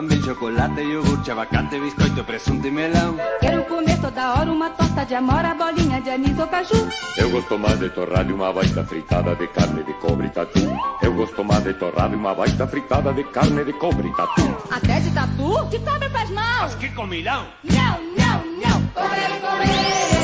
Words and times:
também 0.00 0.22
chocolate, 0.22 0.80
iogurte, 0.80 1.30
abacate, 1.30 1.78
biscoito, 1.78 2.24
presunto 2.24 2.66
e 2.66 2.70
melão. 2.70 3.16
Quero 3.38 3.62
comer 3.64 4.00
toda 4.00 4.32
hora 4.32 4.50
uma 4.50 4.70
torta 4.70 5.04
de 5.04 5.14
amora, 5.14 5.54
bolinha 5.54 6.00
de 6.00 6.08
anis 6.08 6.38
ou 6.38 6.46
caju. 6.46 6.88
Eu 7.18 7.30
gosto 7.30 7.58
mais 7.58 7.78
de 7.78 7.90
torrada 7.90 8.30
e 8.30 8.32
uma 8.32 8.50
baita 8.50 8.82
fritada 8.82 9.36
de 9.36 9.46
carne 9.48 9.84
de 9.84 9.92
cobre 9.94 10.26
e 10.28 10.30
tatu. 10.30 10.60
Eu 11.02 11.12
gosto 11.12 11.44
mais 11.44 11.62
de 11.64 11.74
torrada 11.74 12.14
e 12.14 12.16
uma 12.16 12.34
baita 12.34 12.66
fritada 12.66 13.12
de 13.12 13.24
carne 13.24 13.62
de 13.62 13.74
cobre 13.74 14.08
e 14.08 14.16
tatu. 14.16 14.56
Até 14.70 15.00
de 15.00 15.10
tatu? 15.10 15.66
De 15.68 15.78
cobre 15.80 16.08
faz 16.08 16.30
mal. 16.30 16.62
Mas 16.62 16.74
que 16.76 16.88
comilão! 16.94 17.46
Não, 17.64 18.00
não, 18.16 18.38
não. 18.56 18.80
Comer, 18.94 19.40
comer, 19.42 20.19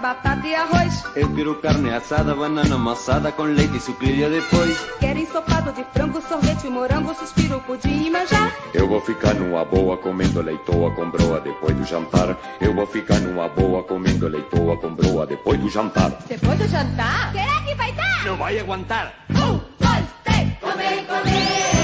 batata 0.00 0.46
e 0.46 0.54
arroz. 0.54 1.04
Eu 1.14 1.32
quero 1.34 1.54
carne 1.56 1.90
assada, 1.90 2.34
banana 2.34 2.74
amassada 2.74 3.30
com 3.30 3.42
leite 3.42 3.76
e 3.76 3.80
sucrilho 3.80 4.30
depois. 4.30 4.78
Quero 4.98 5.18
ensopado 5.18 5.72
de 5.72 5.84
frango, 5.92 6.20
sorvete, 6.22 6.66
morango, 6.68 7.14
suspiro, 7.14 7.60
pudim 7.60 8.06
e 8.06 8.10
manjar. 8.10 8.52
Eu 8.74 8.88
vou 8.88 9.00
ficar 9.00 9.34
numa 9.34 9.64
boa 9.64 9.96
comendo 9.98 10.40
leitoa 10.40 10.90
com 10.94 11.10
broa 11.10 11.40
depois 11.40 11.76
do 11.76 11.84
jantar. 11.84 12.36
Eu 12.60 12.74
vou 12.74 12.86
ficar 12.86 13.20
numa 13.20 13.48
boa 13.48 13.82
comendo 13.82 14.26
leitoa 14.26 14.76
com 14.78 14.94
broa 14.94 15.26
depois 15.26 15.60
do 15.60 15.68
jantar. 15.68 16.10
Depois 16.26 16.58
do 16.58 16.66
jantar, 16.68 17.32
será 17.32 17.60
que 17.62 17.74
vai 17.74 17.92
dar? 17.92 18.24
Não 18.24 18.36
vai 18.36 18.58
aguentar! 18.58 19.12
Um, 19.30 19.60
dois, 19.78 20.06
três. 20.24 20.48
Comer, 20.60 21.06
comer, 21.06 21.79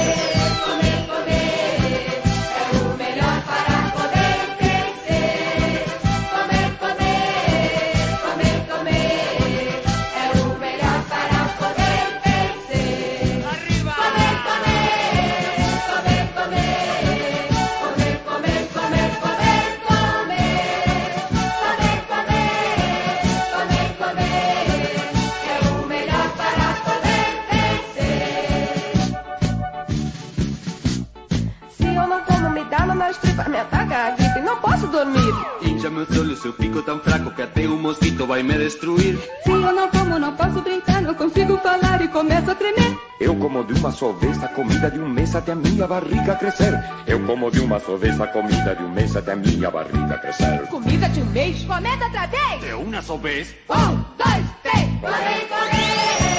estripa, 33.36 33.48
me 33.48 33.58
ataca 33.58 33.96
a 33.96 34.10
gripe, 34.10 34.40
não 34.40 34.56
posso 34.56 34.86
dormir. 34.86 35.34
Incha 35.62 35.90
meus 35.90 36.10
olhos, 36.18 36.40
seu 36.40 36.52
pico 36.52 36.82
tão 36.82 36.98
fraco 37.00 37.30
que 37.30 37.42
até 37.42 37.68
um 37.68 37.76
mosquito 37.76 38.26
vai 38.26 38.42
me 38.42 38.54
destruir. 38.54 39.18
Se 39.44 39.50
eu 39.50 39.60
não 39.60 39.88
como, 39.90 40.18
não 40.18 40.34
posso 40.34 40.60
brincar, 40.62 41.02
não 41.02 41.14
consigo 41.14 41.56
falar 41.58 42.02
e 42.02 42.08
começo 42.08 42.50
a 42.50 42.54
tremer. 42.54 42.96
Eu 43.20 43.34
como 43.36 43.64
de 43.64 43.74
uma 43.74 43.90
só 43.92 44.12
vez 44.12 44.42
a 44.42 44.48
comida 44.48 44.90
de 44.90 44.98
um 44.98 45.08
mês 45.08 45.34
até 45.34 45.52
a 45.52 45.56
minha 45.56 45.86
barriga 45.86 46.34
crescer. 46.36 46.72
Eu 47.06 47.20
como 47.24 47.50
de 47.50 47.60
uma 47.60 47.78
só 47.78 47.96
vez 47.96 48.20
a 48.20 48.26
comida 48.26 48.74
de 48.74 48.82
um 48.82 48.90
mês 48.90 49.16
até 49.16 49.32
a 49.32 49.36
minha 49.36 49.70
barriga 49.70 50.18
crescer. 50.18 50.66
Comida 50.68 51.08
de 51.08 51.20
um 51.22 51.26
mês, 51.26 51.64
comenta 51.64 52.04
outra 52.04 52.26
vez. 52.26 52.60
De 52.60 52.74
uma 52.74 53.02
só 53.02 53.16
vez. 53.16 53.54
Um, 53.70 54.04
dois, 54.18 54.46
três. 54.62 54.86
Comer, 55.00 55.48
comer, 55.48 56.35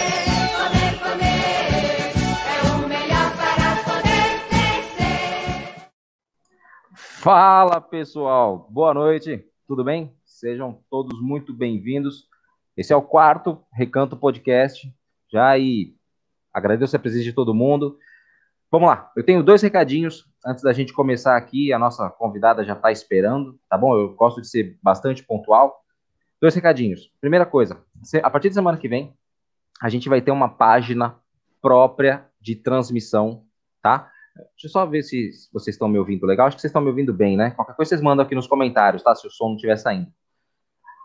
Fala 7.30 7.82
pessoal, 7.82 8.70
boa 8.70 8.94
noite, 8.94 9.46
tudo 9.68 9.84
bem? 9.84 10.16
Sejam 10.24 10.82
todos 10.90 11.22
muito 11.22 11.54
bem-vindos. 11.54 12.26
Esse 12.78 12.94
é 12.94 12.96
o 12.96 13.02
quarto 13.02 13.62
Recanto 13.70 14.16
Podcast. 14.16 14.90
Já 15.30 15.50
aí 15.50 15.94
agradeço 16.54 16.96
a 16.96 17.00
presença 17.00 17.26
de 17.26 17.34
todo 17.34 17.54
mundo. 17.54 18.00
Vamos 18.72 18.88
lá, 18.88 19.12
eu 19.14 19.26
tenho 19.26 19.44
dois 19.44 19.62
recadinhos 19.62 20.26
antes 20.46 20.64
da 20.64 20.72
gente 20.72 20.94
começar 20.94 21.36
aqui. 21.36 21.74
A 21.74 21.78
nossa 21.78 22.10
convidada 22.10 22.64
já 22.64 22.72
está 22.72 22.94
esperando, 22.94 23.60
tá 23.70 23.78
bom? 23.78 23.94
Eu 23.94 24.16
gosto 24.16 24.40
de 24.40 24.48
ser 24.48 24.80
bastante 24.82 25.22
pontual. 25.22 25.84
Dois 26.40 26.56
recadinhos. 26.56 27.12
Primeira 27.20 27.46
coisa, 27.46 27.84
a 28.24 28.30
partir 28.30 28.48
de 28.48 28.56
semana 28.56 28.78
que 28.78 28.88
vem, 28.88 29.14
a 29.82 29.90
gente 29.90 30.08
vai 30.08 30.22
ter 30.22 30.32
uma 30.32 30.48
página 30.48 31.20
própria 31.62 32.26
de 32.40 32.56
transmissão, 32.56 33.44
tá? 33.82 34.14
Deixa 34.38 34.66
eu 34.66 34.70
só 34.70 34.86
ver 34.86 35.04
se 35.04 35.32
vocês 35.54 35.76
estão 35.76 35.88
me 35.88 35.98
ouvindo 36.00 36.26
legal. 36.26 36.48
Acho 36.48 36.56
que 36.58 36.62
vocês 36.62 36.70
estão 36.70 36.82
me 36.82 36.90
ouvindo 36.90 37.14
bem, 37.14 37.36
né? 37.38 37.52
Qualquer 37.52 37.76
coisa 37.76 37.90
vocês 37.90 38.02
mandam 38.02 38.26
aqui 38.26 38.36
nos 38.36 38.48
comentários, 38.48 39.04
tá? 39.04 39.14
Se 39.16 39.26
o 39.28 39.32
som 39.32 39.50
não 39.50 39.56
estiver 39.56 39.78
saindo. 39.78 40.08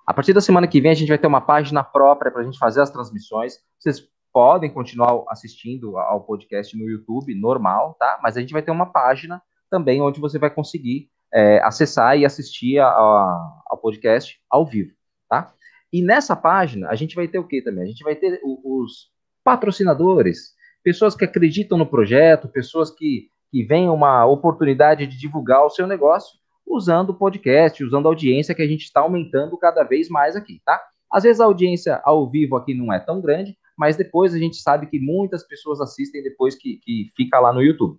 A 0.06 0.12
partir 0.12 0.32
da 0.32 0.40
semana 0.40 0.66
que 0.66 0.80
vem, 0.80 0.90
a 0.90 0.94
gente 0.94 1.08
vai 1.08 1.18
ter 1.18 1.26
uma 1.26 1.40
página 1.40 1.82
própria 1.84 2.30
para 2.30 2.42
a 2.42 2.44
gente 2.44 2.58
fazer 2.58 2.80
as 2.80 2.90
transmissões. 2.90 3.58
Vocês 3.78 4.02
podem 4.32 4.70
continuar 4.70 5.24
assistindo 5.28 5.96
ao 5.98 6.24
podcast 6.24 6.76
no 6.76 6.88
YouTube, 6.88 7.34
normal, 7.34 7.94
tá? 7.98 8.18
Mas 8.22 8.36
a 8.36 8.40
gente 8.40 8.52
vai 8.52 8.62
ter 8.62 8.70
uma 8.70 8.86
página 8.86 9.40
também 9.70 10.00
onde 10.02 10.20
você 10.20 10.38
vai 10.38 10.50
conseguir 10.50 11.08
é, 11.34 11.62
acessar 11.62 12.18
e 12.18 12.26
assistir 12.26 12.78
a- 12.78 12.88
a- 12.88 13.62
ao 13.70 13.78
podcast 13.78 14.38
ao 14.50 14.66
vivo, 14.66 14.92
tá? 15.30 15.54
E 15.90 16.02
nessa 16.02 16.36
página, 16.36 16.88
a 16.90 16.94
gente 16.94 17.14
vai 17.14 17.26
ter 17.26 17.38
o 17.38 17.46
que 17.46 17.62
também? 17.62 17.84
A 17.84 17.86
gente 17.86 18.04
vai 18.04 18.14
ter 18.14 18.38
os 18.44 19.10
patrocinadores, 19.42 20.54
pessoas 20.82 21.14
que 21.14 21.24
acreditam 21.24 21.78
no 21.78 21.86
projeto, 21.86 22.48
pessoas 22.48 22.90
que, 22.90 23.28
que 23.50 23.62
veem 23.62 23.88
uma 23.88 24.26
oportunidade 24.26 25.06
de 25.06 25.18
divulgar 25.18 25.64
o 25.64 25.70
seu 25.70 25.86
negócio 25.86 26.38
usando 26.66 27.10
o 27.10 27.14
podcast, 27.14 27.82
usando 27.84 28.06
a 28.06 28.10
audiência 28.10 28.54
que 28.54 28.62
a 28.62 28.66
gente 28.66 28.82
está 28.82 29.00
aumentando 29.00 29.56
cada 29.58 29.82
vez 29.82 30.08
mais 30.08 30.36
aqui, 30.36 30.60
tá? 30.64 30.80
Às 31.10 31.24
vezes 31.24 31.40
a 31.40 31.44
audiência 31.44 32.00
ao 32.04 32.30
vivo 32.30 32.56
aqui 32.56 32.72
não 32.72 32.92
é 32.92 32.98
tão 32.98 33.20
grande, 33.20 33.56
mas 33.76 33.96
depois 33.96 34.34
a 34.34 34.38
gente 34.38 34.56
sabe 34.56 34.86
que 34.86 34.98
muitas 34.98 35.46
pessoas 35.46 35.80
assistem 35.80 36.22
depois 36.22 36.54
que, 36.54 36.78
que 36.78 37.10
fica 37.16 37.38
lá 37.38 37.52
no 37.52 37.62
YouTube. 37.62 37.98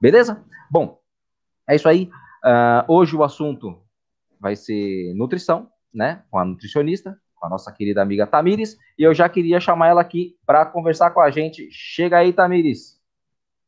Beleza? 0.00 0.44
Bom, 0.70 0.98
é 1.68 1.76
isso 1.76 1.88
aí. 1.88 2.10
Ah, 2.44 2.84
hoje 2.88 3.14
o 3.14 3.22
assunto 3.22 3.80
vai 4.40 4.56
ser 4.56 5.14
nutrição, 5.14 5.68
né? 5.92 6.22
Com 6.30 6.38
a 6.38 6.44
nutricionista, 6.44 7.16
com 7.38 7.46
a 7.46 7.48
nossa 7.48 7.72
querida 7.72 8.02
amiga 8.02 8.26
Tamires. 8.26 8.76
E 8.98 9.02
eu 9.02 9.14
já 9.14 9.28
queria 9.28 9.60
chamar 9.60 9.88
ela 9.88 10.00
aqui 10.00 10.36
para 10.46 10.66
conversar 10.66 11.10
com 11.10 11.20
a 11.20 11.30
gente. 11.30 11.68
Chega 11.70 12.18
aí, 12.18 12.32
Tamires. 12.32 12.98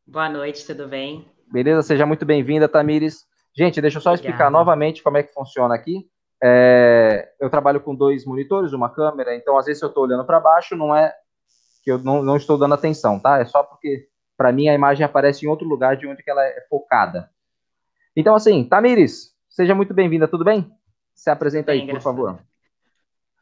Boa 0.06 0.28
noite, 0.28 0.66
tudo 0.66 0.88
bem? 0.88 1.26
Beleza? 1.50 1.82
Seja 1.82 2.04
muito 2.04 2.24
bem-vinda, 2.24 2.68
Tamires. 2.68 3.26
Gente, 3.56 3.80
deixa 3.80 3.98
eu 3.98 4.02
só 4.02 4.14
explicar 4.14 4.46
Obrigada. 4.46 4.58
novamente 4.58 5.02
como 5.02 5.18
é 5.18 5.22
que 5.22 5.32
funciona 5.32 5.74
aqui. 5.74 6.08
É, 6.42 7.32
eu 7.38 7.50
trabalho 7.50 7.80
com 7.80 7.94
dois 7.94 8.24
monitores, 8.24 8.72
uma 8.72 8.88
câmera, 8.88 9.34
então 9.36 9.58
às 9.58 9.66
vezes 9.66 9.82
eu 9.82 9.88
estou 9.88 10.04
olhando 10.04 10.24
para 10.24 10.40
baixo, 10.40 10.74
não 10.74 10.94
é 10.94 11.12
que 11.82 11.90
eu 11.90 11.98
não, 11.98 12.22
não 12.22 12.36
estou 12.36 12.56
dando 12.56 12.74
atenção, 12.74 13.18
tá? 13.18 13.38
É 13.38 13.44
só 13.44 13.62
porque, 13.62 14.08
para 14.36 14.52
mim, 14.52 14.68
a 14.68 14.74
imagem 14.74 15.04
aparece 15.04 15.44
em 15.44 15.48
outro 15.48 15.66
lugar 15.66 15.96
de 15.96 16.06
onde 16.06 16.22
que 16.22 16.30
ela 16.30 16.42
é 16.44 16.60
focada. 16.68 17.30
Então, 18.16 18.34
assim, 18.34 18.64
Tamires, 18.64 19.34
seja 19.48 19.74
muito 19.74 19.92
bem-vinda, 19.92 20.26
tudo 20.26 20.44
bem? 20.44 20.70
Se 21.14 21.30
apresenta 21.30 21.72
aí, 21.72 21.78
Bem, 21.78 21.86
por 21.86 21.92
graças 21.92 22.06
a 22.06 22.10
favor. 22.10 22.38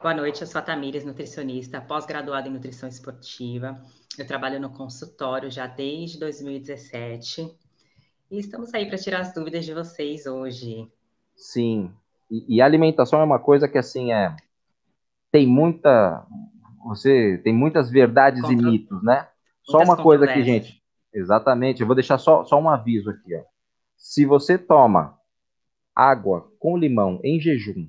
Boa 0.01 0.15
noite, 0.15 0.43
eu 0.43 0.47
sou 0.47 0.61
a 0.61 0.63
Tamires, 0.63 1.05
nutricionista, 1.05 1.81
pós-graduada 1.81 2.49
em 2.49 2.53
nutrição 2.53 2.89
esportiva. 2.89 3.83
Eu 4.17 4.25
trabalho 4.25 4.61
no 4.61 4.71
consultório 4.71 5.51
já 5.51 5.67
desde 5.67 6.21
2017. 6.21 7.53
E 8.31 8.39
estamos 8.39 8.73
aí 8.73 8.87
para 8.87 8.97
tirar 8.97 9.23
as 9.23 9.35
dúvidas 9.35 9.65
de 9.65 9.75
vocês 9.75 10.25
hoje. 10.25 10.89
Sim. 11.35 11.93
E, 12.31 12.57
e 12.57 12.63
alimentação 12.63 13.21
é 13.21 13.25
uma 13.25 13.41
coisa 13.41 13.67
que, 13.67 13.77
assim, 13.77 14.13
é. 14.13 14.37
Tem 15.33 15.49
muita. 15.49 16.25
Você 16.85 17.41
tem 17.43 17.53
muitas 17.53 17.91
verdades 17.91 18.49
e 18.49 18.55
mitos, 18.55 19.03
né? 19.03 19.27
Só 19.65 19.79
uma 19.83 19.97
coisa 19.97 20.27
aqui, 20.27 20.45
gente. 20.45 20.81
Exatamente. 21.13 21.81
Eu 21.81 21.89
vou 21.89 21.97
deixar 21.97 22.19
só, 22.19 22.45
só 22.45 22.57
um 22.61 22.71
aviso 22.71 23.11
aqui, 23.11 23.35
ó. 23.35 23.43
Se 23.97 24.25
você 24.25 24.57
toma 24.57 25.19
água 25.93 26.53
com 26.61 26.79
limão 26.79 27.19
em 27.25 27.41
jejum 27.41 27.89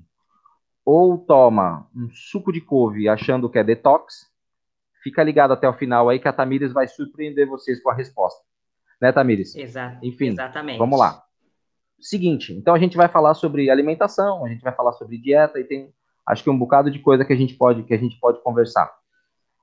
ou 0.92 1.16
toma 1.16 1.88
um 1.94 2.10
suco 2.10 2.52
de 2.52 2.60
couve 2.60 3.08
achando 3.08 3.48
que 3.48 3.56
é 3.60 3.62
detox, 3.62 4.28
fica 5.04 5.22
ligado 5.22 5.52
até 5.52 5.68
o 5.68 5.72
final 5.72 6.08
aí 6.08 6.18
que 6.18 6.26
a 6.26 6.32
Tamires 6.32 6.72
vai 6.72 6.88
surpreender 6.88 7.46
vocês 7.46 7.80
com 7.80 7.90
a 7.90 7.94
resposta. 7.94 8.42
Né, 9.00 9.12
Tamires? 9.12 9.54
Exa 9.54 9.96
Enfim, 10.02 10.30
exatamente. 10.30 10.78
Vamos 10.78 10.98
lá. 10.98 11.22
Seguinte, 12.00 12.52
então 12.52 12.74
a 12.74 12.78
gente 12.78 12.96
vai 12.96 13.08
falar 13.08 13.34
sobre 13.34 13.70
alimentação, 13.70 14.44
a 14.44 14.48
gente 14.48 14.62
vai 14.62 14.74
falar 14.74 14.90
sobre 14.94 15.16
dieta 15.16 15.60
e 15.60 15.64
tem, 15.64 15.94
acho 16.26 16.42
que 16.42 16.50
um 16.50 16.58
bocado 16.58 16.90
de 16.90 16.98
coisa 16.98 17.24
que 17.24 17.32
a 17.32 17.36
gente 17.36 17.54
pode 17.54 17.84
que 17.84 17.94
a 17.94 17.98
gente 17.98 18.18
pode 18.18 18.42
conversar. 18.42 18.92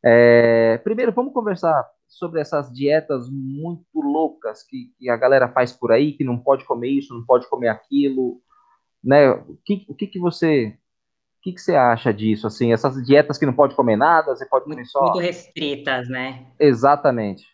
É, 0.01 0.77
primeiro, 0.77 1.11
vamos 1.11 1.33
conversar 1.33 1.85
sobre 2.07 2.39
essas 2.39 2.71
dietas 2.71 3.29
muito 3.29 3.99
loucas 3.99 4.63
que, 4.63 4.93
que 4.97 5.09
a 5.09 5.17
galera 5.17 5.49
faz 5.49 5.73
por 5.73 5.91
aí, 5.91 6.13
que 6.13 6.23
não 6.23 6.37
pode 6.37 6.63
comer 6.63 6.89
isso, 6.89 7.13
não 7.13 7.25
pode 7.25 7.49
comer 7.49 7.67
aquilo, 7.67 8.39
né? 9.03 9.29
O 9.29 9.57
que, 9.65 9.85
o 9.89 9.93
que, 9.93 10.07
que 10.07 10.19
você 10.19 10.77
que, 11.47 11.53
que 11.53 11.61
você 11.61 11.75
acha 11.75 12.13
disso? 12.13 12.47
Assim, 12.47 12.73
essas 12.73 13.01
dietas 13.05 13.37
que 13.37 13.45
não 13.45 13.53
pode 13.53 13.75
comer 13.75 13.95
nada, 13.95 14.35
você 14.35 14.45
pode 14.45 14.65
comer 14.65 14.75
Muito, 14.77 14.91
só. 14.91 14.99
muito 15.01 15.19
restritas, 15.19 16.09
né? 16.09 16.45
Exatamente. 16.59 17.45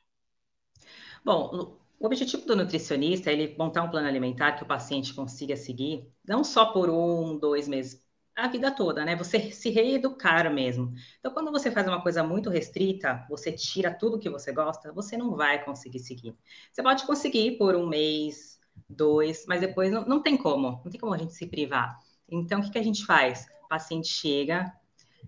Bom, 1.23 1.77
o 1.99 2.05
objetivo 2.05 2.45
do 2.45 2.55
nutricionista 2.55 3.29
é 3.29 3.33
ele 3.33 3.55
montar 3.57 3.83
um 3.83 3.89
plano 3.89 4.07
alimentar 4.07 4.53
que 4.53 4.63
o 4.63 4.65
paciente 4.65 5.13
consiga 5.13 5.55
seguir, 5.55 6.07
não 6.27 6.43
só 6.43 6.65
por 6.65 6.89
um, 6.89 7.37
dois 7.37 7.67
meses, 7.67 8.01
a 8.35 8.47
vida 8.47 8.71
toda, 8.71 9.05
né? 9.05 9.15
Você 9.15 9.51
se 9.51 9.69
reeducar 9.69 10.51
mesmo. 10.53 10.93
Então, 11.19 11.31
quando 11.33 11.51
você 11.51 11.71
faz 11.71 11.87
uma 11.87 12.01
coisa 12.01 12.23
muito 12.23 12.49
restrita, 12.49 13.25
você 13.29 13.51
tira 13.51 13.93
tudo 13.93 14.19
que 14.19 14.29
você 14.29 14.51
gosta, 14.51 14.91
você 14.91 15.15
não 15.15 15.35
vai 15.35 15.63
conseguir 15.63 15.99
seguir. 15.99 16.35
Você 16.71 16.81
pode 16.81 17.05
conseguir 17.05 17.57
por 17.57 17.75
um 17.75 17.87
mês, 17.87 18.59
dois, 18.89 19.45
mas 19.47 19.61
depois 19.61 19.91
não, 19.91 20.03
não 20.05 20.21
tem 20.21 20.35
como, 20.35 20.81
não 20.83 20.91
tem 20.91 20.99
como 20.99 21.13
a 21.13 21.17
gente 21.17 21.33
se 21.33 21.45
privar. 21.45 21.99
Então, 22.29 22.59
o 22.59 22.63
que, 22.63 22.71
que 22.71 22.79
a 22.79 22.83
gente 22.83 23.05
faz? 23.05 23.45
Paciente 23.73 24.07
chega, 24.07 24.71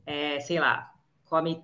é, 0.06 0.39
sei 0.39 0.59
lá, 0.59 0.94
come 1.24 1.63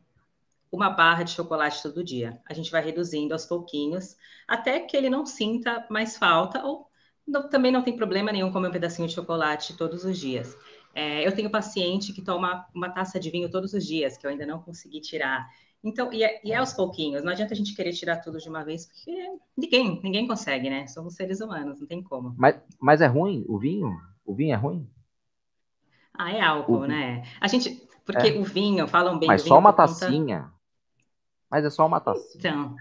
uma 0.72 0.90
barra 0.90 1.22
de 1.22 1.30
chocolate 1.30 1.84
todo 1.84 2.04
dia. 2.04 2.42
A 2.50 2.56
gente 2.56 2.72
vai 2.72 2.84
reduzindo 2.84 3.34
aos 3.34 3.46
pouquinhos, 3.46 4.18
até 4.48 4.80
que 4.80 4.98
ele 4.98 5.08
não 5.08 5.24
sinta 5.24 5.86
mais 5.92 6.18
falta, 6.18 6.66
ou 6.66 6.88
não, 7.28 7.48
também 7.48 7.72
não 7.72 7.84
tem 7.84 7.96
problema 7.96 8.32
nenhum 8.32 8.52
comer 8.52 8.70
um 8.70 8.72
pedacinho 8.72 9.08
de 9.08 9.14
chocolate 9.14 9.78
todos 9.78 10.04
os 10.04 10.18
dias. 10.18 10.58
É, 10.96 11.26
eu 11.26 11.36
tenho 11.36 11.52
paciente 11.52 12.14
que 12.14 12.22
toma 12.24 12.66
uma 12.74 12.90
taça 12.90 13.20
de 13.20 13.30
vinho 13.30 13.52
todos 13.52 13.76
os 13.76 13.86
dias, 13.86 14.18
que 14.18 14.26
eu 14.26 14.32
ainda 14.32 14.48
não 14.48 14.60
consegui 14.60 15.02
tirar. 15.02 15.48
Então, 15.84 16.12
e 16.12 16.24
é, 16.24 16.42
e 16.44 16.52
é, 16.52 16.56
aos 16.56 16.74
pouquinhos, 16.74 17.24
não 17.24 17.32
adianta 17.32 17.54
a 17.54 17.58
gente 17.58 17.76
querer 17.76 17.94
tirar 17.94 18.18
tudo 18.18 18.40
de 18.40 18.50
uma 18.50 18.64
vez, 18.64 18.88
porque 18.88 19.16
ninguém, 19.56 20.02
ninguém 20.02 20.28
consegue, 20.28 20.68
né? 20.68 20.88
Somos 20.88 21.14
seres 21.14 21.42
humanos, 21.42 21.80
não 21.80 21.86
tem 21.86 22.02
como. 22.02 22.34
Mas, 22.36 22.60
mas 22.80 23.02
é 23.02 23.06
ruim 23.06 23.46
o 23.48 23.60
vinho? 23.60 23.96
O 24.26 24.34
vinho 24.34 24.54
é 24.54 24.58
ruim? 24.58 24.90
Ah, 26.18 26.32
é 26.32 26.42
álcool, 26.42 26.82
o... 26.82 26.88
né? 26.88 27.24
A 27.40 27.48
gente, 27.48 27.82
porque 28.06 28.30
é. 28.30 28.40
o 28.40 28.44
vinho, 28.44 28.88
falam 28.88 29.18
bem 29.18 29.28
Mas 29.28 29.42
só 29.42 29.58
uma 29.58 29.74
tacinha. 29.74 30.42
Conta... 30.42 30.54
Mas 31.50 31.66
é 31.66 31.70
só 31.70 31.86
uma 31.86 32.00
tacinha. 32.00 32.34
Então, 32.38 32.76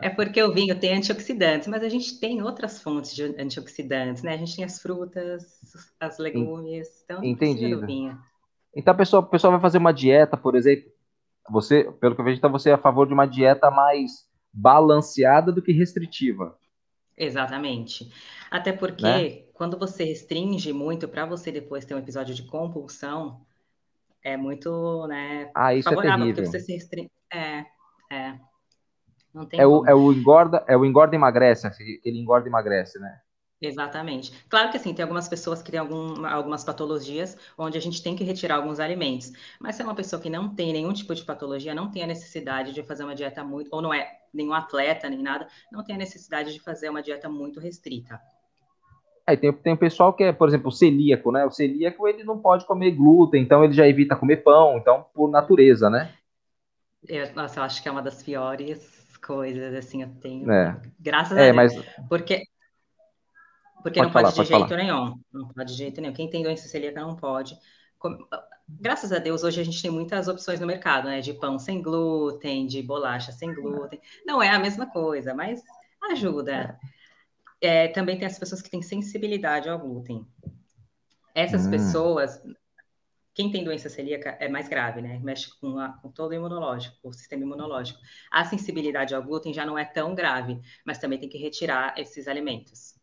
é 0.00 0.08
porque 0.08 0.42
o 0.42 0.52
vinho 0.52 0.78
tem 0.78 0.96
antioxidantes, 0.96 1.68
mas 1.68 1.82
a 1.82 1.88
gente 1.88 2.18
tem 2.18 2.42
outras 2.42 2.82
fontes 2.82 3.14
de 3.14 3.22
antioxidantes, 3.22 4.22
né? 4.22 4.34
A 4.34 4.36
gente 4.36 4.56
tem 4.56 4.64
as 4.64 4.80
frutas, 4.80 5.44
as 6.00 6.18
legumes, 6.18 6.88
então 7.04 7.22
Entendido. 7.22 7.86
Então 8.74 8.92
a 8.92 8.96
pessoa, 8.96 9.22
a 9.22 9.26
pessoa 9.26 9.52
vai 9.52 9.60
fazer 9.60 9.78
uma 9.78 9.92
dieta, 9.92 10.36
por 10.36 10.54
exemplo. 10.54 10.90
Você, 11.50 11.84
pelo 12.00 12.14
que 12.14 12.20
eu 12.20 12.24
vejo, 12.24 12.38
então 12.38 12.50
você 12.50 12.70
é 12.70 12.74
a 12.74 12.78
favor 12.78 13.06
de 13.06 13.12
uma 13.12 13.26
dieta 13.26 13.70
mais 13.70 14.26
balanceada 14.52 15.52
do 15.52 15.60
que 15.60 15.72
restritiva. 15.72 16.56
Exatamente. 17.16 18.10
Até 18.50 18.72
porque 18.72 19.04
né? 19.04 19.43
Quando 19.54 19.78
você 19.78 20.04
restringe 20.04 20.72
muito 20.72 21.08
para 21.08 21.24
você 21.24 21.50
depois 21.50 21.84
ter 21.84 21.94
um 21.94 21.98
episódio 21.98 22.34
de 22.34 22.42
compulsão, 22.42 23.40
é 24.22 24.36
muito, 24.36 25.06
né, 25.06 25.50
ah, 25.54 25.74
isso 25.74 25.88
é 25.88 25.92
favorável, 25.94 26.14
é 26.14 26.18
terrível. 26.18 26.44
porque 26.44 26.58
você 26.58 26.64
se 26.64 26.72
restringe. 26.72 27.10
É, 27.32 27.64
é. 28.10 28.38
Não 29.32 29.46
tem 29.46 29.58
é, 29.58 29.66
o, 29.66 29.86
é 29.86 29.94
o 29.94 30.12
engorda, 30.12 30.64
é 30.68 30.76
o 30.76 30.84
engorda 30.84 31.14
e 31.14 31.18
emagrece, 31.18 31.66
assim, 31.66 31.84
ele 32.04 32.18
engorda 32.18 32.46
e 32.46 32.50
emagrece, 32.50 32.98
né? 32.98 33.20
Exatamente. 33.60 34.32
Claro 34.48 34.70
que 34.70 34.76
assim, 34.76 34.92
tem 34.92 35.02
algumas 35.02 35.28
pessoas 35.28 35.62
que 35.62 35.70
têm 35.70 35.80
algum, 35.80 36.26
algumas 36.26 36.62
patologias 36.64 37.36
onde 37.56 37.78
a 37.78 37.80
gente 37.80 38.02
tem 38.02 38.14
que 38.14 38.22
retirar 38.22 38.56
alguns 38.56 38.78
alimentos. 38.78 39.32
Mas 39.58 39.76
se 39.76 39.82
é 39.82 39.84
uma 39.84 39.94
pessoa 39.94 40.20
que 40.20 40.28
não 40.28 40.54
tem 40.54 40.72
nenhum 40.72 40.92
tipo 40.92 41.14
de 41.14 41.24
patologia, 41.24 41.74
não 41.74 41.90
tem 41.90 42.02
a 42.02 42.06
necessidade 42.06 42.72
de 42.72 42.82
fazer 42.82 43.04
uma 43.04 43.14
dieta 43.14 43.42
muito, 43.42 43.68
ou 43.72 43.80
não 43.80 43.94
é 43.94 44.18
nenhum 44.32 44.52
atleta 44.52 45.08
nem 45.08 45.22
nada, 45.22 45.48
não 45.72 45.82
tem 45.82 45.94
a 45.94 45.98
necessidade 45.98 46.52
de 46.52 46.60
fazer 46.60 46.90
uma 46.90 47.02
dieta 47.02 47.28
muito 47.28 47.58
restrita. 47.58 48.20
Aí 49.26 49.36
tem, 49.36 49.52
tem 49.52 49.72
o 49.72 49.78
pessoal 49.78 50.12
que 50.12 50.22
é, 50.22 50.32
por 50.32 50.48
exemplo, 50.48 50.70
celíaco, 50.70 51.32
né? 51.32 51.46
O 51.46 51.50
celíaco 51.50 52.06
ele 52.06 52.24
não 52.24 52.38
pode 52.38 52.66
comer 52.66 52.90
glúten, 52.90 53.42
então 53.42 53.64
ele 53.64 53.72
já 53.72 53.88
evita 53.88 54.16
comer 54.16 54.38
pão, 54.38 54.76
então 54.76 55.06
por 55.14 55.30
natureza, 55.30 55.88
né? 55.88 56.12
Eu, 57.08 57.34
nossa, 57.34 57.60
eu 57.60 57.64
acho 57.64 57.82
que 57.82 57.88
é 57.88 57.92
uma 57.92 58.02
das 58.02 58.22
piores 58.22 59.18
coisas, 59.24 59.74
assim, 59.74 60.02
eu 60.02 60.08
tenho. 60.20 60.50
É. 60.50 60.80
Graças 61.00 61.36
é, 61.38 61.50
a 61.50 61.52
Deus. 61.52 61.56
Mas... 61.56 62.08
Porque, 62.08 62.42
porque 63.82 64.02
não 64.02 64.10
falar, 64.10 64.32
pode 64.32 64.34
de 64.34 64.36
pode 64.36 64.48
jeito 64.48 64.68
falar. 64.68 64.82
nenhum. 64.82 65.20
Não 65.32 65.48
pode 65.48 65.72
de 65.72 65.78
jeito 65.78 66.00
nenhum. 66.00 66.14
Quem 66.14 66.28
tem 66.28 66.42
doença 66.42 66.68
celíaca 66.68 67.00
não 67.00 67.16
pode. 67.16 67.56
Graças 68.68 69.12
a 69.12 69.18
Deus, 69.18 69.42
hoje 69.42 69.60
a 69.60 69.64
gente 69.64 69.80
tem 69.80 69.90
muitas 69.90 70.28
opções 70.28 70.60
no 70.60 70.66
mercado, 70.66 71.08
né? 71.08 71.20
De 71.20 71.32
pão 71.32 71.58
sem 71.58 71.80
glúten, 71.80 72.66
de 72.66 72.82
bolacha 72.82 73.32
sem 73.32 73.54
glúten. 73.54 74.00
Não 74.26 74.42
é 74.42 74.50
a 74.50 74.58
mesma 74.58 74.86
coisa, 74.86 75.34
mas 75.34 75.62
ajuda. 76.10 76.52
É, 76.52 76.76
também 77.88 78.18
tem 78.18 78.26
as 78.26 78.38
pessoas 78.38 78.60
que 78.60 78.70
têm 78.70 78.82
sensibilidade 78.82 79.68
ao 79.68 79.78
glúten. 79.78 80.26
Essas 81.34 81.66
hum. 81.66 81.70
pessoas, 81.70 82.40
quem 83.34 83.50
tem 83.50 83.64
doença 83.64 83.88
celíaca 83.88 84.36
é 84.40 84.48
mais 84.48 84.68
grave, 84.68 85.02
né? 85.02 85.18
Mexe 85.22 85.50
com, 85.58 85.78
a, 85.78 85.88
com 85.94 86.10
todo 86.10 86.30
o 86.30 86.34
imunológico, 86.34 86.96
o 87.02 87.12
sistema 87.12 87.42
imunológico. 87.42 87.98
A 88.30 88.44
sensibilidade 88.44 89.14
ao 89.14 89.22
glúten 89.22 89.52
já 89.52 89.66
não 89.66 89.78
é 89.78 89.84
tão 89.84 90.14
grave, 90.14 90.60
mas 90.86 90.98
também 90.98 91.18
tem 91.18 91.28
que 91.28 91.38
retirar 91.38 91.94
esses 91.98 92.28
alimentos. 92.28 92.94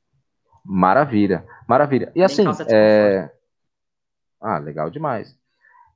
Maravilha, 0.64 1.46
maravilha. 1.68 2.12
E 2.16 2.24
assim, 2.24 2.46
é... 2.70 3.30
ah, 4.40 4.60
legal 4.60 4.90
demais. 4.90 5.38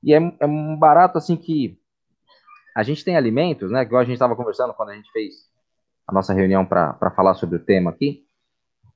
E 0.02 0.12
é, 0.12 0.18
é 0.40 0.46
um 0.46 0.76
barato 0.76 1.16
assim 1.16 1.36
que 1.36 1.80
a 2.74 2.82
gente 2.82 3.04
tem 3.04 3.16
alimentos, 3.16 3.70
né? 3.70 3.82
Igual 3.82 4.02
a 4.02 4.04
gente 4.04 4.14
estava 4.14 4.36
conversando 4.36 4.74
quando 4.74 4.90
a 4.90 4.94
gente 4.94 5.10
fez 5.12 5.50
a 6.06 6.12
nossa 6.12 6.34
reunião 6.34 6.66
para 6.66 7.10
falar 7.16 7.34
sobre 7.34 7.56
o 7.56 7.64
tema 7.64 7.90
aqui. 7.90 8.25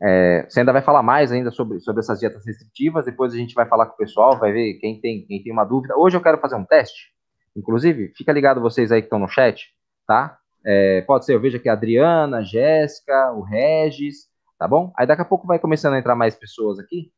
É, 0.03 0.47
você 0.49 0.61
ainda 0.61 0.73
vai 0.73 0.81
falar 0.81 1.03
mais 1.03 1.31
ainda 1.31 1.51
sobre, 1.51 1.79
sobre 1.81 2.01
essas 2.01 2.19
dietas 2.19 2.45
restritivas, 2.47 3.05
depois 3.05 3.35
a 3.35 3.37
gente 3.37 3.55
vai 3.55 3.67
falar 3.67 3.87
com 3.87 3.95
o 3.95 3.97
pessoal, 3.97 4.39
vai 4.39 4.51
ver 4.53 4.75
quem 4.75 4.99
tem, 5.01 5.27
quem 5.27 5.43
tem 5.43 5.53
uma 5.53 5.65
dúvida. 5.65 5.97
Hoje 5.97 6.17
eu 6.17 6.23
quero 6.23 6.39
fazer 6.39 6.57
um 6.57 6.65
teste, 6.65 7.13
inclusive, 7.55 8.13
fica 8.17 8.33
ligado 8.33 8.61
vocês 8.61 8.91
aí 8.91 9.03
que 9.03 9.07
estão 9.07 9.19
no 9.19 9.29
chat, 9.29 9.69
tá? 10.07 10.39
É, 10.65 11.03
pode 11.03 11.27
ser, 11.27 11.35
eu 11.35 11.41
vejo 11.41 11.57
aqui 11.59 11.69
a 11.69 11.75
Adriana, 11.75 12.39
a 12.39 12.43
Jéssica, 12.43 13.33
o 13.33 13.43
Regis, 13.43 14.29
tá 14.59 14.67
bom? 14.67 14.93
Aí 14.97 15.07
daqui 15.07 15.23
a 15.23 15.27
pouco 15.27 15.47
vai 15.47 15.59
começando 15.59 15.95
a 15.95 15.99
entrar 15.99 16.15
mais 16.15 16.35
pessoas 16.35 16.79
aqui. 16.79 17.13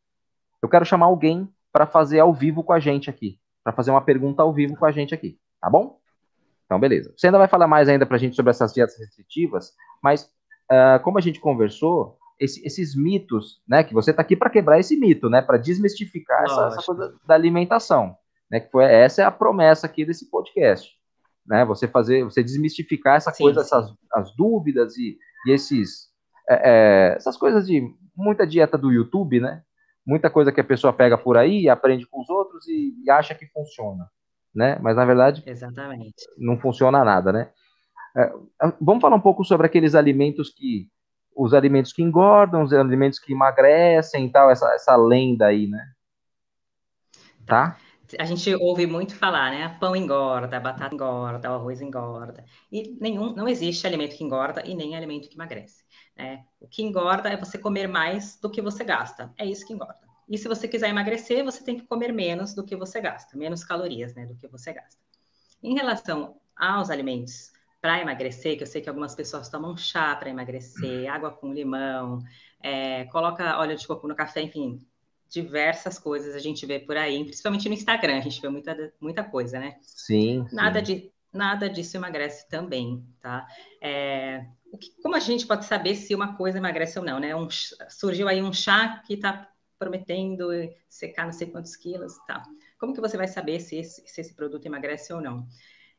Eu 0.60 0.68
quero 0.68 0.84
chamar 0.84 1.06
alguém 1.06 1.48
para 1.72 1.86
fazer 1.86 2.20
ao 2.20 2.32
vivo 2.32 2.62
com 2.64 2.72
a 2.72 2.80
gente 2.80 3.08
aqui, 3.08 3.38
para 3.62 3.72
fazer 3.72 3.90
uma 3.90 4.02
pergunta 4.02 4.42
ao 4.42 4.52
vivo 4.52 4.76
com 4.76 4.86
a 4.86 4.92
gente 4.92 5.14
aqui, 5.14 5.38
tá 5.60 5.70
bom? 5.70 5.98
Então, 6.66 6.80
beleza. 6.80 7.12
Você 7.16 7.26
ainda 7.26 7.38
vai 7.38 7.48
falar 7.48 7.66
mais 7.66 7.88
ainda 7.88 8.06
para 8.06 8.16
a 8.16 8.18
gente 8.18 8.34
sobre 8.34 8.50
essas 8.50 8.72
dietas 8.72 8.98
restritivas, 8.98 9.72
mas 10.02 10.24
uh, 10.70 11.02
como 11.02 11.18
a 11.18 11.20
gente 11.20 11.40
conversou, 11.40 12.18
esse, 12.42 12.66
esses 12.66 12.96
mitos, 12.96 13.62
né? 13.66 13.84
Que 13.84 13.94
você 13.94 14.10
está 14.10 14.22
aqui 14.22 14.36
para 14.36 14.50
quebrar 14.50 14.80
esse 14.80 14.96
mito, 14.96 15.30
né? 15.30 15.40
Para 15.40 15.58
desmistificar 15.58 16.42
essa, 16.44 16.66
essa, 16.66 16.82
coisa 16.82 17.14
da 17.26 17.34
alimentação, 17.34 18.16
né? 18.50 18.60
Que 18.60 18.70
foi 18.70 18.84
essa 18.84 19.22
é 19.22 19.24
a 19.24 19.30
promessa 19.30 19.86
aqui 19.86 20.04
desse 20.04 20.28
podcast, 20.28 20.90
né? 21.46 21.64
Você 21.64 21.86
fazer, 21.86 22.24
você 22.24 22.42
desmistificar 22.42 23.16
essa 23.16 23.30
sim, 23.30 23.44
coisa, 23.44 23.60
sim. 23.60 23.66
essas 23.66 23.94
as 24.12 24.34
dúvidas 24.34 24.96
e, 24.96 25.16
e 25.46 25.52
esses 25.52 26.10
é, 26.50 26.54
é, 26.54 27.14
essas 27.16 27.36
coisas 27.36 27.66
de 27.66 27.82
muita 28.16 28.46
dieta 28.46 28.76
do 28.76 28.90
YouTube, 28.90 29.40
né? 29.40 29.62
Muita 30.04 30.28
coisa 30.28 30.50
que 30.50 30.60
a 30.60 30.64
pessoa 30.64 30.92
pega 30.92 31.16
por 31.16 31.36
aí, 31.36 31.68
aprende 31.68 32.06
com 32.06 32.20
os 32.20 32.28
outros 32.28 32.66
e, 32.66 32.92
e 33.04 33.10
acha 33.10 33.36
que 33.36 33.46
funciona, 33.46 34.10
né? 34.52 34.78
Mas 34.82 34.96
na 34.96 35.04
verdade, 35.04 35.44
exatamente, 35.46 36.24
não 36.36 36.58
funciona 36.58 37.04
nada, 37.04 37.32
né? 37.32 37.50
É, 38.16 38.32
vamos 38.80 39.00
falar 39.00 39.16
um 39.16 39.20
pouco 39.20 39.44
sobre 39.44 39.66
aqueles 39.66 39.94
alimentos 39.94 40.50
que 40.50 40.90
os 41.34 41.54
alimentos 41.54 41.92
que 41.92 42.02
engordam, 42.02 42.62
os 42.62 42.72
alimentos 42.72 43.18
que 43.18 43.32
emagrecem 43.32 44.26
e 44.26 44.30
tal, 44.30 44.50
essa, 44.50 44.72
essa 44.74 44.96
lenda 44.96 45.46
aí, 45.46 45.66
né? 45.66 45.92
Tá? 47.46 47.76
A 48.18 48.24
gente 48.24 48.54
ouve 48.56 48.86
muito 48.86 49.14
falar, 49.14 49.50
né? 49.50 49.76
Pão 49.80 49.96
engorda, 49.96 50.60
batata 50.60 50.94
engorda, 50.94 51.48
arroz 51.48 51.80
engorda. 51.80 52.44
E 52.70 52.96
nenhum, 53.00 53.32
não 53.34 53.48
existe 53.48 53.86
alimento 53.86 54.16
que 54.16 54.24
engorda 54.24 54.62
e 54.66 54.74
nem 54.74 54.94
alimento 54.94 55.28
que 55.28 55.34
emagrece. 55.34 55.82
Né? 56.16 56.44
O 56.60 56.68
que 56.68 56.82
engorda 56.82 57.30
é 57.30 57.36
você 57.36 57.56
comer 57.56 57.88
mais 57.88 58.38
do 58.38 58.50
que 58.50 58.60
você 58.60 58.84
gasta. 58.84 59.32
É 59.38 59.46
isso 59.46 59.66
que 59.66 59.72
engorda. 59.72 60.00
E 60.28 60.38
se 60.38 60.48
você 60.48 60.68
quiser 60.68 60.88
emagrecer, 60.88 61.44
você 61.44 61.64
tem 61.64 61.78
que 61.78 61.86
comer 61.86 62.12
menos 62.12 62.54
do 62.54 62.64
que 62.64 62.76
você 62.76 63.00
gasta, 63.00 63.36
menos 63.36 63.64
calorias, 63.64 64.14
né, 64.14 64.24
do 64.24 64.36
que 64.36 64.48
você 64.48 64.72
gasta. 64.72 65.00
Em 65.62 65.74
relação 65.74 66.36
aos 66.56 66.90
alimentos 66.90 67.50
para 67.82 68.00
emagrecer, 68.00 68.56
que 68.56 68.62
eu 68.62 68.66
sei 68.66 68.80
que 68.80 68.88
algumas 68.88 69.12
pessoas 69.12 69.48
tomam 69.48 69.76
chá 69.76 70.14
para 70.14 70.30
emagrecer, 70.30 71.12
água 71.12 71.32
com 71.32 71.52
limão, 71.52 72.20
é, 72.62 73.04
coloca 73.06 73.58
óleo 73.58 73.76
de 73.76 73.84
coco 73.84 74.06
no 74.06 74.14
café, 74.14 74.40
enfim, 74.40 74.78
diversas 75.28 75.98
coisas 75.98 76.36
a 76.36 76.38
gente 76.38 76.64
vê 76.64 76.78
por 76.78 76.96
aí, 76.96 77.24
principalmente 77.24 77.68
no 77.68 77.74
Instagram, 77.74 78.18
a 78.18 78.20
gente 78.20 78.40
vê 78.40 78.48
muita, 78.48 78.92
muita 79.00 79.24
coisa, 79.24 79.58
né? 79.58 79.78
Sim. 79.82 80.46
Nada, 80.52 80.78
sim. 80.78 80.84
De, 80.94 81.12
nada 81.32 81.68
disso 81.68 81.96
emagrece 81.96 82.48
também, 82.48 83.04
tá? 83.20 83.48
É, 83.80 84.46
que, 84.78 84.92
como 85.02 85.16
a 85.16 85.20
gente 85.20 85.44
pode 85.44 85.64
saber 85.64 85.96
se 85.96 86.14
uma 86.14 86.36
coisa 86.36 86.58
emagrece 86.58 87.00
ou 87.00 87.04
não, 87.04 87.18
né? 87.18 87.34
Um, 87.34 87.48
surgiu 87.88 88.28
aí 88.28 88.40
um 88.40 88.52
chá 88.52 89.02
que 89.04 89.14
está 89.14 89.48
prometendo 89.76 90.50
secar 90.88 91.24
não 91.24 91.32
sei 91.32 91.48
quantos 91.48 91.74
quilos, 91.74 92.16
tá? 92.28 92.44
Como 92.78 92.94
que 92.94 93.00
você 93.00 93.16
vai 93.16 93.26
saber 93.26 93.58
se 93.58 93.76
esse, 93.76 94.06
se 94.06 94.20
esse 94.20 94.34
produto 94.34 94.66
emagrece 94.66 95.12
ou 95.12 95.20
não? 95.20 95.48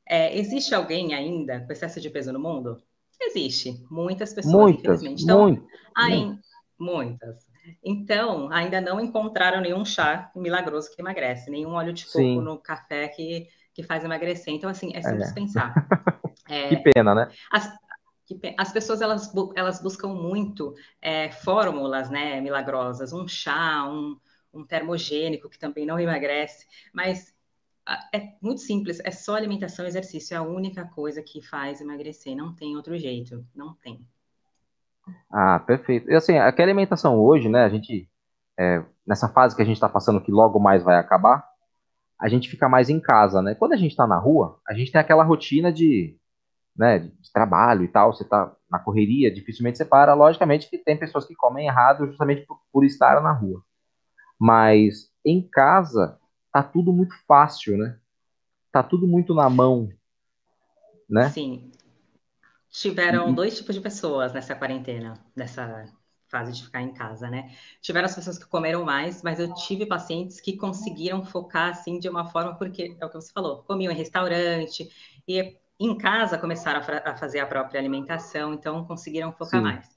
É, 0.07 0.37
existe 0.37 0.73
alguém 0.75 1.13
ainda 1.13 1.61
com 1.61 1.71
excesso 1.71 1.99
de 2.01 2.09
peso 2.09 2.31
no 2.33 2.39
mundo? 2.39 2.81
Existe. 3.19 3.85
Muitas 3.89 4.33
pessoas, 4.33 4.53
muitas, 4.53 5.01
infelizmente. 5.01 5.23
Então, 5.23 5.41
muito, 5.43 5.67
aí, 5.95 6.37
muitas. 6.77 7.47
Então, 7.83 8.51
ainda 8.51 8.81
não 8.81 8.99
encontraram 8.99 9.61
nenhum 9.61 9.85
chá 9.85 10.29
milagroso 10.35 10.93
que 10.93 11.01
emagrece, 11.01 11.49
nenhum 11.49 11.73
óleo 11.73 11.93
de 11.93 12.05
coco 12.05 12.41
no 12.41 12.57
café 12.57 13.07
que, 13.07 13.47
que 13.73 13.83
faz 13.83 14.03
emagrecer. 14.03 14.53
Então, 14.53 14.69
assim, 14.69 14.91
é 14.93 15.01
simples 15.01 15.29
é. 15.29 15.33
pensar. 15.33 15.73
É, 16.49 16.67
que 16.67 16.91
pena, 16.91 17.15
né? 17.15 17.31
As, 17.49 17.73
as 18.57 18.71
pessoas 18.73 19.01
elas, 19.01 19.31
elas 19.55 19.81
buscam 19.81 20.09
muito 20.09 20.75
é, 21.01 21.31
fórmulas 21.31 22.09
né, 22.09 22.41
milagrosas, 22.41 23.13
um 23.13 23.25
chá, 23.29 23.85
um, 23.87 24.19
um 24.53 24.65
termogênico 24.65 25.49
que 25.49 25.57
também 25.57 25.85
não 25.85 25.97
emagrece, 25.97 26.67
mas 26.91 27.32
é 28.13 28.33
muito 28.41 28.61
simples, 28.61 28.99
é 29.03 29.11
só 29.11 29.35
alimentação 29.35 29.85
e 29.85 29.87
exercício, 29.87 30.33
é 30.33 30.37
a 30.37 30.43
única 30.43 30.85
coisa 30.85 31.21
que 31.21 31.41
faz 31.41 31.81
emagrecer, 31.81 32.35
não 32.35 32.55
tem 32.55 32.75
outro 32.75 32.97
jeito, 32.97 33.45
não 33.53 33.73
tem. 33.75 34.05
Ah, 35.29 35.59
perfeito. 35.59 36.09
E 36.09 36.15
assim, 36.15 36.37
aquela 36.37 36.67
alimentação 36.67 37.19
hoje, 37.19 37.49
né, 37.49 37.65
a 37.65 37.69
gente, 37.69 38.09
é, 38.57 38.83
nessa 39.05 39.27
fase 39.27 39.55
que 39.55 39.61
a 39.61 39.65
gente 39.65 39.75
está 39.75 39.89
passando, 39.89 40.21
que 40.21 40.31
logo 40.31 40.59
mais 40.59 40.81
vai 40.83 40.97
acabar, 40.97 41.45
a 42.19 42.29
gente 42.29 42.49
fica 42.49 42.69
mais 42.69 42.89
em 42.89 43.01
casa, 43.01 43.41
né? 43.41 43.53
Quando 43.53 43.73
a 43.73 43.77
gente 43.77 43.91
está 43.91 44.07
na 44.07 44.17
rua, 44.17 44.59
a 44.65 44.73
gente 44.73 44.91
tem 44.91 45.01
aquela 45.01 45.25
rotina 45.25 45.73
de, 45.73 46.17
né, 46.73 46.99
de 46.99 47.33
trabalho 47.33 47.83
e 47.83 47.87
tal, 47.89 48.13
você 48.13 48.23
está 48.23 48.55
na 48.71 48.79
correria, 48.79 49.33
dificilmente 49.33 49.77
você 49.77 49.83
para. 49.83 50.13
Logicamente 50.13 50.69
que 50.69 50.77
tem 50.77 50.97
pessoas 50.97 51.25
que 51.25 51.35
comem 51.35 51.67
errado 51.67 52.07
justamente 52.07 52.45
por, 52.45 52.61
por 52.71 52.85
estar 52.85 53.21
na 53.21 53.33
rua. 53.33 53.61
Mas 54.39 55.11
em 55.25 55.41
casa, 55.41 56.17
tá 56.53 56.61
tudo 56.61 56.93
muito 56.93 57.15
fácil, 57.25 57.75
né? 57.77 57.99
Tá 58.71 58.83
tudo 58.83 59.07
muito 59.07 59.33
na 59.33 59.49
mão, 59.49 59.89
né? 61.09 61.29
Sim. 61.31 61.71
Tiveram 62.69 63.27
uhum. 63.27 63.33
dois 63.33 63.57
tipos 63.57 63.73
de 63.73 63.81
pessoas 63.81 64.31
nessa 64.31 64.55
quarentena, 64.55 65.15
nessa 65.35 65.85
fase 66.27 66.51
de 66.51 66.63
ficar 66.63 66.81
em 66.81 66.93
casa, 66.93 67.29
né? 67.29 67.51
Tiveram 67.81 68.05
as 68.05 68.15
pessoas 68.15 68.37
que 68.37 68.45
comeram 68.45 68.83
mais, 68.85 69.21
mas 69.21 69.39
eu 69.39 69.53
tive 69.53 69.85
pacientes 69.85 70.39
que 70.39 70.55
conseguiram 70.55 71.23
focar 71.25 71.71
assim 71.71 71.99
de 71.99 72.07
uma 72.07 72.25
forma, 72.25 72.55
porque 72.55 72.95
é 72.99 73.05
o 73.05 73.09
que 73.09 73.15
você 73.15 73.31
falou, 73.31 73.63
comiam 73.63 73.91
em 73.91 73.95
restaurante 73.95 74.89
e 75.27 75.57
em 75.79 75.97
casa 75.97 76.37
começaram 76.37 76.81
a, 76.81 77.11
a 77.11 77.17
fazer 77.17 77.39
a 77.39 77.47
própria 77.47 77.79
alimentação, 77.79 78.53
então 78.53 78.85
conseguiram 78.85 79.31
focar 79.31 79.59
Sim. 79.59 79.65
mais. 79.65 79.89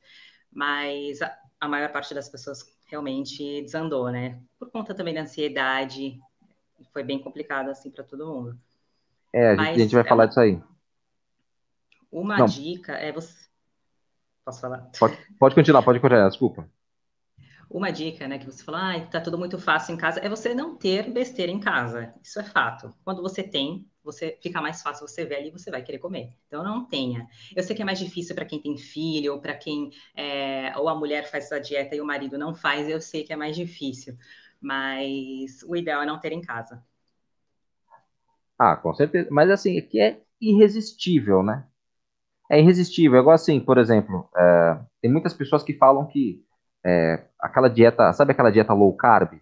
Mas 0.50 1.22
a, 1.22 1.34
a 1.60 1.68
maior 1.68 1.90
parte 1.90 2.14
das 2.14 2.28
pessoas 2.28 2.64
realmente 2.86 3.62
desandou, 3.62 4.10
né? 4.10 4.40
Por 4.58 4.70
conta 4.70 4.94
também 4.94 5.14
da 5.14 5.22
ansiedade, 5.22 6.18
foi 6.92 7.02
bem 7.02 7.20
complicado 7.20 7.70
assim 7.70 7.90
para 7.90 8.04
todo 8.04 8.26
mundo. 8.26 8.58
É, 9.32 9.50
a 9.50 9.56
gente, 9.56 9.68
a 9.68 9.78
gente 9.78 9.94
vai 9.94 10.04
é 10.04 10.08
falar 10.08 10.26
disso 10.26 10.40
aí. 10.40 10.60
Uma 12.10 12.38
Não. 12.38 12.46
dica 12.46 12.92
é 12.92 13.12
você 13.12 13.46
Posso 14.46 14.60
falar? 14.60 14.88
Pode, 14.96 15.18
pode 15.40 15.54
continuar, 15.56 15.82
pode 15.82 15.98
continuar, 15.98 16.28
desculpa. 16.28 16.70
Uma 17.68 17.90
dica, 17.90 18.28
né, 18.28 18.38
que 18.38 18.46
você 18.46 18.62
falou, 18.62 18.80
ah, 18.80 19.00
tá 19.00 19.20
tudo 19.20 19.36
muito 19.36 19.58
fácil 19.58 19.92
em 19.92 19.98
casa, 19.98 20.20
é 20.20 20.28
você 20.28 20.54
não 20.54 20.76
ter 20.76 21.10
besteira 21.10 21.50
em 21.50 21.58
casa. 21.58 22.14
Isso 22.22 22.38
é 22.38 22.44
fato. 22.44 22.94
Quando 23.04 23.20
você 23.20 23.42
tem, 23.42 23.90
você 24.04 24.38
fica 24.40 24.60
mais 24.60 24.80
fácil 24.82 25.08
você 25.08 25.24
ver 25.24 25.34
ali, 25.34 25.50
você 25.50 25.68
vai 25.68 25.82
querer 25.82 25.98
comer. 25.98 26.32
Então 26.46 26.62
não 26.62 26.84
tenha. 26.84 27.26
Eu 27.56 27.62
sei 27.64 27.74
que 27.74 27.82
é 27.82 27.84
mais 27.84 27.98
difícil 27.98 28.36
para 28.36 28.44
quem 28.44 28.62
tem 28.62 28.78
filho, 28.78 29.32
ou 29.32 29.40
para 29.40 29.56
quem 29.56 29.90
é, 30.14 30.72
ou 30.76 30.88
a 30.88 30.94
mulher 30.94 31.28
faz 31.28 31.46
essa 31.46 31.58
dieta 31.60 31.96
e 31.96 32.00
o 32.00 32.06
marido 32.06 32.38
não 32.38 32.54
faz, 32.54 32.88
eu 32.88 33.00
sei 33.00 33.24
que 33.24 33.32
é 33.32 33.36
mais 33.36 33.56
difícil. 33.56 34.16
Mas 34.60 35.62
o 35.62 35.76
ideal 35.76 36.02
é 36.02 36.06
não 36.06 36.20
ter 36.20 36.32
em 36.32 36.40
casa. 36.40 36.82
Ah, 38.58 38.76
com 38.76 38.94
certeza. 38.94 39.28
Mas 39.30 39.50
assim, 39.50 39.78
aqui 39.78 40.00
é 40.00 40.20
irresistível, 40.40 41.42
né? 41.42 41.66
é 42.50 42.60
irresistível. 42.60 43.18
É 43.18 43.20
igual 43.20 43.34
assim, 43.34 43.60
por 43.60 43.78
exemplo, 43.78 44.28
é, 44.36 44.78
tem 45.00 45.10
muitas 45.10 45.34
pessoas 45.34 45.62
que 45.62 45.74
falam 45.74 46.06
que 46.06 46.44
é, 46.84 47.24
aquela 47.40 47.68
dieta, 47.68 48.12
sabe 48.12 48.32
aquela 48.32 48.50
dieta 48.50 48.72
low 48.72 48.94
carb? 48.94 49.40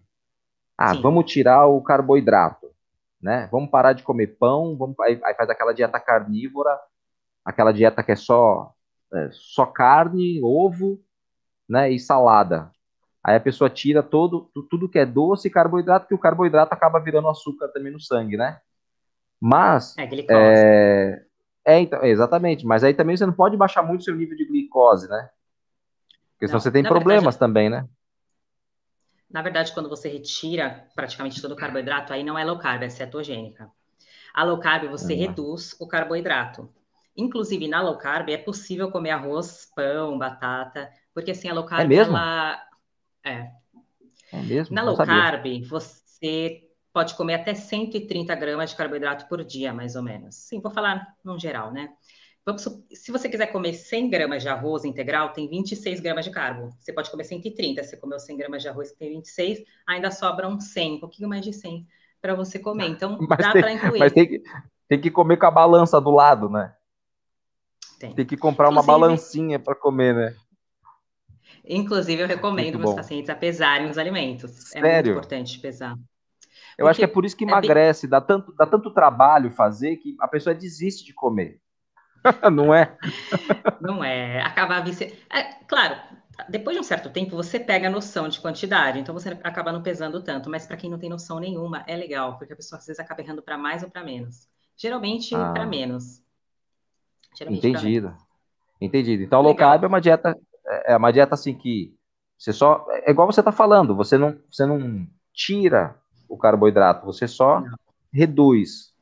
Ah, 0.76 0.94
Sim. 0.94 1.02
vamos 1.02 1.30
tirar 1.30 1.66
o 1.66 1.80
carboidrato, 1.82 2.70
né? 3.20 3.48
Vamos 3.52 3.70
parar 3.70 3.92
de 3.92 4.02
comer 4.02 4.38
pão, 4.38 4.76
vamos, 4.76 4.98
aí, 5.00 5.20
aí 5.22 5.34
faz 5.34 5.48
aquela 5.48 5.72
dieta 5.72 6.00
carnívora, 6.00 6.78
aquela 7.44 7.72
dieta 7.72 8.02
que 8.02 8.12
é 8.12 8.16
só, 8.16 8.72
é, 9.12 9.28
só 9.30 9.66
carne, 9.66 10.40
ovo, 10.42 11.00
né, 11.68 11.90
e 11.90 11.98
salada. 11.98 12.70
Aí 13.24 13.36
a 13.36 13.40
pessoa 13.40 13.70
tira 13.70 14.02
todo, 14.02 14.50
tudo 14.68 14.88
que 14.88 14.98
é 14.98 15.06
doce 15.06 15.48
e 15.48 15.50
carboidrato, 15.50 16.06
que 16.06 16.14
o 16.14 16.18
carboidrato 16.18 16.74
acaba 16.74 17.00
virando 17.00 17.28
açúcar 17.30 17.68
também 17.68 17.90
no 17.90 17.98
sangue, 17.98 18.36
né? 18.36 18.60
Mas 19.40 19.96
é, 19.96 20.06
é, 20.30 21.24
é, 21.64 21.80
então, 21.80 22.04
exatamente. 22.04 22.66
Mas 22.66 22.84
aí 22.84 22.92
também 22.92 23.16
você 23.16 23.24
não 23.24 23.32
pode 23.32 23.56
baixar 23.56 23.82
muito 23.82 24.02
o 24.02 24.04
seu 24.04 24.14
nível 24.14 24.36
de 24.36 24.44
glicose, 24.44 25.08
né? 25.08 25.30
Porque 26.32 26.46
senão 26.46 26.58
não, 26.58 26.60
você 26.60 26.70
tem 26.70 26.82
problemas 26.82 27.34
verdade, 27.34 27.38
também, 27.38 27.70
né? 27.70 27.88
Na 29.30 29.40
verdade, 29.40 29.72
quando 29.72 29.88
você 29.88 30.08
retira 30.08 30.86
praticamente 30.94 31.40
todo 31.40 31.52
o 31.52 31.56
carboidrato, 31.56 32.12
aí 32.12 32.22
não 32.22 32.38
é 32.38 32.44
low 32.44 32.58
carb, 32.58 32.82
é 32.82 32.90
cetogênica. 32.90 33.70
A 34.34 34.44
low 34.44 34.58
carb 34.58 34.88
você 34.90 35.14
reduz 35.14 35.74
o 35.80 35.88
carboidrato. 35.88 36.68
Inclusive, 37.16 37.68
na 37.68 37.80
low 37.80 37.96
carb 37.96 38.28
é 38.28 38.36
possível 38.36 38.90
comer 38.90 39.10
arroz, 39.10 39.70
pão, 39.74 40.18
batata, 40.18 40.90
porque 41.14 41.30
assim, 41.30 41.48
a 41.48 41.54
low 41.54 41.64
carb, 41.64 41.84
é 41.84 41.88
mesmo? 41.88 42.16
ela... 42.16 42.60
É. 43.24 43.50
É 44.32 44.42
mesmo? 44.42 44.74
Na 44.74 44.82
low 44.82 44.96
carb, 44.96 45.46
você 45.68 46.68
pode 46.92 47.14
comer 47.14 47.34
até 47.34 47.54
130 47.54 48.34
gramas 48.34 48.70
de 48.70 48.76
carboidrato 48.76 49.26
por 49.28 49.42
dia, 49.44 49.72
mais 49.72 49.96
ou 49.96 50.02
menos. 50.02 50.36
Sim, 50.36 50.60
vou 50.60 50.70
falar 50.70 51.14
no 51.24 51.38
geral, 51.38 51.72
né? 51.72 51.90
Vamos, 52.46 52.62
se 52.92 53.10
você 53.10 53.28
quiser 53.28 53.46
comer 53.46 53.72
100 53.72 54.10
gramas 54.10 54.42
de 54.42 54.48
arroz 54.50 54.84
integral, 54.84 55.32
tem 55.32 55.48
26 55.48 55.98
gramas 56.00 56.26
de 56.26 56.30
carbo. 56.30 56.70
Você 56.78 56.92
pode 56.92 57.10
comer 57.10 57.24
130, 57.24 57.82
você 57.82 57.96
comeu 57.96 58.18
100 58.18 58.36
gramas 58.36 58.62
de 58.62 58.68
arroz 58.68 58.92
que 58.92 58.98
tem 58.98 59.10
26, 59.14 59.64
ainda 59.86 60.10
sobram 60.10 60.60
100, 60.60 60.96
um 60.96 61.00
pouquinho 61.00 61.28
mais 61.28 61.42
de 61.42 61.54
100 61.54 61.86
para 62.20 62.34
você 62.34 62.58
comer. 62.58 62.88
Então, 62.88 63.18
mas 63.26 63.38
dá 63.38 63.50
para 63.50 63.72
incluir. 63.72 63.98
Mas 63.98 64.12
tem 64.12 64.28
que, 64.28 64.42
tem 64.86 65.00
que 65.00 65.10
comer 65.10 65.38
com 65.38 65.46
a 65.46 65.50
balança 65.50 65.98
do 66.00 66.10
lado, 66.10 66.50
né? 66.50 66.74
Tem, 67.98 68.14
tem 68.14 68.26
que 68.26 68.36
comprar 68.36 68.70
Inclusive, 68.70 68.92
uma 68.92 68.98
balancinha 68.98 69.58
para 69.58 69.74
comer, 69.74 70.14
né? 70.14 70.36
Inclusive, 71.66 72.22
eu 72.22 72.26
recomendo 72.26 72.78
meus 72.78 72.94
pacientes 72.94 73.30
a 73.30 73.34
pesarem 73.34 73.88
os 73.88 73.96
alimentos. 73.96 74.50
Sério? 74.50 74.86
É 74.86 74.92
muito 74.92 75.10
importante 75.10 75.58
pesar. 75.58 75.92
Eu 76.76 76.84
Porque 76.84 76.90
acho 76.90 76.98
que 76.98 77.04
é 77.04 77.08
por 77.08 77.24
isso 77.24 77.36
que 77.36 77.44
emagrece, 77.44 78.06
é 78.06 78.08
bem... 78.08 78.10
dá, 78.10 78.20
tanto, 78.20 78.52
dá 78.52 78.66
tanto 78.66 78.90
trabalho 78.90 79.50
fazer 79.50 79.96
que 79.96 80.16
a 80.20 80.28
pessoa 80.28 80.54
desiste 80.54 81.04
de 81.04 81.14
comer. 81.14 81.60
não 82.52 82.74
é? 82.74 82.96
Não 83.80 84.02
é. 84.02 84.42
Acabar 84.42 84.84
vice... 84.84 85.16
É, 85.30 85.42
claro, 85.66 85.96
depois 86.48 86.76
de 86.76 86.80
um 86.80 86.84
certo 86.84 87.10
tempo 87.10 87.36
você 87.36 87.60
pega 87.60 87.86
a 87.86 87.90
noção 87.90 88.28
de 88.28 88.40
quantidade, 88.40 88.98
então 88.98 89.14
você 89.14 89.30
acaba 89.42 89.72
não 89.72 89.82
pesando 89.82 90.22
tanto, 90.22 90.50
mas 90.50 90.66
para 90.66 90.76
quem 90.76 90.90
não 90.90 90.98
tem 90.98 91.08
noção 91.08 91.38
nenhuma, 91.38 91.84
é 91.86 91.96
legal, 91.96 92.36
porque 92.38 92.52
a 92.52 92.56
pessoa 92.56 92.78
às 92.78 92.86
vezes 92.86 92.98
acaba 92.98 93.20
errando 93.20 93.42
para 93.42 93.56
mais 93.56 93.82
ou 93.82 93.90
para 93.90 94.02
menos. 94.02 94.48
Geralmente 94.76 95.34
ah. 95.34 95.52
para 95.52 95.66
menos. 95.66 96.22
Geralmente 97.36 97.66
Entendido. 97.66 98.08
Menos. 98.08 98.24
Entendido. 98.80 99.22
Então, 99.22 99.40
low 99.40 99.54
carb 99.54 99.84
é 99.84 99.86
uma 99.86 100.00
dieta, 100.00 100.36
é, 100.86 100.92
é 100.92 100.96
uma 100.96 101.12
dieta 101.12 101.34
assim 101.34 101.54
que 101.54 101.94
você 102.38 102.52
só, 102.52 102.86
é 102.90 103.10
igual 103.10 103.30
você 103.30 103.40
está 103.40 103.52
falando, 103.52 103.94
você 103.94 104.18
não, 104.18 104.38
você 104.50 104.66
não 104.66 105.06
tira 105.32 105.96
o 106.28 106.36
carboidrato, 106.36 107.06
você 107.06 107.26
só 107.26 107.60
não. 107.60 107.76
reduz 108.12 108.92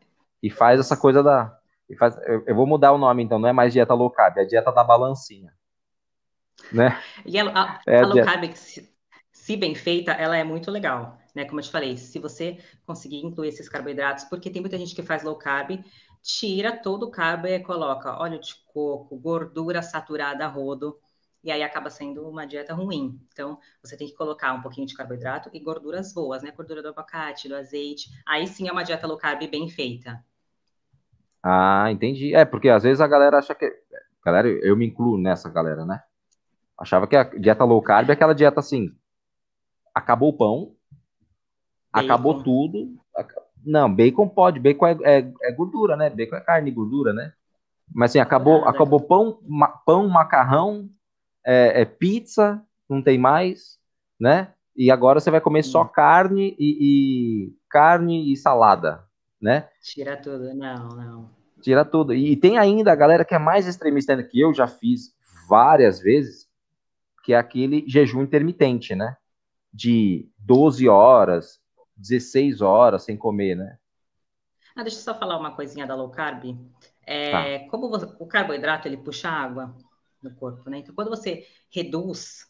e 0.42 0.50
faz 0.50 0.80
essa 0.80 0.96
coisa 0.96 1.22
da. 1.22 1.58
E 1.88 1.96
faz, 1.96 2.16
eu, 2.26 2.44
eu, 2.46 2.54
vou 2.54 2.66
mudar 2.66 2.92
o 2.92 2.98
nome 2.98 3.22
então, 3.22 3.38
não 3.38 3.48
é 3.48 3.52
mais 3.52 3.72
dieta 3.72 3.94
low 3.94 4.10
carb, 4.10 4.38
é 4.38 4.42
a 4.42 4.46
dieta 4.46 4.72
da 4.72 4.84
balancinha. 4.84 5.52
Né? 6.72 6.98
E 7.26 7.38
a, 7.38 7.44
a, 7.48 7.80
é 7.86 8.00
a, 8.00 8.06
low 8.06 8.24
carb, 8.24 8.52
se, 8.54 8.88
se 9.32 9.56
bem 9.56 9.74
feita, 9.74 10.12
ela 10.12 10.36
é 10.36 10.44
muito 10.44 10.70
legal. 10.70 11.18
Né? 11.34 11.44
Como 11.44 11.60
eu 11.60 11.64
te 11.64 11.70
falei, 11.70 11.96
se 11.96 12.18
você 12.18 12.58
conseguir 12.86 13.24
incluir 13.24 13.48
esses 13.48 13.68
carboidratos, 13.68 14.24
porque 14.24 14.50
tem 14.50 14.62
muita 14.62 14.78
gente 14.78 14.94
que 14.94 15.02
faz 15.02 15.22
low 15.22 15.36
carb, 15.36 15.82
tira 16.22 16.76
todo 16.76 17.04
o 17.04 17.10
carbo 17.10 17.46
e 17.46 17.58
coloca 17.60 18.18
óleo 18.18 18.38
de 18.38 18.54
coco, 18.72 19.18
gordura 19.18 19.82
saturada 19.82 20.44
a 20.44 20.48
rodo, 20.48 20.98
e 21.42 21.50
aí 21.50 21.62
acaba 21.62 21.90
sendo 21.90 22.28
uma 22.28 22.46
dieta 22.46 22.72
ruim. 22.72 23.20
Então, 23.32 23.58
você 23.82 23.96
tem 23.96 24.06
que 24.06 24.14
colocar 24.14 24.52
um 24.52 24.60
pouquinho 24.60 24.86
de 24.86 24.94
carboidrato 24.94 25.50
e 25.52 25.58
gorduras 25.58 26.12
boas, 26.12 26.42
né? 26.42 26.52
Gordura 26.52 26.82
do 26.82 26.88
abacate, 26.88 27.48
do 27.48 27.56
azeite. 27.56 28.10
Aí 28.26 28.46
sim 28.46 28.68
é 28.68 28.72
uma 28.72 28.84
dieta 28.84 29.06
low 29.06 29.16
carb 29.16 29.40
bem 29.50 29.68
feita. 29.68 30.24
Ah, 31.42 31.90
entendi. 31.90 32.34
É, 32.34 32.44
porque 32.44 32.68
às 32.68 32.84
vezes 32.84 33.00
a 33.00 33.08
galera 33.08 33.38
acha 33.38 33.54
que. 33.54 33.72
Galera, 34.24 34.48
eu 34.48 34.76
me 34.76 34.86
incluo 34.86 35.18
nessa 35.18 35.50
galera, 35.50 35.84
né? 35.84 36.02
Achava 36.78 37.08
que 37.08 37.16
a 37.16 37.24
dieta 37.24 37.64
low 37.64 37.82
carb 37.82 38.08
é 38.08 38.12
aquela 38.12 38.34
dieta 38.34 38.60
assim. 38.60 38.94
Acabou 39.92 40.30
o 40.30 40.36
pão, 40.36 40.76
bacon. 41.92 42.06
acabou 42.06 42.42
tudo. 42.42 42.96
Não, 43.64 43.92
bacon 43.92 44.28
pode, 44.28 44.58
bacon 44.58 44.86
é, 44.86 44.98
é, 45.02 45.32
é, 45.42 45.52
gordura, 45.52 45.96
né? 45.96 46.08
Bacon 46.08 46.36
é 46.36 46.40
carne 46.40 46.70
e 46.70 46.74
gordura, 46.74 47.12
né? 47.12 47.32
Mas 47.92 48.12
assim, 48.12 48.20
acabou, 48.20 48.64
acabou 48.64 49.00
pão, 49.00 49.38
ma, 49.46 49.68
pão, 49.68 50.08
macarrão, 50.08 50.88
é, 51.44 51.82
é 51.82 51.84
pizza, 51.84 52.62
não 52.88 53.02
tem 53.02 53.18
mais, 53.18 53.78
né? 54.18 54.52
E 54.76 54.90
agora 54.90 55.20
você 55.20 55.30
vai 55.30 55.40
comer 55.40 55.62
só 55.62 55.84
carne 55.84 56.56
e, 56.58 56.78
e, 56.80 57.56
carne 57.68 58.32
e 58.32 58.36
salada, 58.36 59.04
né? 59.40 59.68
Tira 59.82 60.16
tudo, 60.16 60.54
não, 60.54 60.88
não. 60.88 61.30
Tira 61.60 61.84
tudo. 61.84 62.14
E 62.14 62.36
tem 62.36 62.58
ainda 62.58 62.92
a 62.92 62.96
galera 62.96 63.24
que 63.24 63.34
é 63.34 63.38
mais 63.38 63.66
extremista 63.66 64.12
ainda, 64.12 64.24
que 64.24 64.40
eu 64.40 64.54
já 64.54 64.66
fiz 64.66 65.14
várias 65.48 66.00
vezes, 66.00 66.48
que 67.22 67.32
é 67.32 67.36
aquele 67.36 67.84
jejum 67.86 68.22
intermitente, 68.22 68.94
né? 68.94 69.16
De 69.72 70.28
12 70.38 70.88
horas, 70.88 71.60
16 71.96 72.60
horas 72.62 73.04
sem 73.04 73.16
comer, 73.16 73.54
né? 73.54 73.78
Ah, 74.74 74.82
deixa 74.82 74.98
eu 74.98 75.02
só 75.02 75.14
falar 75.18 75.38
uma 75.38 75.54
coisinha 75.54 75.86
da 75.86 75.94
low 75.94 76.10
carb. 76.10 76.56
É, 77.06 77.58
tá. 77.58 77.68
Como 77.68 77.90
você, 77.90 78.06
o 78.18 78.26
carboidrato 78.26 78.88
ele 78.88 78.96
puxa 78.96 79.28
água 79.28 79.76
no 80.22 80.34
corpo, 80.34 80.68
né? 80.70 80.78
Então, 80.78 80.94
quando 80.94 81.10
você 81.10 81.46
reduz, 81.70 82.46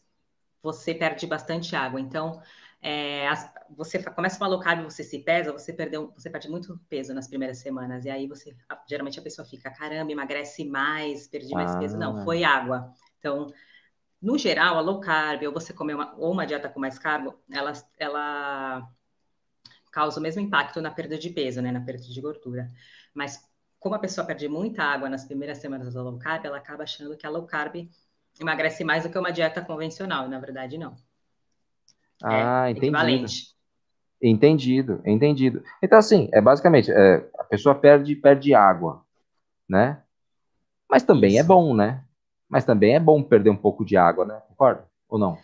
você 0.62 0.94
perde 0.94 1.26
bastante 1.26 1.74
água. 1.74 2.00
Então, 2.00 2.40
é, 2.80 3.28
as, 3.28 3.52
você 3.70 4.02
começa 4.02 4.36
uma 4.38 4.48
low 4.48 4.60
carb, 4.60 4.84
você 4.84 5.04
se 5.04 5.20
pesa, 5.20 5.52
você 5.52 5.72
perdeu, 5.72 6.12
você 6.16 6.28
perde 6.28 6.48
muito 6.48 6.78
peso 6.88 7.14
nas 7.14 7.28
primeiras 7.28 7.58
semanas. 7.58 8.04
E 8.04 8.10
aí 8.10 8.26
você, 8.26 8.56
geralmente 8.88 9.18
a 9.18 9.22
pessoa 9.22 9.46
fica, 9.46 9.70
caramba, 9.70 10.10
emagrece 10.10 10.64
mais, 10.64 11.28
perdi 11.28 11.54
mais 11.54 11.72
ah. 11.72 11.78
peso. 11.78 11.96
Não, 11.96 12.18
ah. 12.18 12.24
foi 12.24 12.44
água. 12.44 12.92
Então, 13.18 13.46
no 14.20 14.38
geral, 14.38 14.76
a 14.76 14.80
low 14.80 15.00
carb, 15.00 15.44
ou 15.44 15.52
você 15.52 15.72
comer 15.72 15.94
uma, 15.94 16.14
ou 16.16 16.32
uma 16.32 16.46
dieta 16.46 16.68
com 16.68 16.80
mais 16.80 16.98
carbo, 16.98 17.40
ela, 17.50 17.72
ela 17.98 18.88
causa 19.90 20.18
o 20.18 20.22
mesmo 20.22 20.40
impacto 20.40 20.80
na 20.80 20.90
perda 20.90 21.18
de 21.18 21.30
peso, 21.30 21.60
né, 21.60 21.70
na 21.70 21.80
perda 21.80 22.02
de 22.02 22.20
gordura. 22.20 22.70
Mas 23.14 23.48
como 23.82 23.96
a 23.96 23.98
pessoa 23.98 24.24
perde 24.24 24.48
muita 24.48 24.84
água 24.84 25.08
nas 25.08 25.24
primeiras 25.24 25.58
semanas 25.58 25.92
da 25.92 26.02
low 26.02 26.16
carb, 26.16 26.46
ela 26.46 26.56
acaba 26.56 26.84
achando 26.84 27.16
que 27.16 27.26
a 27.26 27.30
low 27.30 27.44
carb 27.44 27.88
emagrece 28.40 28.84
mais 28.84 29.02
do 29.02 29.10
que 29.10 29.18
uma 29.18 29.32
dieta 29.32 29.60
convencional, 29.60 30.26
e 30.26 30.28
na 30.30 30.38
verdade 30.38 30.78
não. 30.78 30.94
Ah, 32.22 32.68
é 32.68 32.70
entendido. 32.70 32.86
Equivalente. 32.86 33.56
Entendido, 34.22 35.02
entendido. 35.04 35.64
Então, 35.82 35.98
assim, 35.98 36.28
é 36.32 36.40
basicamente, 36.40 36.92
é, 36.92 37.28
a 37.36 37.42
pessoa 37.42 37.74
perde, 37.74 38.14
perde 38.14 38.54
água, 38.54 39.04
né? 39.68 40.00
Mas 40.88 41.02
também 41.02 41.32
é 41.32 41.40
Isso. 41.40 41.40
é 41.40 41.48
bom, 41.48 41.74
né? 41.74 42.04
Mas 42.48 42.64
também 42.64 42.94
é 42.94 43.00
bom 43.00 43.20
perder 43.20 43.50
um 43.50 43.56
pouco 43.56 43.84
de 43.84 43.96
água, 43.96 44.24
né? 44.24 44.40
Concorda? 44.46 44.86
Ou 45.08 45.18
não? 45.18 45.36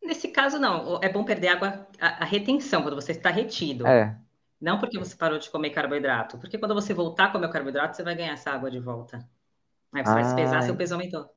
Nesse 0.00 0.28
caso, 0.28 0.60
não. 0.60 1.00
É 1.02 1.08
bom 1.08 1.24
perder 1.24 1.48
água, 1.48 1.84
a, 2.00 2.22
a 2.22 2.24
retenção, 2.24 2.82
quando 2.82 2.94
você 2.94 3.10
está 3.10 3.30
retido. 3.30 3.84
É. 3.88 4.16
Não 4.60 4.78
porque 4.78 4.98
você 4.98 5.16
parou 5.16 5.38
de 5.38 5.50
comer 5.50 5.70
carboidrato. 5.70 6.38
Porque 6.38 6.58
quando 6.58 6.74
você 6.74 6.94
voltar 6.94 7.26
a 7.26 7.30
comer 7.30 7.46
o 7.46 7.50
carboidrato, 7.50 7.96
você 7.96 8.02
vai 8.02 8.14
ganhar 8.14 8.32
essa 8.32 8.50
água 8.50 8.70
de 8.70 8.78
volta. 8.78 9.18
Aí 9.92 10.04
você 10.04 10.10
ah, 10.10 10.14
vai 10.14 10.24
se 10.24 10.34
pesar, 10.34 10.62
seu 10.62 10.76
peso 10.76 10.94
aumentou. 10.94 11.28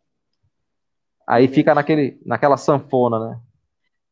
Aí 1.27 1.47
fica 1.47 1.75
naquele, 1.75 2.21
naquela 2.25 2.57
sanfona, 2.57 3.19
né? 3.19 3.41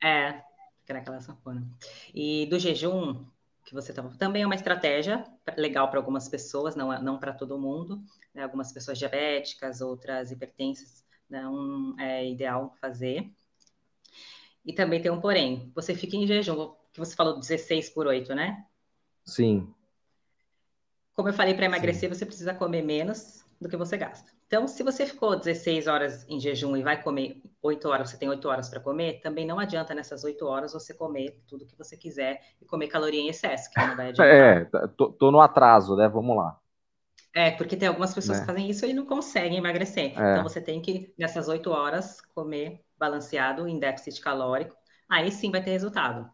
É, 0.04 0.42
fica 0.82 0.94
naquela 0.94 1.22
sanfona. 1.22 1.66
E 2.14 2.46
do 2.48 2.60
jejum, 2.60 3.26
que 3.66 3.74
você 3.74 3.92
estava. 3.92 4.10
Também 4.18 4.44
é 4.44 4.46
uma 4.46 4.56
estratégia 4.56 5.24
legal 5.58 5.90
para 5.90 6.00
algumas 6.00 6.30
pessoas, 6.30 6.76
não, 6.76 7.02
não 7.02 7.18
para 7.18 7.34
todo 7.34 7.60
mundo. 7.60 8.04
Né? 8.34 8.44
Algumas 8.44 8.72
pessoas 8.72 9.00
diabéticas, 9.00 9.82
outras 9.82 10.32
hipertensas, 10.32 11.04
não 11.30 11.96
é 12.00 12.30
ideal 12.30 12.76
fazer. 12.80 13.32
E 14.64 14.74
também 14.74 15.02
tem 15.02 15.12
um 15.12 15.22
porém. 15.22 15.72
Você 15.74 15.96
fica 15.96 16.16
em 16.16 16.28
jejum, 16.28 16.74
que 16.94 17.00
você 17.00 17.16
falou 17.16 17.40
16 17.40 17.90
por 17.90 18.08
8, 18.08 18.36
né? 18.36 18.66
Sim. 19.26 19.68
Como 21.14 21.30
eu 21.30 21.34
falei, 21.34 21.54
para 21.54 21.66
emagrecer, 21.66 22.10
Sim. 22.10 22.16
você 22.16 22.26
precisa 22.26 22.54
comer 22.54 22.82
menos 22.82 23.44
do 23.60 23.70
que 23.70 23.78
você 23.78 23.98
gasta. 23.98 24.32
Então, 24.48 24.68
se 24.68 24.84
você 24.84 25.06
ficou 25.06 25.36
16 25.36 25.88
horas 25.88 26.26
em 26.30 26.40
jejum 26.40 26.76
e 26.76 26.84
vai 26.84 27.02
comer 27.02 27.42
8 27.62 27.90
horas, 27.90 28.10
você 28.10 28.18
tem 28.18 28.30
8 28.30 28.48
horas 28.48 28.70
para 28.70 28.80
comer, 28.80 29.22
também 29.22 29.46
não 29.46 29.60
adianta 29.60 29.96
nessas 29.96 30.24
8 30.24 30.46
horas 30.46 30.74
você 30.74 30.94
comer 30.94 31.42
tudo 31.48 31.66
que 31.66 31.78
você 31.78 31.98
quiser 31.98 32.42
e 32.62 32.66
comer 32.66 32.88
caloria 32.88 33.20
em 33.20 33.30
excesso, 33.30 33.72
que 33.72 33.80
não 33.80 33.96
vai 33.96 34.10
adiantar. 34.10 34.28
É, 34.28 34.88
tô, 34.96 35.12
tô 35.12 35.32
no 35.32 35.42
atraso, 35.42 35.96
né? 35.96 36.08
Vamos 36.08 36.36
lá. 36.36 36.60
É, 37.34 37.52
porque 37.52 37.76
tem 37.76 37.88
algumas 37.88 38.14
pessoas 38.14 38.38
é. 38.38 38.42
que 38.42 38.48
fazem 38.48 38.70
isso 38.70 38.86
e 38.86 38.94
não 38.94 39.06
conseguem 39.06 39.58
emagrecer. 39.58 40.18
É. 40.18 40.32
Então, 40.32 40.44
você 40.44 40.62
tem 40.62 40.82
que, 40.82 41.14
nessas 41.18 41.48
8 41.48 41.70
horas, 41.72 42.22
comer 42.34 42.82
balanceado 42.98 43.68
em 43.68 43.80
déficit 43.80 44.22
calórico. 44.22 44.76
Aí 45.10 45.32
sim 45.32 45.52
vai 45.52 45.62
ter 45.62 45.72
resultado. 45.72 46.30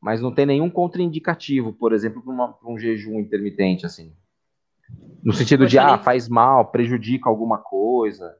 Mas 0.00 0.20
não 0.20 0.32
tem 0.32 0.46
nenhum 0.46 0.70
contraindicativo, 0.70 1.72
por 1.72 1.92
exemplo, 1.92 2.22
para 2.22 2.70
um 2.70 2.78
jejum 2.78 3.18
intermitente, 3.18 3.84
assim. 3.84 4.14
No 5.22 5.32
sentido 5.32 5.66
de, 5.66 5.78
ah, 5.78 5.98
faz 5.98 6.28
mal, 6.28 6.70
prejudica 6.70 7.28
alguma 7.28 7.58
coisa. 7.58 8.36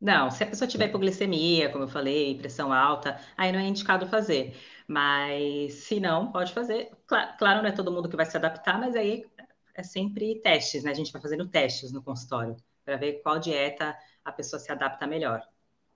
Não, 0.00 0.30
se 0.30 0.42
a 0.42 0.46
pessoa 0.46 0.66
tiver 0.66 0.86
hipoglicemia, 0.86 1.68
como 1.68 1.84
eu 1.84 1.88
falei, 1.88 2.34
pressão 2.38 2.72
alta, 2.72 3.20
aí 3.36 3.52
não 3.52 3.58
é 3.58 3.64
indicado 3.64 4.06
fazer. 4.06 4.56
Mas 4.88 5.74
se 5.74 6.00
não, 6.00 6.32
pode 6.32 6.54
fazer. 6.54 6.90
Claro, 7.06 7.36
claro, 7.38 7.62
não 7.62 7.68
é 7.68 7.72
todo 7.72 7.92
mundo 7.92 8.08
que 8.08 8.16
vai 8.16 8.24
se 8.24 8.36
adaptar, 8.36 8.80
mas 8.80 8.96
aí 8.96 9.26
é 9.74 9.82
sempre 9.82 10.40
testes, 10.40 10.82
né? 10.84 10.90
A 10.90 10.94
gente 10.94 11.12
vai 11.12 11.20
fazendo 11.20 11.46
testes 11.46 11.92
no 11.92 12.02
consultório 12.02 12.56
para 12.84 12.96
ver 12.96 13.20
qual 13.22 13.38
dieta 13.38 13.94
a 14.24 14.32
pessoa 14.32 14.58
se 14.58 14.72
adapta 14.72 15.06
melhor. 15.06 15.42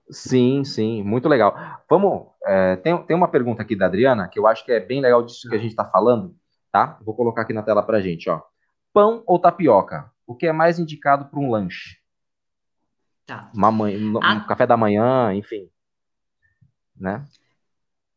Sim, 0.09 0.63
sim, 0.63 1.03
muito 1.03 1.27
legal. 1.27 1.55
Vamos, 1.89 2.27
é, 2.45 2.75
tem, 2.77 2.97
tem 3.05 3.15
uma 3.15 3.27
pergunta 3.27 3.61
aqui 3.61 3.75
da 3.75 3.87
Adriana 3.87 4.27
que 4.27 4.37
eu 4.37 4.45
acho 4.45 4.63
que 4.63 4.71
é 4.71 4.79
bem 4.79 5.01
legal 5.01 5.23
disso 5.23 5.49
que 5.49 5.55
a 5.55 5.59
gente 5.59 5.71
está 5.71 5.85
falando, 5.85 6.35
tá? 6.71 6.99
Vou 7.03 7.15
colocar 7.15 7.41
aqui 7.41 7.53
na 7.53 7.63
tela 7.63 7.81
para 7.81 8.01
gente, 8.01 8.29
ó 8.29 8.41
pão 8.95 9.21
ou 9.27 9.37
tapioca? 9.37 10.09
O 10.25 10.33
que 10.33 10.47
é 10.47 10.53
mais 10.53 10.79
indicado 10.79 11.25
para 11.25 11.37
um 11.37 11.51
lanche? 11.51 11.97
Tá. 13.25 13.51
Uma 13.53 13.69
manhã, 13.69 13.99
um 13.99 14.17
a... 14.19 14.47
café 14.47 14.65
da 14.65 14.77
manhã, 14.77 15.33
enfim. 15.33 15.69
Né? 16.95 17.27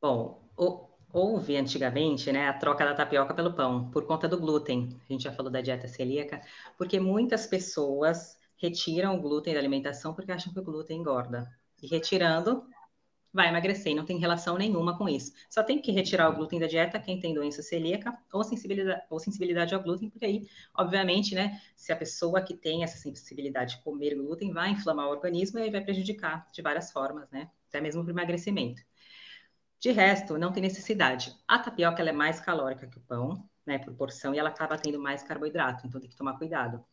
Bom, 0.01 0.41
houve 1.13 1.57
antigamente 1.57 2.31
né, 2.31 2.49
a 2.49 2.53
troca 2.53 2.85
da 2.85 2.95
tapioca 2.95 3.35
pelo 3.35 3.55
pão, 3.55 3.91
por 3.91 4.07
conta 4.07 4.29
do 4.29 4.39
glúten. 4.39 4.97
A 5.09 5.13
gente 5.13 5.25
já 5.25 5.33
falou 5.33 5.51
da 5.51 5.61
dieta 5.61 5.89
celíaca, 5.89 6.41
porque 6.77 7.01
muitas 7.01 7.45
pessoas 7.45 8.39
retiram 8.57 9.17
o 9.17 9.21
glúten 9.21 9.55
da 9.55 9.59
alimentação 9.59 10.15
porque 10.15 10.31
acham 10.31 10.53
que 10.53 10.61
o 10.61 10.65
glúten 10.65 11.01
engorda. 11.01 11.51
E 11.83 11.87
retirando, 11.87 12.67
vai 13.33 13.49
emagrecer, 13.49 13.95
não 13.95 14.05
tem 14.05 14.19
relação 14.19 14.57
nenhuma 14.57 14.97
com 14.97 15.09
isso. 15.09 15.33
Só 15.49 15.63
tem 15.63 15.81
que 15.81 15.93
retirar 15.93 16.29
o 16.31 16.35
glúten 16.35 16.59
da 16.59 16.67
dieta 16.67 16.99
quem 16.99 17.21
tem 17.21 17.35
doença 17.35 17.63
celíaca 17.63 18.17
ou 18.33 18.43
sensibilidade, 18.43 19.03
ou 19.11 19.19
sensibilidade 19.19 19.75
ao 19.75 19.83
glúten, 19.83 20.11
porque 20.11 20.25
aí, 20.25 20.49
obviamente, 20.75 21.35
né, 21.35 21.61
se 21.77 21.93
a 21.93 21.97
pessoa 21.97 22.43
que 22.43 22.57
tem 22.57 22.83
essa 22.83 22.99
sensibilidade 22.99 23.77
de 23.77 23.83
comer 23.83 24.15
glúten 24.15 24.53
vai 24.53 24.71
inflamar 24.71 25.07
o 25.07 25.11
organismo 25.11 25.59
e 25.59 25.63
aí 25.63 25.71
vai 25.71 25.83
prejudicar 25.83 26.49
de 26.53 26.63
várias 26.63 26.91
formas, 26.91 27.31
né, 27.31 27.51
até 27.69 27.81
mesmo 27.81 28.03
para 28.03 28.11
o 28.11 28.15
emagrecimento. 28.15 28.83
De 29.79 29.93
resto, 29.93 30.37
não 30.37 30.51
tem 30.51 30.63
necessidade. 30.63 31.33
A 31.47 31.59
tapioca 31.59 32.01
ela 32.01 32.11
é 32.11 32.13
mais 32.13 32.41
calórica 32.41 32.89
que 32.89 32.99
o 32.99 33.03
pão, 33.03 33.49
né, 33.65 33.79
por 33.79 33.95
porção, 33.95 34.35
e 34.35 34.39
ela 34.39 34.49
acaba 34.49 34.77
tendo 34.77 34.99
mais 34.99 35.23
carboidrato, 35.23 35.87
então 35.87 36.01
tem 36.01 36.11
que 36.11 36.17
tomar 36.17 36.37
cuidado. 36.39 36.85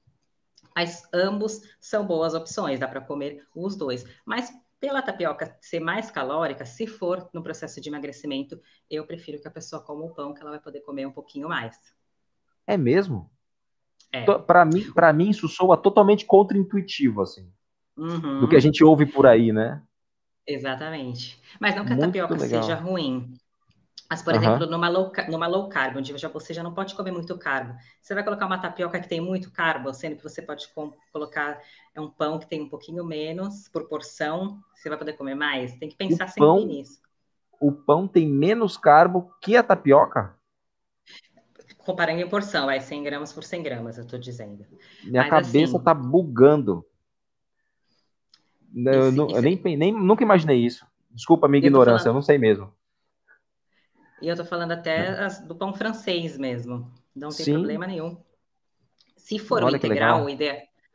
Mas 0.76 1.08
ambos 1.14 1.62
são 1.80 2.06
boas 2.06 2.34
opções, 2.34 2.80
dá 2.80 2.88
para 2.88 3.02
comer 3.02 3.48
os 3.56 3.76
dois. 3.76 4.04
Mas 4.26 4.52
pela 4.86 5.02
tapioca 5.02 5.58
ser 5.60 5.80
mais 5.80 6.12
calórica, 6.12 6.64
se 6.64 6.86
for 6.86 7.28
no 7.34 7.42
processo 7.42 7.82
de 7.82 7.90
emagrecimento, 7.90 8.62
eu 8.88 9.04
prefiro 9.04 9.42
que 9.42 9.48
a 9.48 9.52
pessoa 9.52 9.82
coma 9.82 10.06
o 10.06 10.14
pão, 10.14 10.32
que 10.32 10.42
ela 10.42 10.52
vai 10.52 10.60
poder 10.60 10.82
comer 10.82 11.08
um 11.08 11.12
pouquinho 11.12 11.50
mais. 11.50 11.76
É 12.68 12.78
mesmo? 12.78 13.32
É. 14.12 14.24
Para 14.24 14.64
mim, 14.64 14.92
para 14.94 15.12
mim 15.12 15.32
isso 15.32 15.48
soa 15.48 15.76
totalmente 15.76 16.24
contra-intuitivo 16.24 17.24
assim. 17.24 17.52
Uhum. 17.98 18.42
Do 18.42 18.48
que 18.48 18.56
a 18.56 18.60
gente 18.60 18.84
ouve 18.84 19.08
por 19.08 19.26
aí, 19.26 19.52
né? 19.52 19.82
Exatamente. 20.46 21.42
Mas 21.60 21.76
não 21.76 21.84
que 21.84 21.94
a 21.94 21.96
Muito 21.96 22.06
tapioca 22.06 22.36
legal. 22.36 22.62
seja 22.62 22.76
ruim. 22.76 23.34
Mas, 24.10 24.22
por 24.22 24.34
uhum. 24.34 24.40
exemplo, 24.40 24.68
numa 24.68 24.88
low, 24.88 25.12
numa 25.30 25.48
low 25.48 25.68
carb, 25.68 25.98
onde 25.98 26.16
já, 26.18 26.28
você 26.30 26.54
já 26.54 26.62
não 26.62 26.74
pode 26.74 26.94
comer 26.94 27.12
muito 27.12 27.36
carbo, 27.38 27.74
você 28.00 28.14
vai 28.14 28.24
colocar 28.24 28.46
uma 28.46 28.60
tapioca 28.60 29.00
que 29.00 29.10
tem 29.10 29.20
muito 29.20 29.52
carbo, 29.52 29.92
sendo 29.94 30.16
que 30.16 30.24
você 30.24 30.42
pode 30.42 30.68
colocar 31.12 31.60
é 31.94 32.00
um 32.00 32.10
pão 32.10 32.38
que 32.38 32.48
tem 32.48 32.62
um 32.62 32.70
pouquinho 32.70 33.04
menos 33.04 33.68
por 33.70 33.88
porção, 33.88 34.60
você 34.74 34.90
vai 34.90 34.98
poder 34.98 35.14
comer 35.14 35.34
mais. 35.34 35.76
Tem 35.78 35.90
que 35.90 35.96
pensar 35.96 36.26
o 36.26 36.28
sempre 36.28 36.42
pão, 36.42 36.66
nisso. 36.66 37.02
O 37.60 37.72
pão 37.72 38.08
tem 38.08 38.28
menos 38.28 38.78
carbo 38.78 39.32
que 39.42 39.58
a 39.58 39.64
tapioca? 39.64 40.36
Comparando 41.78 42.22
em 42.22 42.30
porção, 42.30 42.70
é 42.70 42.80
100 42.80 43.04
gramas 43.04 43.34
por 43.34 43.44
100 43.44 43.64
gramas, 43.64 43.98
eu 43.98 44.04
estou 44.04 44.20
dizendo. 44.20 44.66
Minha 45.04 45.24
Mas, 45.24 45.30
cabeça 45.30 45.78
está 45.78 45.94
assim, 45.94 46.10
bugando. 46.10 46.86
Eu, 48.76 49.10
esse, 49.10 49.22
esse... 49.22 49.34
eu 49.36 49.42
nem, 49.42 49.78
nem, 49.78 49.94
nunca 49.94 50.24
imaginei 50.24 50.58
isso. 50.58 50.86
Desculpa 51.12 51.48
a 51.48 51.50
minha 51.50 51.64
eu 51.64 51.68
ignorância, 51.68 52.00
falando... 52.00 52.08
eu 52.08 52.14
não 52.16 52.22
sei 52.22 52.38
mesmo. 52.38 52.75
E 54.22 54.28
eu 54.28 54.34
estou 54.34 54.46
falando 54.46 54.72
até 54.72 55.28
do 55.46 55.56
pão 55.56 55.74
francês 55.74 56.38
mesmo. 56.38 56.92
Não 57.16 57.30
tem 57.30 57.46
Sim. 57.46 57.54
problema 57.54 57.88
nenhum. 57.88 58.18
Se 59.18 59.40
for 59.40 59.64
Olha 59.64 59.74
o 59.74 59.78
integral, 59.78 60.26
o, 60.26 60.30
ide 60.30 60.52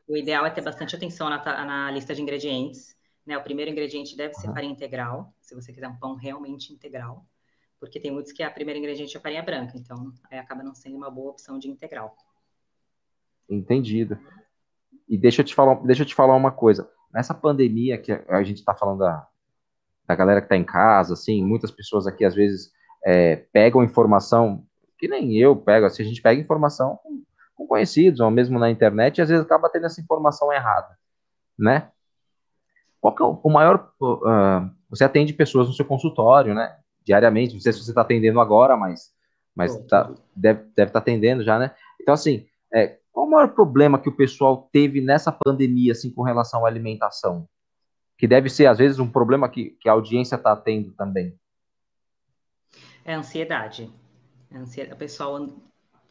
o, 0.06 0.16
ideal 0.16 0.46
é 0.46 0.50
ter 0.50 0.62
bastante 0.62 0.94
atenção 0.94 1.28
na, 1.28 1.64
na 1.64 1.90
lista 1.90 2.14
de 2.14 2.22
ingredientes. 2.22 2.96
Né? 3.26 3.37
O 3.37 3.42
primeiro 3.42 3.70
ingrediente 3.70 4.16
deve 4.16 4.35
ser 4.35 4.52
farinha 4.52 4.72
integral, 4.72 5.35
se 5.40 5.54
você 5.54 5.72
quiser 5.72 5.88
um 5.88 5.96
pão 5.96 6.14
realmente 6.14 6.72
integral. 6.72 7.26
Porque 7.78 7.98
tem 7.98 8.11
muitos 8.11 8.33
que 8.33 8.42
a 8.42 8.50
primeira 8.50 8.78
ingrediente 8.78 9.16
é 9.16 9.20
farinha 9.20 9.42
branca, 9.42 9.76
então 9.76 10.12
aí 10.30 10.38
acaba 10.38 10.62
não 10.62 10.74
sendo 10.74 10.96
uma 10.96 11.11
boa 11.11 11.30
opção 11.30 11.59
de 11.59 11.68
integral. 11.68 12.14
Entendido. 13.48 14.18
E 15.09 15.18
deixa 15.18 15.40
eu 15.40 15.44
te 15.44 15.54
falar, 15.54 15.74
deixa 15.87 16.02
eu 16.02 16.06
te 16.06 16.14
falar 16.14 16.37
uma 16.37 16.52
coisa. 16.52 16.88
Nessa 17.12 17.35
pandemia 17.35 17.98
que 17.98 18.12
a 18.12 18.42
gente 18.42 18.59
está 18.59 18.74
falando 18.74 19.00
da, 19.00 19.26
da 20.06 20.14
galera 20.14 20.40
que 20.40 20.46
está 20.46 20.56
em 20.56 20.64
casa, 20.64 21.14
assim, 21.14 21.44
muitas 21.44 21.70
pessoas 21.70 22.06
aqui 22.06 22.24
às 22.24 22.35
vezes 22.35 22.72
é, 23.04 23.36
pegam 23.52 23.82
informação, 23.82 24.64
que 24.98 25.08
nem 25.08 25.36
eu 25.36 25.56
pego, 25.56 25.86
assim, 25.86 26.02
a 26.02 26.06
gente 26.06 26.22
pega 26.22 26.40
informação 26.40 26.98
com, 27.02 27.22
com 27.54 27.66
conhecidos, 27.66 28.20
ou 28.20 28.30
mesmo 28.30 28.58
na 28.58 28.70
internet, 28.70 29.18
e 29.18 29.22
às 29.22 29.28
vezes 29.28 29.44
acaba 29.44 29.70
tendo 29.70 29.86
essa 29.86 30.00
informação 30.00 30.52
errada, 30.52 30.96
né? 31.58 31.90
Qual 33.00 33.14
que 33.14 33.22
é 33.22 33.26
o, 33.26 33.50
maior... 33.50 33.90
Uh, 34.00 34.70
você 34.90 35.04
atende 35.04 35.32
pessoas 35.32 35.68
no 35.68 35.72
seu 35.72 35.84
consultório, 35.84 36.54
né? 36.54 36.76
Diariamente, 37.04 37.54
não 37.54 37.60
sei 37.60 37.72
se 37.72 37.82
você 37.82 37.90
está 37.90 38.02
atendendo 38.02 38.40
agora, 38.40 38.76
mas, 38.76 39.10
mas 39.54 39.74
tá, 39.86 40.12
deve, 40.36 40.60
deve 40.76 40.90
estar 40.90 40.92
tá 40.92 40.98
atendendo 40.98 41.42
já, 41.42 41.58
né? 41.58 41.74
Então, 42.00 42.12
assim, 42.12 42.46
é, 42.72 42.98
qual 43.10 43.26
o 43.26 43.30
maior 43.30 43.48
problema 43.48 43.98
que 43.98 44.08
o 44.08 44.16
pessoal 44.16 44.68
teve 44.70 45.00
nessa 45.00 45.32
pandemia, 45.32 45.92
assim, 45.92 46.10
com 46.10 46.22
relação 46.22 46.64
à 46.64 46.68
alimentação? 46.68 47.48
Que 48.18 48.26
deve 48.26 48.50
ser, 48.50 48.66
às 48.66 48.78
vezes, 48.78 48.98
um 48.98 49.10
problema 49.10 49.48
que, 49.48 49.70
que 49.80 49.88
a 49.88 49.92
audiência 49.92 50.36
está 50.36 50.54
tendo 50.54 50.92
também. 50.92 51.34
É 53.11 53.14
a 53.14 53.18
ansiedade. 53.18 53.92
A 54.53 54.59
ansiedade. 54.59 54.94
O 54.94 54.99
pessoal, 54.99 55.49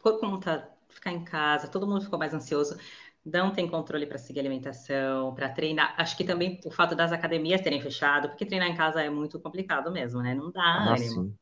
por 0.02 0.20
conta 0.20 0.68
de 0.88 0.94
ficar 0.94 1.12
em 1.12 1.24
casa, 1.24 1.68
todo 1.68 1.86
mundo 1.86 2.04
ficou 2.04 2.18
mais 2.18 2.34
ansioso 2.34 2.76
não 3.24 3.52
tem 3.52 3.68
controle 3.68 4.06
para 4.06 4.18
seguir 4.18 4.40
alimentação, 4.40 5.34
para 5.34 5.48
treinar. 5.48 5.94
Acho 5.96 6.16
que 6.16 6.24
também 6.24 6.60
o 6.64 6.70
fato 6.70 6.94
das 6.94 7.12
academias 7.12 7.60
terem 7.60 7.80
fechado, 7.80 8.28
porque 8.28 8.46
treinar 8.46 8.68
em 8.68 8.76
casa 8.76 9.02
é 9.02 9.10
muito 9.10 9.38
complicado 9.38 9.92
mesmo, 9.92 10.22
né? 10.22 10.34
Não 10.34 10.50
dá 10.50 10.62
ah, 10.62 10.94
ânimo. 10.94 11.24
Sim. 11.24 11.34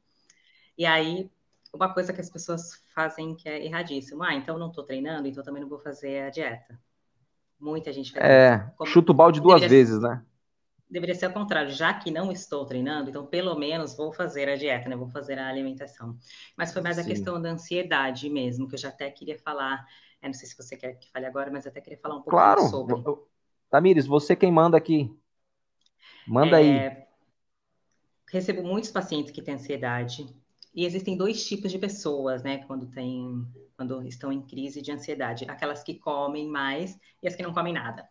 E 0.77 0.85
aí, 0.85 1.31
uma 1.73 1.93
coisa 1.93 2.13
que 2.13 2.21
as 2.21 2.31
pessoas 2.31 2.83
fazem 2.95 3.35
que 3.35 3.49
é 3.49 3.65
erradíssimo. 3.65 4.23
Ah, 4.23 4.35
então 4.35 4.59
não 4.59 4.69
estou 4.69 4.85
treinando, 4.85 5.29
então 5.29 5.43
também 5.45 5.63
não 5.63 5.69
vou 5.69 5.79
fazer 5.79 6.25
a 6.25 6.31
dieta. 6.31 6.79
Muita 7.61 7.93
gente 7.93 8.13
faz 8.13 8.25
é, 8.25 8.57
isso. 8.57 8.73
Como, 8.77 8.91
chuta 8.91 9.13
o 9.13 9.15
balde 9.15 9.41
duas 9.41 9.61
vezes, 9.63 10.01
né? 10.01 10.23
Deveria 10.91 11.15
ser 11.15 11.27
o 11.27 11.33
contrário. 11.33 11.71
Já 11.71 11.93
que 11.93 12.11
não 12.11 12.33
estou 12.33 12.65
treinando, 12.65 13.11
então 13.11 13.27
pelo 13.27 13.55
menos 13.55 13.97
vou 13.97 14.13
fazer 14.13 14.49
a 14.49 14.57
dieta, 14.57 14.89
né? 14.89 14.97
Vou 14.97 15.09
fazer 15.09 15.39
a 15.39 15.49
alimentação. 15.49 16.17
Mas 16.57 16.73
foi 16.73 16.81
mais 16.81 16.97
Sim. 16.97 17.03
a 17.03 17.05
questão 17.05 17.41
da 17.41 17.51
ansiedade 17.51 18.31
mesmo, 18.31 18.69
que 18.69 18.75
eu 18.75 18.79
já 18.79 18.89
até 18.89 19.11
queria 19.11 19.39
falar 19.39 19.85
é, 20.21 20.27
não 20.27 20.35
sei 20.35 20.49
se 20.49 20.57
você 20.57 20.77
quer 20.77 20.95
que 20.95 21.11
fale 21.11 21.27
agora, 21.27 21.51
mas 21.51 21.67
até 21.67 21.81
queria 21.81 21.99
falar 21.99 22.15
um 22.15 22.23
pouco 22.23 22.31
claro. 22.31 22.63
sobre. 22.63 22.97
Tamires, 23.71 24.07
você 24.07 24.35
quem 24.35 24.51
manda 24.51 24.77
aqui. 24.77 25.15
Manda 26.27 26.61
é, 26.61 26.89
aí. 26.89 27.05
Recebo 28.31 28.63
muitos 28.63 28.91
pacientes 28.91 29.31
que 29.31 29.43
têm 29.43 29.55
ansiedade. 29.55 30.27
E 30.75 30.85
existem 30.85 31.17
dois 31.17 31.47
tipos 31.47 31.73
de 31.73 31.79
pessoas, 31.79 32.43
né, 32.43 32.59
quando 32.67 32.87
tem, 32.87 33.47
quando 33.77 34.07
estão 34.07 34.33
em 34.33 34.43
crise 34.43 34.83
de 34.83 34.93
ansiedade, 34.93 35.47
aquelas 35.49 35.83
que 35.83 35.95
comem 35.95 36.47
mais 36.47 36.99
e 37.23 37.27
as 37.27 37.35
que 37.35 37.43
não 37.43 37.53
comem 37.53 37.73
nada. 37.73 38.09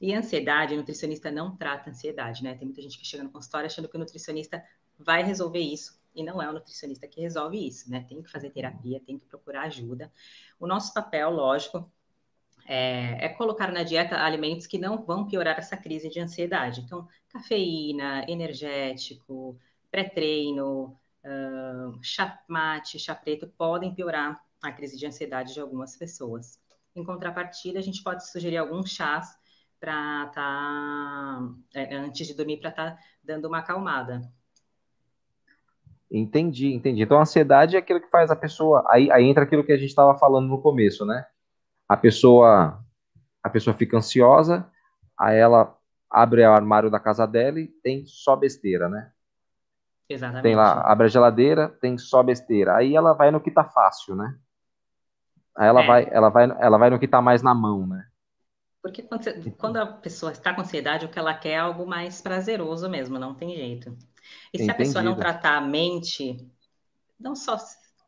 E 0.00 0.14
ansiedade, 0.14 0.76
nutricionista 0.76 1.30
não 1.30 1.54
trata 1.54 1.90
ansiedade, 1.90 2.42
né? 2.42 2.54
Tem 2.54 2.66
muita 2.66 2.80
gente 2.80 2.98
que 2.98 3.06
chega 3.06 3.22
no 3.22 3.30
consultório 3.30 3.66
achando 3.66 3.88
que 3.88 3.96
o 3.96 3.98
nutricionista 3.98 4.64
vai 4.98 5.22
resolver 5.22 5.60
isso 5.60 6.00
e 6.14 6.22
não 6.22 6.40
é 6.40 6.48
o 6.48 6.52
nutricionista 6.52 7.06
que 7.06 7.20
resolve 7.20 7.66
isso, 7.66 7.90
né? 7.90 8.04
Tem 8.08 8.22
que 8.22 8.30
fazer 8.30 8.50
terapia, 8.50 9.00
tem 9.00 9.18
que 9.18 9.26
procurar 9.26 9.62
ajuda. 9.62 10.10
O 10.58 10.66
nosso 10.66 10.92
papel, 10.94 11.30
lógico, 11.30 11.90
é, 12.66 13.26
é, 13.26 13.28
colocar 13.28 13.72
na 13.72 13.82
dieta 13.82 14.16
alimentos 14.16 14.66
que 14.66 14.78
não 14.78 15.04
vão 15.04 15.26
piorar 15.26 15.58
essa 15.58 15.76
crise 15.76 16.08
de 16.08 16.20
ansiedade. 16.20 16.80
Então, 16.80 17.06
cafeína, 17.28 18.24
energético, 18.28 19.58
pré-treino, 19.90 20.96
uh, 21.24 21.98
chá 22.02 22.42
mate, 22.48 22.98
chá 22.98 23.14
preto 23.14 23.48
podem 23.48 23.94
piorar 23.94 24.40
a 24.62 24.72
crise 24.72 24.96
de 24.96 25.06
ansiedade 25.06 25.54
de 25.54 25.60
algumas 25.60 25.96
pessoas. 25.96 26.58
Em 26.94 27.04
contrapartida, 27.04 27.78
a 27.78 27.82
gente 27.82 28.02
pode 28.02 28.28
sugerir 28.28 28.56
alguns 28.56 28.90
chás 28.90 29.38
para 29.80 30.26
estar, 30.26 30.32
tá, 30.32 31.54
é, 31.74 31.96
antes 31.96 32.26
de 32.26 32.34
dormir, 32.34 32.58
para 32.58 32.68
estar 32.68 32.90
tá 32.90 32.98
dando 33.24 33.48
uma 33.48 33.58
acalmada. 33.58 34.20
Entendi, 36.10 36.74
entendi. 36.74 37.02
Então, 37.02 37.18
a 37.18 37.22
ansiedade 37.22 37.76
é 37.76 37.78
aquilo 37.78 38.00
que 38.00 38.10
faz 38.10 38.30
a 38.30 38.36
pessoa. 38.36 38.84
Aí, 38.88 39.10
aí 39.10 39.24
entra 39.24 39.44
aquilo 39.44 39.64
que 39.64 39.72
a 39.72 39.76
gente 39.76 39.88
estava 39.88 40.18
falando 40.18 40.48
no 40.48 40.60
começo, 40.60 41.06
né? 41.06 41.24
A 41.88 41.96
pessoa, 41.96 42.84
a 43.42 43.48
pessoa 43.48 43.74
fica 43.74 43.96
ansiosa, 43.96 44.68
aí 45.18 45.38
ela 45.38 45.76
abre 46.10 46.44
o 46.44 46.52
armário 46.52 46.90
da 46.90 47.00
casa 47.00 47.26
dela 47.26 47.60
e 47.60 47.68
tem 47.68 48.04
só 48.06 48.36
besteira, 48.36 48.88
né? 48.88 49.10
Exatamente. 50.08 50.42
Tem 50.42 50.56
lá, 50.56 50.80
abre 50.80 51.06
a 51.06 51.08
geladeira, 51.08 51.68
tem 51.80 51.96
só 51.96 52.22
besteira. 52.22 52.76
Aí 52.76 52.96
ela 52.96 53.12
vai 53.12 53.30
no 53.30 53.40
que 53.40 53.50
tá 53.50 53.64
fácil, 53.64 54.16
né? 54.16 54.36
Aí 55.56 55.68
ela, 55.68 55.82
é. 55.82 55.86
vai, 55.86 56.08
ela, 56.10 56.28
vai, 56.28 56.44
ela 56.58 56.78
vai 56.78 56.90
no 56.90 56.98
que 56.98 57.06
tá 57.06 57.22
mais 57.22 57.42
na 57.42 57.54
mão, 57.54 57.86
né? 57.86 58.09
Porque 58.82 59.02
quando, 59.02 59.24
você, 59.24 59.50
quando 59.58 59.76
a 59.76 59.86
pessoa 59.86 60.32
está 60.32 60.54
com 60.54 60.62
ansiedade, 60.62 61.04
o 61.04 61.08
que 61.08 61.18
ela 61.18 61.34
quer 61.34 61.50
é 61.50 61.58
algo 61.58 61.86
mais 61.86 62.20
prazeroso 62.20 62.88
mesmo, 62.88 63.18
não 63.18 63.34
tem 63.34 63.54
jeito. 63.54 63.90
E 64.52 64.58
se 64.58 64.64
Entendido. 64.64 64.72
a 64.72 64.74
pessoa 64.74 65.04
não 65.04 65.16
tratar 65.16 65.56
a 65.56 65.60
mente, 65.60 66.36
não 67.18 67.36
só 67.36 67.58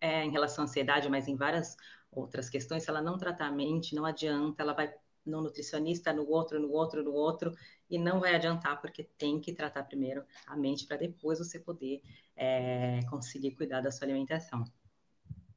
é, 0.00 0.24
em 0.24 0.30
relação 0.30 0.64
à 0.64 0.66
ansiedade, 0.66 1.10
mas 1.10 1.28
em 1.28 1.36
várias 1.36 1.76
outras 2.10 2.48
questões, 2.48 2.82
se 2.82 2.90
ela 2.90 3.02
não 3.02 3.18
tratar 3.18 3.46
a 3.46 3.52
mente, 3.52 3.94
não 3.94 4.04
adianta, 4.04 4.62
ela 4.62 4.72
vai 4.72 4.92
no 5.24 5.40
nutricionista, 5.40 6.12
no 6.12 6.28
outro, 6.28 6.58
no 6.58 6.70
outro, 6.70 7.02
no 7.02 7.12
outro, 7.12 7.52
e 7.88 7.98
não 7.98 8.18
vai 8.18 8.34
adiantar, 8.34 8.80
porque 8.80 9.08
tem 9.16 9.38
que 9.38 9.52
tratar 9.52 9.84
primeiro 9.84 10.24
a 10.46 10.56
mente 10.56 10.86
para 10.86 10.96
depois 10.96 11.38
você 11.38 11.58
poder 11.58 12.02
é, 12.36 13.00
conseguir 13.08 13.52
cuidar 13.52 13.80
da 13.80 13.90
sua 13.90 14.06
alimentação. 14.06 14.64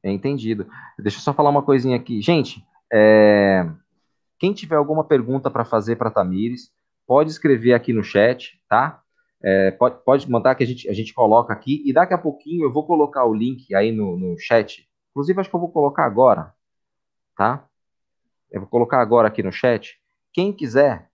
Entendido. 0.04 0.68
Deixa 0.98 1.18
eu 1.18 1.22
só 1.22 1.34
falar 1.34 1.50
uma 1.50 1.62
coisinha 1.62 1.96
aqui. 1.96 2.22
Gente, 2.22 2.64
é... 2.92 3.68
quem 4.38 4.52
tiver 4.52 4.76
alguma 4.76 5.04
pergunta 5.04 5.50
para 5.50 5.64
fazer 5.64 5.96
para 5.96 6.10
Tamires, 6.10 6.70
pode 7.06 7.30
escrever 7.30 7.72
aqui 7.74 7.92
no 7.92 8.02
chat, 8.02 8.60
tá? 8.68 9.02
É, 9.42 9.70
pode, 9.70 10.02
pode 10.04 10.30
mandar 10.30 10.54
que 10.54 10.64
a 10.64 10.66
gente, 10.66 10.88
a 10.88 10.92
gente 10.92 11.14
coloca 11.14 11.52
aqui. 11.52 11.82
E 11.86 11.92
daqui 11.92 12.14
a 12.14 12.18
pouquinho 12.18 12.64
eu 12.64 12.72
vou 12.72 12.86
colocar 12.86 13.24
o 13.24 13.34
link 13.34 13.74
aí 13.74 13.92
no, 13.92 14.16
no 14.16 14.38
chat. 14.38 14.88
Inclusive, 15.10 15.40
acho 15.40 15.50
que 15.50 15.56
eu 15.56 15.60
vou 15.60 15.70
colocar 15.70 16.04
agora. 16.04 16.52
Tá? 17.36 17.66
Eu 18.50 18.60
vou 18.60 18.68
colocar 18.68 19.00
agora 19.00 19.28
aqui 19.28 19.42
no 19.42 19.52
chat. 19.52 20.00
Quem 20.32 20.52
quiser, 20.52 21.10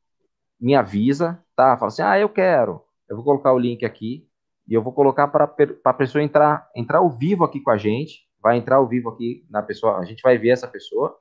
me 0.60 0.74
avisa, 0.74 1.42
tá? 1.56 1.76
Fala 1.76 1.88
assim, 1.88 2.02
ah, 2.02 2.18
eu 2.18 2.28
quero. 2.28 2.82
Eu 3.08 3.16
vou 3.16 3.24
colocar 3.24 3.52
o 3.52 3.58
link 3.58 3.84
aqui 3.84 4.26
e 4.66 4.74
eu 4.74 4.82
vou 4.82 4.92
colocar 4.92 5.28
para 5.28 5.44
a 5.84 5.92
pessoa 5.92 6.22
entrar, 6.22 6.68
entrar 6.74 6.98
ao 6.98 7.10
vivo 7.10 7.44
aqui 7.44 7.60
com 7.60 7.70
a 7.70 7.76
gente. 7.76 8.26
Vai 8.40 8.56
entrar 8.56 8.76
ao 8.76 8.88
vivo 8.88 9.10
aqui 9.10 9.44
na 9.50 9.62
pessoa, 9.62 9.98
a 9.98 10.04
gente 10.04 10.22
vai 10.22 10.38
ver 10.38 10.50
essa 10.50 10.66
pessoa. 10.66 11.16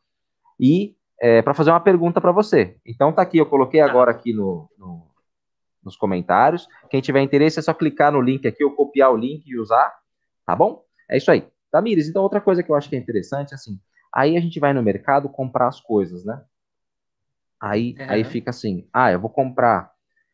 E 0.59 0.95
é, 1.21 1.39
para 1.39 1.53
fazer 1.53 1.69
uma 1.69 1.79
pergunta 1.79 2.19
para 2.19 2.31
você. 2.31 2.75
Então 2.83 3.13
tá 3.13 3.21
aqui, 3.21 3.37
eu 3.37 3.45
coloquei 3.45 3.79
tá. 3.79 3.85
agora 3.85 4.09
aqui 4.09 4.33
no, 4.33 4.67
no 4.77 5.11
nos 5.83 5.95
comentários. 5.95 6.67
Quem 6.89 7.01
tiver 7.01 7.21
interesse 7.21 7.59
é 7.59 7.61
só 7.61 7.73
clicar 7.73 8.11
no 8.11 8.21
link 8.21 8.47
aqui 8.47 8.63
ou 8.63 8.71
copiar 8.71 9.11
o 9.11 9.17
link 9.17 9.47
e 9.47 9.57
usar, 9.57 9.91
tá 10.45 10.55
bom? 10.55 10.83
É 11.09 11.17
isso 11.17 11.31
aí. 11.31 11.47
Tamires, 11.71 12.07
então 12.07 12.21
outra 12.21 12.41
coisa 12.41 12.61
que 12.61 12.71
eu 12.71 12.75
acho 12.75 12.89
que 12.89 12.95
é 12.95 12.99
interessante, 12.99 13.53
assim, 13.55 13.79
aí 14.13 14.35
a 14.35 14.39
gente 14.39 14.59
vai 14.59 14.73
no 14.73 14.83
mercado 14.83 15.29
comprar 15.29 15.67
as 15.67 15.79
coisas, 15.79 16.25
né? 16.25 16.43
Aí, 17.59 17.95
é. 17.97 18.13
aí 18.13 18.23
fica 18.23 18.49
assim, 18.49 18.87
ah, 18.91 19.11
eu 19.11 19.19
vou 19.19 19.29
comprar 19.29 19.91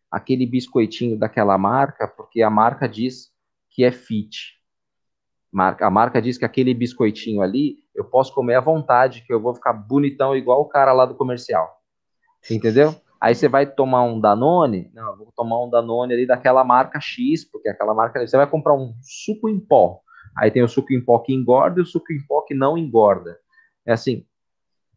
aquele 0.09 0.45
biscoitinho 0.45 1.17
daquela 1.17 1.57
marca 1.57 2.07
porque 2.07 2.41
a 2.41 2.49
marca 2.49 2.87
diz 2.87 3.31
que 3.69 3.83
é 3.83 3.91
fit. 3.91 4.56
A 5.57 5.89
marca 5.89 6.21
diz 6.21 6.37
que 6.37 6.45
aquele 6.45 6.73
biscoitinho 6.73 7.41
ali 7.41 7.77
eu 7.95 8.05
posso 8.05 8.33
comer 8.33 8.55
à 8.55 8.61
vontade, 8.61 9.23
que 9.25 9.33
eu 9.33 9.41
vou 9.41 9.55
ficar 9.55 9.73
bonitão 9.73 10.35
igual 10.35 10.61
o 10.61 10.67
cara 10.67 10.93
lá 10.93 11.05
do 11.05 11.15
comercial. 11.15 11.77
Entendeu? 12.49 12.95
Aí 13.19 13.33
você 13.33 13.47
vai 13.47 13.65
tomar 13.65 14.03
um 14.03 14.19
Danone, 14.19 14.91
não, 14.93 15.17
vou 15.17 15.33
tomar 15.35 15.63
um 15.63 15.69
Danone 15.69 16.13
ali 16.13 16.27
daquela 16.27 16.63
marca 16.63 16.99
X, 16.99 17.43
porque 17.43 17.67
aquela 17.67 17.93
marca, 17.93 18.25
você 18.25 18.37
vai 18.37 18.47
comprar 18.47 18.75
um 18.75 18.93
suco 19.01 19.49
em 19.49 19.59
pó. 19.59 20.01
Aí 20.37 20.51
tem 20.51 20.61
o 20.61 20.67
suco 20.67 20.93
em 20.93 21.03
pó 21.03 21.17
que 21.19 21.33
engorda 21.33 21.79
e 21.79 21.83
o 21.83 21.85
suco 21.85 22.13
em 22.13 22.23
pó 22.27 22.41
que 22.41 22.53
não 22.53 22.77
engorda. 22.77 23.39
É 23.85 23.93
assim. 23.93 24.25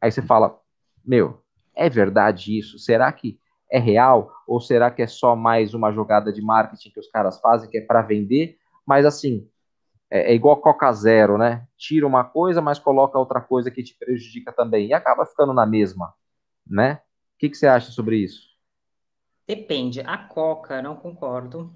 Aí 0.01 0.13
você 0.13 0.21
fala, 0.21 0.59
meu, 1.03 1.41
é 1.75 1.89
verdade 1.89 2.59
isso? 2.59 2.79
Será 2.79 3.11
que 3.11 3.39
é 3.71 3.79
real? 3.79 4.31
Ou 4.47 4.61
será 4.61 4.91
que 4.91 5.01
é 5.01 5.07
só 5.07 5.35
mais 5.35 5.73
uma 5.73 5.91
jogada 5.93 6.31
de 6.31 6.43
marketing 6.43 6.91
que 6.91 7.01
os 7.01 7.09
caras 7.09 7.41
fazem, 7.41 7.71
que 7.71 7.79
é 7.79 7.81
para 7.81 8.03
vender? 8.03 8.59
Mas 8.87 9.07
assim, 9.07 9.49
é, 10.11 10.33
é 10.33 10.35
igual 10.35 10.61
Coca 10.61 10.93
Zero, 10.93 11.39
né? 11.39 11.67
Tira 11.77 12.07
uma 12.07 12.25
coisa, 12.25 12.61
mas 12.61 12.79
coloca 12.79 13.19
outra 13.19 13.41
coisa 13.41 13.71
que 13.71 13.83
te 13.83 13.97
prejudica 13.99 14.53
também. 14.53 14.89
E 14.89 14.93
acaba 14.93 15.25
ficando 15.25 15.53
na 15.53 15.65
mesma, 15.65 16.13
né? 16.67 17.01
que, 17.41 17.49
que 17.49 17.57
você 17.57 17.67
acha 17.67 17.91
sobre 17.91 18.19
isso? 18.19 18.51
Depende. 19.49 20.01
A 20.03 20.19
coca, 20.19 20.83
não 20.83 20.95
concordo, 20.95 21.75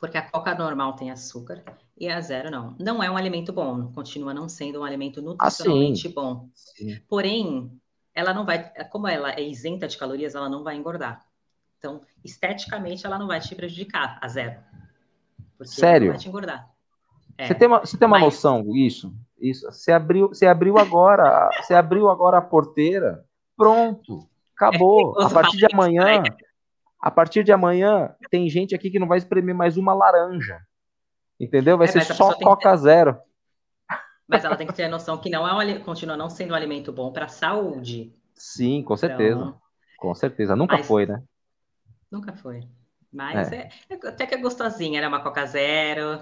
porque 0.00 0.16
a 0.16 0.28
coca 0.28 0.54
normal 0.54 0.96
tem 0.96 1.10
açúcar 1.10 1.62
e 1.96 2.08
a 2.08 2.18
zero 2.22 2.50
não. 2.50 2.74
Não 2.80 3.02
é 3.02 3.10
um 3.10 3.16
alimento 3.16 3.52
bom, 3.52 3.92
continua 3.92 4.32
não 4.32 4.48
sendo 4.48 4.80
um 4.80 4.84
alimento 4.84 5.20
nutricionalmente 5.20 6.08
ah, 6.08 6.12
bom. 6.14 6.48
Sim. 6.54 6.98
Porém, 7.06 7.70
ela 8.14 8.32
não 8.32 8.46
vai, 8.46 8.72
como 8.90 9.06
ela 9.06 9.32
é 9.32 9.42
isenta 9.42 9.86
de 9.86 9.98
calorias, 9.98 10.34
ela 10.34 10.48
não 10.48 10.64
vai 10.64 10.74
engordar. 10.76 11.24
Então, 11.76 12.00
esteticamente, 12.24 13.04
ela 13.04 13.18
não 13.18 13.26
vai 13.26 13.40
te 13.40 13.54
prejudicar, 13.54 14.18
a 14.22 14.26
zero. 14.26 14.58
Sério? 15.62 16.06
Não 16.06 16.14
vai 16.14 16.22
te 16.22 16.28
engordar. 16.28 16.74
É. 17.38 17.46
Você 17.46 17.54
tem 17.54 17.68
uma, 17.68 17.80
você 17.80 17.96
tem 17.96 18.06
uma 18.06 18.18
Mas... 18.18 18.24
noção 18.24 18.76
isso? 18.76 19.14
Isso. 19.40 19.70
Você 19.70 19.92
abriu, 19.92 20.28
você 20.28 20.46
abriu 20.46 20.76
agora, 20.76 21.48
você 21.62 21.72
abriu 21.72 22.10
agora 22.10 22.38
a 22.38 22.42
porteira. 22.42 23.24
Pronto. 23.56 24.28
Acabou. 24.56 25.14
É, 25.20 25.24
a 25.24 25.30
partir 25.30 25.56
de 25.56 25.66
amanhã, 25.72 26.22
a 27.00 27.10
partir 27.10 27.44
de 27.44 27.52
amanhã, 27.52 28.12
tem 28.28 28.48
gente 28.48 28.74
aqui 28.74 28.90
que 28.90 28.98
não 28.98 29.06
vai 29.06 29.18
espremer 29.18 29.54
mais 29.54 29.76
uma 29.76 29.94
laranja. 29.94 30.60
Entendeu? 31.38 31.78
Vai 31.78 31.86
é, 31.86 31.90
ser 31.90 32.02
só 32.02 32.34
Coca 32.34 32.72
ter... 32.72 32.78
Zero. 32.78 33.16
Mas 34.26 34.44
ela 34.44 34.56
tem 34.56 34.66
que 34.66 34.74
ter 34.74 34.84
a 34.84 34.88
noção 34.88 35.16
que 35.16 35.30
não 35.30 35.46
é 35.46 35.52
um, 35.52 35.80
continua 35.80 36.16
não 36.16 36.28
sendo 36.28 36.50
um 36.50 36.56
alimento 36.56 36.92
bom 36.92 37.12
para 37.12 37.26
a 37.26 37.28
saúde. 37.28 38.12
Sim, 38.34 38.82
com 38.82 38.96
certeza. 38.96 39.38
Então, 39.38 39.60
com 39.96 40.14
certeza. 40.14 40.56
Nunca 40.56 40.76
mas, 40.76 40.86
foi, 40.86 41.06
né? 41.06 41.22
Nunca 42.10 42.32
foi. 42.34 42.68
Mas 43.12 43.50
é. 43.52 43.68
É, 43.88 43.94
é 43.94 44.08
até 44.08 44.26
que 44.26 44.34
é 44.34 44.38
gostosinha, 44.38 44.98
era 44.98 45.08
né? 45.08 45.16
uma 45.16 45.22
Coca 45.22 45.46
Zero. 45.46 46.20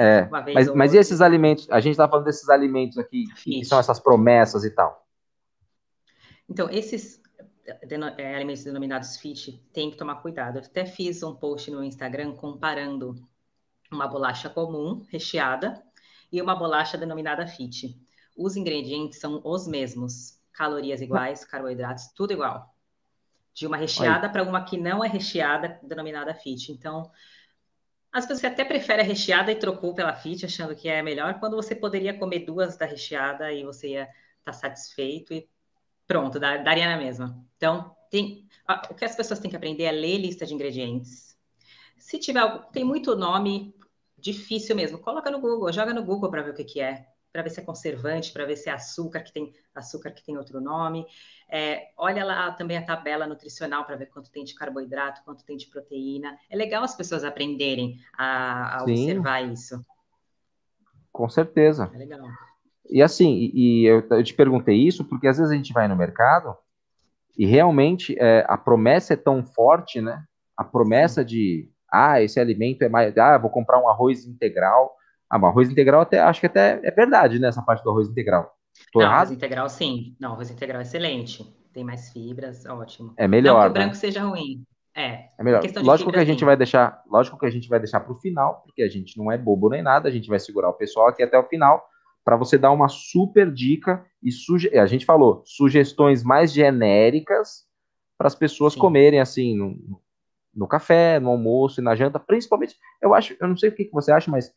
É, 0.00 0.28
mas, 0.28 0.72
mas 0.72 0.94
e 0.94 0.96
esses 0.96 1.20
alimentos? 1.20 1.68
A 1.68 1.80
gente 1.80 1.94
está 1.94 2.08
falando 2.08 2.24
desses 2.24 2.48
alimentos 2.48 2.96
aqui, 2.98 3.24
que, 3.42 3.50
que 3.50 3.64
são 3.64 3.80
essas 3.80 3.98
promessas 3.98 4.64
e 4.64 4.70
tal. 4.70 5.04
Então, 6.48 6.70
esses 6.70 7.20
é, 8.16 8.34
alimentos 8.36 8.62
denominados 8.62 9.16
fit 9.16 9.60
tem 9.72 9.90
que 9.90 9.96
tomar 9.96 10.22
cuidado. 10.22 10.58
Eu 10.58 10.62
até 10.62 10.86
fiz 10.86 11.20
um 11.24 11.34
post 11.34 11.68
no 11.72 11.82
Instagram 11.82 12.32
comparando 12.36 13.16
uma 13.90 14.06
bolacha 14.06 14.48
comum, 14.48 15.04
recheada, 15.10 15.82
e 16.30 16.40
uma 16.40 16.54
bolacha 16.54 16.96
denominada 16.96 17.44
fit. 17.48 18.00
Os 18.36 18.56
ingredientes 18.56 19.18
são 19.18 19.40
os 19.44 19.66
mesmos, 19.66 20.40
calorias 20.52 21.00
iguais, 21.00 21.44
carboidratos, 21.44 22.12
tudo 22.14 22.32
igual. 22.32 22.72
De 23.52 23.66
uma 23.66 23.76
recheada 23.76 24.28
para 24.28 24.44
uma 24.44 24.62
que 24.64 24.76
não 24.76 25.04
é 25.04 25.08
recheada, 25.08 25.80
denominada 25.82 26.32
fit. 26.34 26.70
Então, 26.70 27.10
as 28.12 28.26
pessoas 28.26 28.52
até 28.52 28.64
preferem 28.64 29.04
a 29.04 29.08
recheada 29.08 29.52
e 29.52 29.56
trocou 29.56 29.94
pela 29.94 30.14
fit, 30.14 30.44
achando 30.44 30.74
que 30.74 30.88
é 30.88 31.02
melhor, 31.02 31.38
quando 31.38 31.56
você 31.56 31.74
poderia 31.74 32.18
comer 32.18 32.40
duas 32.40 32.76
da 32.76 32.86
recheada 32.86 33.52
e 33.52 33.64
você 33.64 33.88
ia 33.90 34.02
estar 34.02 34.14
tá 34.44 34.52
satisfeito 34.52 35.32
e 35.34 35.48
pronto, 36.06 36.40
daria 36.40 36.88
na 36.88 36.96
mesma. 36.96 37.44
Então, 37.56 37.94
tem, 38.10 38.48
o 38.90 38.94
que 38.94 39.04
as 39.04 39.14
pessoas 39.14 39.38
têm 39.38 39.50
que 39.50 39.56
aprender 39.56 39.84
é 39.84 39.92
ler 39.92 40.18
lista 40.18 40.46
de 40.46 40.54
ingredientes. 40.54 41.36
Se 41.98 42.18
tiver 42.18 42.42
tem 42.72 42.84
muito 42.84 43.14
nome 43.14 43.74
difícil 44.16 44.74
mesmo, 44.74 44.98
coloca 44.98 45.30
no 45.30 45.40
Google, 45.40 45.72
joga 45.72 45.92
no 45.92 46.02
Google 46.02 46.30
para 46.30 46.42
ver 46.42 46.50
o 46.50 46.54
que, 46.54 46.64
que 46.64 46.80
é, 46.80 47.06
para 47.32 47.42
ver 47.42 47.50
se 47.50 47.60
é 47.60 47.64
conservante, 47.64 48.32
para 48.32 48.44
ver 48.44 48.56
se 48.56 48.68
é 48.68 48.72
açúcar 48.72 49.20
que 49.20 49.32
tem 49.32 49.52
açúcar 49.74 50.10
que 50.10 50.24
tem 50.24 50.36
outro 50.36 50.60
nome. 50.60 51.06
É, 51.50 51.88
olha 51.96 52.24
lá 52.24 52.50
também 52.52 52.76
a 52.76 52.84
tabela 52.84 53.26
nutricional 53.26 53.84
para 53.84 53.96
ver 53.96 54.06
quanto 54.06 54.30
tem 54.30 54.44
de 54.44 54.54
carboidrato, 54.54 55.22
quanto 55.24 55.44
tem 55.44 55.56
de 55.56 55.66
proteína. 55.66 56.36
É 56.50 56.56
legal 56.56 56.82
as 56.82 56.96
pessoas 56.96 57.24
aprenderem 57.24 57.96
a, 58.16 58.78
a 58.78 58.82
observar 58.82 59.42
isso. 59.42 59.84
Com 61.12 61.28
certeza. 61.28 61.90
É 61.94 61.98
legal. 61.98 62.26
E 62.90 63.02
assim, 63.02 63.34
e, 63.34 63.82
e 63.82 63.84
eu, 63.86 64.06
eu, 64.10 64.24
te 64.24 64.34
perguntei 64.34 64.76
isso 64.76 65.04
porque 65.04 65.26
às 65.26 65.36
vezes 65.38 65.52
a 65.52 65.56
gente 65.56 65.72
vai 65.72 65.86
no 65.86 65.96
mercado 65.96 66.56
e 67.36 67.46
realmente 67.46 68.16
é, 68.18 68.44
a 68.48 68.56
promessa 68.56 69.12
é 69.14 69.16
tão 69.16 69.44
forte, 69.44 70.00
né? 70.00 70.24
A 70.56 70.64
promessa 70.64 71.24
de, 71.24 71.70
ah, 71.92 72.20
esse 72.22 72.40
alimento 72.40 72.82
é 72.82 72.88
mais, 72.88 73.16
ah, 73.16 73.38
vou 73.38 73.50
comprar 73.50 73.80
um 73.80 73.88
arroz 73.88 74.26
integral. 74.26 74.94
Ah, 75.30 75.38
mas 75.38 75.50
arroz 75.50 75.70
integral 75.70 76.00
até, 76.00 76.20
acho 76.20 76.40
que 76.40 76.46
até 76.46 76.80
é 76.82 76.90
verdade, 76.90 77.38
né? 77.38 77.48
Essa 77.48 77.62
parte 77.62 77.82
do 77.82 77.90
arroz 77.90 78.08
integral. 78.08 78.50
Tô 78.92 79.00
Não, 79.00 79.06
errado? 79.06 79.16
arroz 79.18 79.30
integral 79.32 79.68
sim. 79.68 80.16
Não, 80.18 80.32
arroz 80.32 80.50
integral 80.50 80.80
é 80.80 80.82
excelente. 80.82 81.44
Tem 81.72 81.84
mais 81.84 82.10
fibras, 82.10 82.64
ótimo. 82.66 83.12
É 83.16 83.28
melhor. 83.28 83.54
Não 83.54 83.62
que 83.62 83.70
o 83.70 83.72
branco 83.72 83.94
né? 83.94 84.00
seja 84.00 84.22
ruim. 84.22 84.64
É. 84.94 85.28
É 85.38 85.44
melhor. 85.44 85.62
Lógico 85.82 86.10
que 86.10 86.18
a 86.18 86.24
gente 86.24 86.40
sim. 86.40 86.44
vai 86.44 86.56
deixar, 86.56 87.02
lógico 87.08 87.38
que 87.38 87.46
a 87.46 87.50
gente 87.50 87.68
vai 87.68 87.78
deixar 87.78 88.00
para 88.00 88.12
o 88.12 88.18
final, 88.18 88.62
porque 88.64 88.82
a 88.82 88.88
gente 88.88 89.16
não 89.16 89.30
é 89.30 89.38
bobo 89.38 89.68
nem 89.68 89.82
nada, 89.82 90.08
a 90.08 90.12
gente 90.12 90.28
vai 90.28 90.40
segurar 90.40 90.70
o 90.70 90.74
pessoal 90.74 91.08
aqui 91.08 91.22
até 91.22 91.38
o 91.38 91.44
final 91.44 91.86
para 92.24 92.36
você 92.36 92.58
dar 92.58 92.72
uma 92.72 92.88
super 92.88 93.50
dica 93.50 94.04
e 94.22 94.30
suge 94.30 94.76
a 94.76 94.86
gente 94.86 95.06
falou 95.06 95.40
sugestões 95.46 96.22
mais 96.22 96.52
genéricas 96.52 97.64
para 98.18 98.26
as 98.26 98.34
pessoas 98.34 98.74
Sim. 98.74 98.80
comerem 98.80 99.20
assim 99.20 99.56
no, 99.56 100.00
no, 100.54 100.66
café, 100.66 101.20
no 101.20 101.30
almoço 101.30 101.80
e 101.80 101.84
na 101.84 101.94
janta, 101.94 102.18
principalmente. 102.18 102.76
Eu 103.00 103.14
acho, 103.14 103.36
eu 103.40 103.48
não 103.48 103.56
sei 103.56 103.70
o 103.70 103.72
que, 103.72 103.84
que 103.84 103.92
você 103.92 104.10
acha, 104.10 104.30
mas 104.30 104.52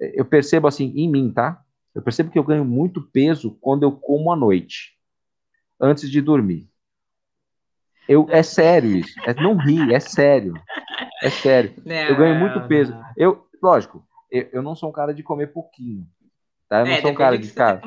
eu 0.00 0.24
percebo 0.24 0.66
assim 0.66 0.92
em 0.96 1.08
mim, 1.08 1.30
tá? 1.32 1.62
Eu 1.94 2.02
percebo 2.02 2.30
que 2.30 2.38
eu 2.38 2.44
ganho 2.44 2.64
muito 2.64 3.02
peso 3.02 3.56
quando 3.60 3.82
eu 3.82 3.92
como 3.92 4.32
à 4.32 4.36
noite, 4.36 4.96
antes 5.80 6.10
de 6.10 6.20
dormir. 6.20 6.70
Eu, 8.08 8.26
é 8.30 8.42
sério 8.42 8.96
isso. 8.96 9.14
É, 9.24 9.34
não 9.34 9.56
ri, 9.56 9.92
é 9.92 10.00
sério. 10.00 10.54
É 11.22 11.30
sério. 11.30 11.74
Não, 11.84 11.94
eu 11.94 12.16
ganho 12.16 12.34
muito 12.34 12.66
peso. 12.66 12.96
Eu, 13.16 13.46
lógico, 13.62 14.04
eu, 14.30 14.48
eu 14.52 14.62
não 14.62 14.74
sou 14.74 14.88
um 14.88 14.92
cara 14.92 15.12
de 15.12 15.22
comer 15.22 15.52
pouquinho. 15.52 16.06
Tá? 16.68 16.80
Eu 16.80 16.86
não 16.86 16.92
é, 16.92 17.00
sou 17.00 17.10
um 17.10 17.14
cara 17.14 17.38
de 17.38 17.52
cara. 17.52 17.80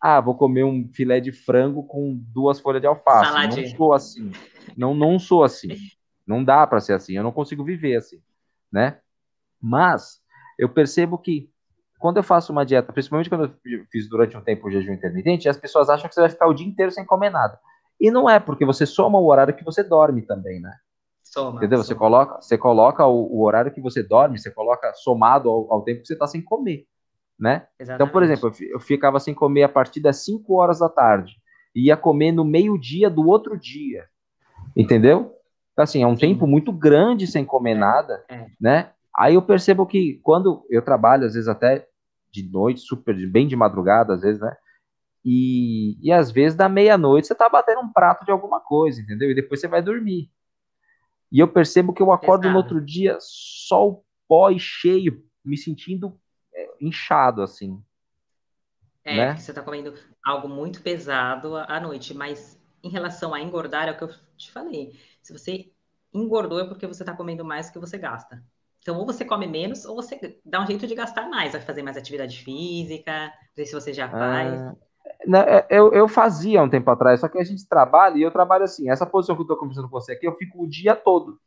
Ah, 0.00 0.20
vou 0.20 0.34
comer 0.36 0.64
um 0.64 0.88
filé 0.92 1.18
de 1.18 1.32
frango 1.32 1.82
com 1.82 2.14
duas 2.14 2.60
folhas 2.60 2.80
de 2.80 2.86
alface. 2.86 3.30
Saladinha. 3.30 3.68
Não 3.68 3.76
sou 3.76 3.92
assim. 3.92 4.32
Não, 4.76 4.94
não 4.94 5.18
sou 5.18 5.42
assim. 5.42 5.76
Não 6.26 6.44
dá 6.44 6.66
para 6.66 6.80
ser 6.80 6.92
assim. 6.92 7.14
Eu 7.14 7.22
não 7.22 7.32
consigo 7.32 7.64
viver 7.64 7.96
assim, 7.96 8.22
né? 8.70 8.98
Mas 9.60 10.22
eu 10.58 10.68
percebo 10.68 11.16
que 11.18 11.50
quando 11.98 12.18
eu 12.18 12.22
faço 12.22 12.52
uma 12.52 12.64
dieta, 12.64 12.92
principalmente 12.92 13.28
quando 13.28 13.44
eu 13.44 13.84
fiz 13.90 14.08
durante 14.08 14.36
um 14.36 14.40
tempo 14.40 14.68
o 14.68 14.70
jejum 14.70 14.92
intermitente, 14.92 15.48
as 15.48 15.56
pessoas 15.56 15.88
acham 15.88 16.08
que 16.08 16.14
você 16.14 16.20
vai 16.20 16.30
ficar 16.30 16.46
o 16.46 16.54
dia 16.54 16.66
inteiro 16.66 16.92
sem 16.92 17.04
comer 17.04 17.30
nada. 17.30 17.58
E 18.00 18.10
não 18.10 18.28
é, 18.28 18.38
porque 18.38 18.64
você 18.64 18.86
soma 18.86 19.18
o 19.18 19.26
horário 19.26 19.54
que 19.54 19.64
você 19.64 19.82
dorme 19.82 20.22
também, 20.22 20.60
né? 20.60 20.72
Soma. 21.24 21.58
Entendeu? 21.58 21.78
Soma. 21.78 21.84
Você 21.86 21.94
coloca, 21.94 22.40
você 22.40 22.58
coloca 22.58 23.06
o, 23.06 23.38
o, 23.38 23.44
horário 23.44 23.72
que 23.72 23.80
você 23.80 24.02
dorme, 24.02 24.38
você 24.38 24.50
coloca 24.50 24.92
somado 24.94 25.50
ao, 25.50 25.72
ao 25.72 25.82
tempo 25.82 26.02
que 26.02 26.06
você 26.06 26.12
está 26.12 26.26
sem 26.26 26.42
comer 26.42 26.86
né? 27.38 27.66
Exatamente. 27.78 27.94
Então, 27.94 28.08
por 28.08 28.22
exemplo, 28.22 28.52
eu 28.60 28.80
ficava 28.80 29.20
sem 29.20 29.32
comer 29.32 29.62
a 29.62 29.68
partir 29.68 30.00
das 30.00 30.24
5 30.24 30.52
horas 30.54 30.80
da 30.80 30.88
tarde. 30.88 31.36
Ia 31.74 31.96
comer 31.96 32.32
no 32.32 32.44
meio-dia 32.44 33.08
do 33.08 33.26
outro 33.28 33.56
dia. 33.56 34.06
Entendeu? 34.74 35.34
Então, 35.72 35.84
assim, 35.84 36.02
é 36.02 36.06
um 36.06 36.16
Sim. 36.16 36.32
tempo 36.32 36.46
muito 36.46 36.72
grande 36.72 37.26
sem 37.26 37.44
comer 37.44 37.72
é, 37.72 37.78
nada, 37.78 38.24
é. 38.28 38.46
né? 38.60 38.90
Aí 39.18 39.34
eu 39.34 39.42
percebo 39.42 39.86
que 39.86 40.20
quando 40.22 40.64
eu 40.70 40.82
trabalho, 40.82 41.26
às 41.26 41.34
vezes 41.34 41.48
até 41.48 41.88
de 42.30 42.48
noite, 42.48 42.80
super, 42.80 43.14
bem 43.30 43.48
de 43.48 43.56
madrugada, 43.56 44.14
às 44.14 44.20
vezes, 44.20 44.40
né? 44.40 44.56
E, 45.24 45.98
e 46.00 46.12
às 46.12 46.30
vezes 46.30 46.56
da 46.56 46.68
meia-noite 46.68 47.26
você 47.26 47.34
tá 47.34 47.48
batendo 47.48 47.80
um 47.80 47.92
prato 47.92 48.24
de 48.24 48.30
alguma 48.30 48.60
coisa, 48.60 49.00
entendeu? 49.00 49.30
E 49.30 49.34
depois 49.34 49.60
você 49.60 49.66
vai 49.66 49.82
dormir. 49.82 50.30
E 51.32 51.40
eu 51.40 51.48
percebo 51.48 51.92
que 51.92 52.00
eu 52.00 52.12
acordo 52.12 52.42
Pesado. 52.42 52.54
no 52.54 52.58
outro 52.58 52.80
dia 52.80 53.18
só 53.20 53.88
o 53.88 54.04
pó 54.28 54.50
e 54.50 54.58
cheio, 54.58 55.24
me 55.44 55.56
sentindo 55.56 56.18
inchado, 56.80 57.42
assim. 57.42 57.82
É, 59.04 59.16
né? 59.16 59.36
você 59.36 59.50
está 59.50 59.62
comendo 59.62 59.94
algo 60.24 60.48
muito 60.48 60.82
pesado 60.82 61.56
à 61.56 61.80
noite, 61.80 62.14
mas 62.14 62.60
em 62.82 62.90
relação 62.90 63.34
a 63.34 63.40
engordar, 63.40 63.88
é 63.88 63.92
o 63.92 63.96
que 63.96 64.04
eu 64.04 64.10
te 64.36 64.50
falei. 64.50 64.98
Se 65.22 65.32
você 65.32 65.72
engordou 66.12 66.60
é 66.60 66.66
porque 66.66 66.86
você 66.86 67.02
está 67.02 67.14
comendo 67.14 67.44
mais 67.44 67.68
do 67.68 67.72
que 67.72 67.78
você 67.78 67.98
gasta. 67.98 68.42
Então, 68.88 68.98
ou 68.98 69.06
você 69.06 69.24
come 69.24 69.46
menos, 69.46 69.84
ou 69.84 69.96
você 69.96 70.38
dá 70.44 70.62
um 70.62 70.66
jeito 70.66 70.86
de 70.86 70.94
gastar 70.94 71.28
mais, 71.28 71.52
vai 71.52 71.60
fazer 71.60 71.82
mais 71.82 71.96
atividade 71.96 72.42
física, 72.42 73.26
não 73.26 73.54
sei 73.54 73.66
se 73.66 73.74
você 73.74 73.92
já 73.92 74.08
faz. 74.08 74.60
É, 75.46 75.66
eu, 75.68 75.92
eu 75.92 76.08
fazia 76.08 76.62
um 76.62 76.70
tempo 76.70 76.90
atrás, 76.90 77.20
só 77.20 77.28
que 77.28 77.38
a 77.38 77.44
gente 77.44 77.68
trabalha 77.68 78.16
e 78.16 78.22
eu 78.22 78.30
trabalho 78.30 78.64
assim. 78.64 78.88
Essa 78.90 79.04
posição 79.04 79.34
que 79.36 79.42
eu 79.42 79.44
estou 79.44 79.58
conversando 79.58 79.90
com 79.90 80.00
você 80.00 80.12
aqui, 80.12 80.26
eu 80.26 80.34
fico 80.36 80.62
o 80.62 80.68
dia 80.68 80.96
todo. 80.96 81.38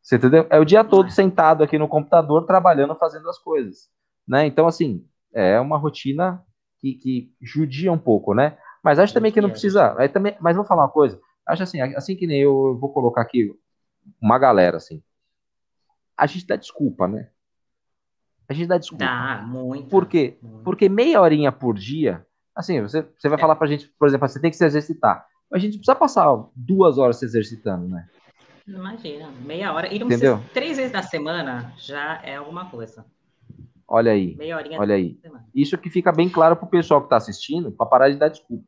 Você 0.00 0.14
entendeu? 0.14 0.46
É 0.48 0.60
o 0.60 0.64
dia 0.64 0.84
todo 0.84 1.10
sentado 1.10 1.64
aqui 1.64 1.76
no 1.76 1.88
computador, 1.88 2.46
trabalhando, 2.46 2.94
fazendo 2.94 3.28
as 3.28 3.38
coisas 3.38 3.90
né? 4.28 4.46
Então, 4.46 4.68
assim, 4.68 5.04
é 5.32 5.58
uma 5.58 5.78
rotina 5.78 6.44
que, 6.78 6.92
que 6.94 7.32
judia 7.40 7.90
um 7.90 7.98
pouco, 7.98 8.34
né? 8.34 8.58
Mas 8.84 8.98
acho 8.98 9.14
também 9.14 9.32
que 9.32 9.40
não 9.40 9.50
precisa. 9.50 9.96
Aí 9.98 10.08
também, 10.08 10.36
mas 10.38 10.54
vou 10.54 10.64
falar 10.64 10.82
uma 10.82 10.90
coisa. 10.90 11.18
Acho 11.46 11.62
assim, 11.62 11.80
assim 11.80 12.14
que 12.14 12.26
nem 12.26 12.42
eu, 12.42 12.68
eu 12.68 12.78
vou 12.78 12.92
colocar 12.92 13.22
aqui 13.22 13.52
uma 14.20 14.38
galera 14.38 14.76
assim. 14.76 15.02
A 16.18 16.26
gente 16.26 16.46
dá 16.46 16.56
desculpa, 16.56 17.06
né? 17.06 17.28
A 18.48 18.52
gente 18.52 18.66
dá 18.66 18.78
desculpa. 18.78 19.04
Dá, 19.04 19.44
muito. 19.46 19.88
Por 19.88 20.06
quê? 20.06 20.36
Muito. 20.42 20.64
Porque 20.64 20.88
meia 20.88 21.20
horinha 21.20 21.52
por 21.52 21.76
dia, 21.76 22.26
assim, 22.56 22.80
você, 22.80 23.06
você 23.16 23.28
vai 23.28 23.38
é. 23.38 23.40
falar 23.40 23.56
pra 23.56 23.68
gente, 23.68 23.86
por 23.98 24.08
exemplo, 24.08 24.26
você 24.26 24.40
tem 24.40 24.50
que 24.50 24.56
se 24.56 24.64
exercitar. 24.64 25.26
A 25.52 25.58
gente 25.58 25.76
precisa 25.76 25.94
passar 25.94 26.26
duas 26.54 26.98
horas 26.98 27.18
se 27.18 27.24
exercitando, 27.24 27.88
né? 27.88 28.08
Imagina, 28.66 29.30
meia 29.44 29.72
hora. 29.72 29.86
E 29.92 29.98
não 29.98 30.06
Entendeu? 30.06 30.36
precisa, 30.36 30.54
três 30.54 30.76
vezes 30.76 30.92
na 30.92 31.02
semana 31.02 31.72
já 31.78 32.20
é 32.22 32.36
alguma 32.36 32.68
coisa. 32.68 33.06
Olha 33.86 34.12
aí. 34.12 34.36
Olha 34.78 34.94
aí. 34.94 35.18
Isso 35.54 35.78
que 35.78 35.88
fica 35.88 36.12
bem 36.12 36.28
claro 36.28 36.56
para 36.56 36.66
o 36.66 36.70
pessoal 36.70 37.00
que 37.00 37.06
está 37.06 37.16
assistindo, 37.16 37.72
para 37.72 37.86
parar 37.86 38.10
de 38.10 38.16
dar 38.16 38.28
desculpa. 38.28 38.66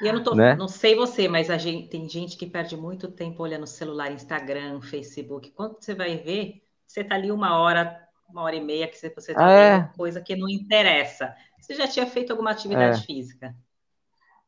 E 0.00 0.06
eu 0.06 0.14
não, 0.14 0.22
tô, 0.22 0.34
né? 0.34 0.54
não 0.54 0.68
sei 0.68 0.94
você, 0.94 1.26
mas 1.26 1.50
a 1.50 1.58
gente, 1.58 1.88
tem 1.88 2.08
gente 2.08 2.36
que 2.36 2.46
perde 2.46 2.76
muito 2.76 3.10
tempo 3.10 3.42
olhando 3.42 3.64
o 3.64 3.66
celular, 3.66 4.12
Instagram, 4.12 4.80
Facebook. 4.80 5.50
Quando 5.50 5.76
você 5.80 5.94
vai 5.94 6.16
ver, 6.16 6.62
você 6.86 7.00
está 7.00 7.16
ali 7.16 7.32
uma 7.32 7.58
hora, 7.58 8.00
uma 8.28 8.42
hora 8.42 8.54
e 8.54 8.60
meia 8.60 8.86
que 8.86 8.96
você 8.96 9.08
está 9.08 9.50
é. 9.50 9.78
vendo 9.80 9.92
coisa 9.96 10.20
que 10.20 10.36
não 10.36 10.48
interessa. 10.48 11.34
Você 11.60 11.74
já 11.74 11.88
tinha 11.88 12.06
feito 12.06 12.30
alguma 12.30 12.52
atividade 12.52 13.00
é. 13.00 13.02
física. 13.02 13.54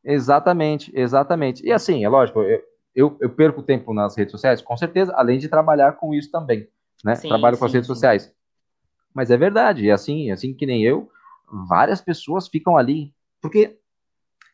Exatamente, 0.03 0.91
exatamente. 0.95 1.65
E 1.65 1.71
assim, 1.71 2.03
é 2.03 2.09
lógico, 2.09 2.41
eu, 2.41 2.63
eu, 2.95 3.17
eu, 3.19 3.29
perco 3.29 3.61
tempo 3.61 3.93
nas 3.93 4.15
redes 4.15 4.31
sociais, 4.31 4.61
com 4.61 4.75
certeza, 4.75 5.13
além 5.15 5.37
de 5.37 5.49
trabalhar 5.49 5.93
com 5.93 6.13
isso 6.13 6.31
também. 6.31 6.67
Né? 7.03 7.15
Sim, 7.15 7.27
Trabalho 7.27 7.57
com 7.57 7.65
sim, 7.65 7.67
as 7.67 7.73
redes 7.73 7.87
sim. 7.87 7.93
sociais. 7.93 8.33
Mas 9.13 9.29
é 9.29 9.37
verdade, 9.37 9.89
é 9.89 9.91
assim, 9.91 10.29
é 10.29 10.33
assim 10.33 10.53
que 10.53 10.65
nem 10.65 10.81
eu, 10.83 11.09
várias 11.67 12.01
pessoas 12.01 12.47
ficam 12.47 12.77
ali, 12.77 13.13
porque 13.41 13.80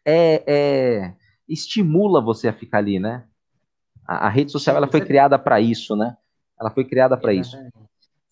é, 0.07 0.43
é 0.47 1.13
estimula 1.47 2.21
você 2.21 2.47
a 2.47 2.53
ficar 2.53 2.79
ali, 2.79 2.99
né? 2.99 3.25
A, 4.07 4.27
a 4.27 4.29
rede 4.29 4.51
social 4.51 4.75
ela 4.75 4.87
foi 4.87 5.01
criada 5.01 5.37
para 5.37 5.59
isso, 5.59 5.95
né? 5.95 6.15
Ela 6.59 6.71
foi 6.71 6.85
criada 6.85 7.17
para 7.17 7.33
isso. 7.33 7.57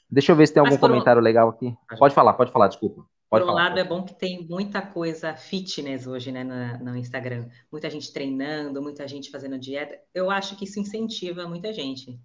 Deixa 0.09 0.31
eu 0.31 0.35
ver 0.35 0.47
se 0.47 0.53
tem 0.53 0.63
algum 0.63 0.77
comentário 0.77 1.21
um... 1.21 1.23
legal 1.23 1.49
aqui. 1.49 1.75
Pode 1.99 2.13
falar, 2.13 2.33
pode 2.33 2.51
falar, 2.51 2.67
desculpa. 2.67 3.05
Pode 3.29 3.43
por 3.43 3.51
um 3.51 3.53
falar, 3.53 3.69
lado, 3.69 3.79
é 3.79 3.83
bom 3.83 4.03
que 4.03 4.13
tem 4.13 4.47
muita 4.47 4.81
coisa 4.81 5.35
fitness 5.35 6.07
hoje, 6.07 6.31
né, 6.31 6.43
no, 6.43 6.91
no, 6.91 6.97
Instagram. 6.97 7.47
Muita 7.71 7.89
gente 7.89 8.13
treinando, 8.13 8.81
muita 8.81 9.07
gente 9.07 9.29
fazendo 9.29 9.59
dieta. 9.59 9.99
Eu 10.13 10.31
acho 10.31 10.55
que 10.55 10.63
isso 10.63 10.79
incentiva 10.79 11.47
muita 11.47 11.73
gente. 11.73 12.19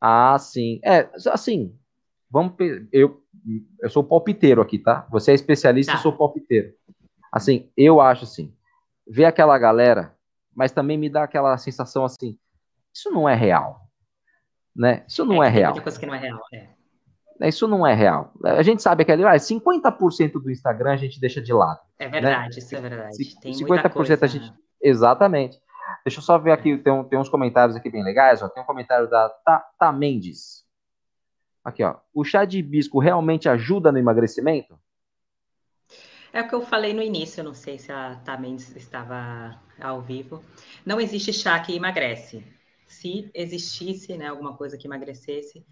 Ah, 0.00 0.38
sim. 0.38 0.80
É, 0.84 1.08
assim, 1.32 1.74
vamos 2.30 2.54
eu 2.92 3.20
eu 3.80 3.88
sou 3.88 4.04
palpiteiro 4.04 4.60
aqui, 4.60 4.78
tá? 4.78 5.06
Você 5.10 5.30
é 5.30 5.34
especialista, 5.34 5.92
tá. 5.92 5.98
eu 5.98 6.02
sou 6.02 6.12
palpiteiro. 6.12 6.74
Assim, 7.32 7.70
eu 7.76 8.00
acho 8.00 8.24
assim, 8.24 8.52
ver 9.10 9.24
aquela 9.24 9.58
galera 9.58 10.16
mas 10.54 10.72
também 10.72 10.98
me 10.98 11.08
dá 11.08 11.24
aquela 11.24 11.56
sensação 11.56 12.04
assim, 12.04 12.38
isso 12.92 13.10
não 13.10 13.28
é 13.28 13.34
real, 13.34 13.88
né? 14.74 15.04
Isso 15.06 15.24
não 15.24 15.42
é, 15.42 15.46
é 15.46 15.50
real. 15.50 15.80
Coisa 15.80 15.98
que 15.98 16.06
não 16.06 16.14
é 16.14 16.18
real, 16.18 16.40
é. 16.52 16.68
Isso 17.48 17.66
não 17.66 17.86
é 17.86 17.94
real. 17.94 18.34
A 18.44 18.62
gente 18.62 18.82
sabe 18.82 19.02
que 19.02 19.10
ali, 19.10 19.24
ah, 19.24 19.32
50% 19.32 20.32
do 20.32 20.50
Instagram 20.50 20.92
a 20.92 20.96
gente 20.96 21.18
deixa 21.18 21.40
de 21.40 21.54
lado. 21.54 21.80
É 21.98 22.06
verdade, 22.06 22.56
né? 22.56 22.58
isso 22.58 22.76
é 22.76 22.80
verdade. 22.80 23.40
Tem 23.40 23.52
50% 23.52 23.90
coisa... 23.90 24.18
a 24.20 24.26
gente. 24.26 24.52
Exatamente. 24.82 25.58
Deixa 26.04 26.18
eu 26.18 26.22
só 26.22 26.38
ver 26.38 26.52
aqui, 26.52 26.76
tem, 26.76 27.04
tem 27.04 27.18
uns 27.18 27.30
comentários 27.30 27.74
aqui 27.74 27.90
bem 27.90 28.04
legais. 28.04 28.42
Ó. 28.42 28.48
Tem 28.50 28.62
um 28.62 28.66
comentário 28.66 29.08
da 29.08 29.30
Tata 29.42 29.90
Mendes. 29.90 30.66
Aqui, 31.64 31.82
ó. 31.82 31.96
O 32.12 32.24
chá 32.24 32.44
de 32.44 32.58
hibisco 32.58 32.98
realmente 32.98 33.48
ajuda 33.48 33.90
no 33.90 33.98
emagrecimento? 33.98 34.78
É 36.32 36.40
o 36.40 36.48
que 36.48 36.54
eu 36.54 36.62
falei 36.62 36.92
no 36.92 37.02
início, 37.02 37.42
não 37.42 37.54
sei 37.54 37.78
se 37.78 37.90
a 37.90 38.36
Mendes 38.38 38.74
estava 38.76 39.60
ao 39.80 40.00
vivo. 40.00 40.44
Não 40.86 41.00
existe 41.00 41.32
chá 41.32 41.58
que 41.58 41.74
emagrece. 41.74 42.44
Se 42.86 43.30
existisse 43.34 44.16
né, 44.16 44.28
alguma 44.28 44.56
coisa 44.56 44.78
que 44.78 44.86
emagrecesse, 44.86 45.64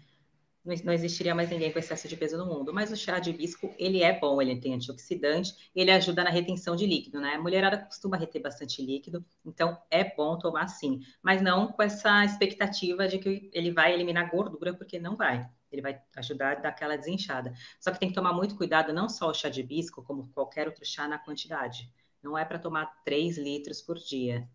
não 0.83 0.93
existiria 0.93 1.33
mais 1.33 1.49
ninguém 1.49 1.71
com 1.71 1.79
excesso 1.79 2.07
de 2.07 2.17
peso 2.17 2.37
no 2.37 2.45
mundo. 2.45 2.73
Mas 2.73 2.91
o 2.91 2.95
chá 2.97 3.19
de 3.19 3.29
hibisco, 3.29 3.73
ele 3.77 4.03
é 4.03 4.19
bom, 4.19 4.41
ele 4.41 4.59
tem 4.59 4.73
antioxidante, 4.73 5.71
ele 5.73 5.91
ajuda 5.91 6.23
na 6.23 6.29
retenção 6.29 6.75
de 6.75 6.85
líquido, 6.85 7.21
né? 7.21 7.35
A 7.35 7.41
mulherada 7.41 7.77
costuma 7.77 8.17
reter 8.17 8.41
bastante 8.41 8.85
líquido, 8.85 9.25
então 9.45 9.81
é 9.89 10.03
bom 10.03 10.37
tomar 10.37 10.67
sim, 10.67 10.99
mas 11.23 11.41
não 11.41 11.71
com 11.71 11.81
essa 11.81 12.25
expectativa 12.25 13.07
de 13.07 13.17
que 13.17 13.49
ele 13.53 13.71
vai 13.71 13.93
eliminar 13.93 14.29
gordura, 14.29 14.73
porque 14.73 14.99
não 14.99 15.15
vai. 15.15 15.49
Ele 15.71 15.81
vai 15.81 16.01
ajudar 16.17 16.57
a 16.57 16.61
dar 16.61 16.69
aquela 16.69 16.97
desinchada. 16.97 17.53
Só 17.79 17.91
que 17.91 17.99
tem 17.99 18.09
que 18.09 18.15
tomar 18.15 18.33
muito 18.33 18.55
cuidado, 18.55 18.93
não 18.93 19.07
só 19.07 19.29
o 19.29 19.33
chá 19.33 19.49
de 19.49 19.61
hibisco, 19.61 20.03
como 20.03 20.29
qualquer 20.29 20.67
outro 20.67 20.85
chá 20.85 21.07
na 21.07 21.17
quantidade. 21.17 21.91
Não 22.21 22.37
é 22.37 22.43
para 22.43 22.59
tomar 22.59 23.01
3 23.05 23.37
litros 23.37 23.81
por 23.81 23.97
dia. 23.97 24.47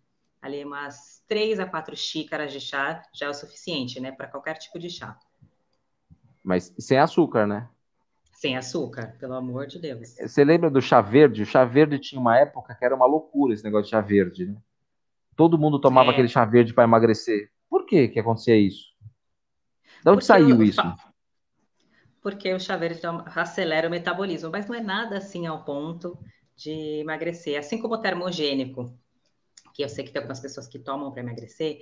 Ali 0.42 0.64
umas 0.64 1.24
3 1.26 1.60
a 1.60 1.66
4 1.66 1.96
xícaras 1.96 2.52
de 2.52 2.60
chá 2.60 3.02
já 3.14 3.26
é 3.26 3.28
o 3.30 3.34
suficiente, 3.34 3.98
né? 3.98 4.12
Para 4.12 4.28
qualquer 4.28 4.58
tipo 4.58 4.78
de 4.78 4.90
chá. 4.90 5.18
Mas 6.42 6.74
sem 6.78 6.98
açúcar, 6.98 7.46
né? 7.46 7.68
Sem 8.32 8.56
açúcar, 8.56 9.16
pelo 9.18 9.32
amor 9.34 9.66
de 9.66 9.78
Deus. 9.78 10.16
Você 10.16 10.44
lembra 10.44 10.68
do 10.68 10.82
chá 10.82 11.00
verde? 11.00 11.42
O 11.42 11.46
chá 11.46 11.64
verde 11.64 11.98
tinha 11.98 12.20
uma 12.20 12.38
época 12.38 12.74
que 12.74 12.84
era 12.84 12.94
uma 12.94 13.06
loucura 13.06 13.54
esse 13.54 13.64
negócio 13.64 13.84
de 13.84 13.90
chá 13.92 14.02
verde, 14.02 14.46
né? 14.46 14.56
Todo 15.34 15.58
mundo 15.58 15.80
tomava 15.80 16.10
é. 16.10 16.12
aquele 16.12 16.28
chá 16.28 16.44
verde 16.44 16.74
para 16.74 16.84
emagrecer. 16.84 17.50
Por 17.70 17.86
que 17.86 18.08
que 18.08 18.20
acontecia 18.20 18.56
isso? 18.56 18.93
De 20.04 20.10
onde 20.10 20.18
Porque 20.18 20.26
saiu 20.26 20.62
isso? 20.62 20.82
Porque 22.20 22.52
o 22.52 22.60
chá 22.60 22.76
verde 22.76 23.00
acelera 23.34 23.88
o 23.88 23.90
metabolismo, 23.90 24.50
mas 24.50 24.68
não 24.68 24.74
é 24.74 24.82
nada 24.82 25.16
assim 25.16 25.46
ao 25.46 25.64
ponto 25.64 26.18
de 26.54 27.00
emagrecer. 27.00 27.58
Assim 27.58 27.80
como 27.80 27.94
o 27.94 27.98
termogênico, 27.98 28.94
que 29.72 29.82
eu 29.82 29.88
sei 29.88 30.04
que 30.04 30.12
tem 30.12 30.20
algumas 30.20 30.40
pessoas 30.40 30.68
que 30.68 30.78
tomam 30.78 31.10
para 31.10 31.22
emagrecer, 31.22 31.80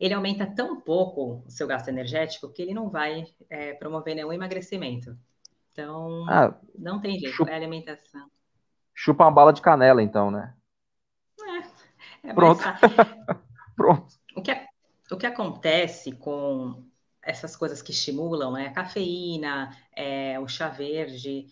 ele 0.00 0.14
aumenta 0.14 0.46
tão 0.46 0.80
pouco 0.80 1.44
o 1.46 1.50
seu 1.50 1.66
gasto 1.66 1.88
energético 1.88 2.50
que 2.50 2.62
ele 2.62 2.72
não 2.72 2.88
vai 2.88 3.26
é, 3.50 3.74
promover 3.74 4.14
nenhum 4.14 4.32
emagrecimento. 4.32 5.14
Então, 5.70 6.26
ah, 6.26 6.58
não 6.74 7.00
tem 7.02 7.18
jeito, 7.18 7.36
chupa, 7.36 7.50
é 7.50 7.54
alimentação. 7.54 8.30
Chupa 8.94 9.24
uma 9.24 9.30
bala 9.30 9.52
de 9.52 9.60
canela, 9.60 10.02
então, 10.02 10.30
né? 10.30 10.54
É, 12.24 12.30
é 12.30 12.34
Pronto. 12.34 12.62
Pronto. 13.76 14.06
O 14.34 14.40
que, 14.40 14.52
o 15.10 15.16
que 15.16 15.26
acontece 15.26 16.12
com 16.12 16.88
essas 17.28 17.54
coisas 17.54 17.82
que 17.82 17.90
estimulam, 17.90 18.52
né? 18.52 18.68
A 18.68 18.72
cafeína, 18.72 19.70
é, 19.94 20.40
o 20.40 20.48
chá 20.48 20.68
verde, 20.68 21.46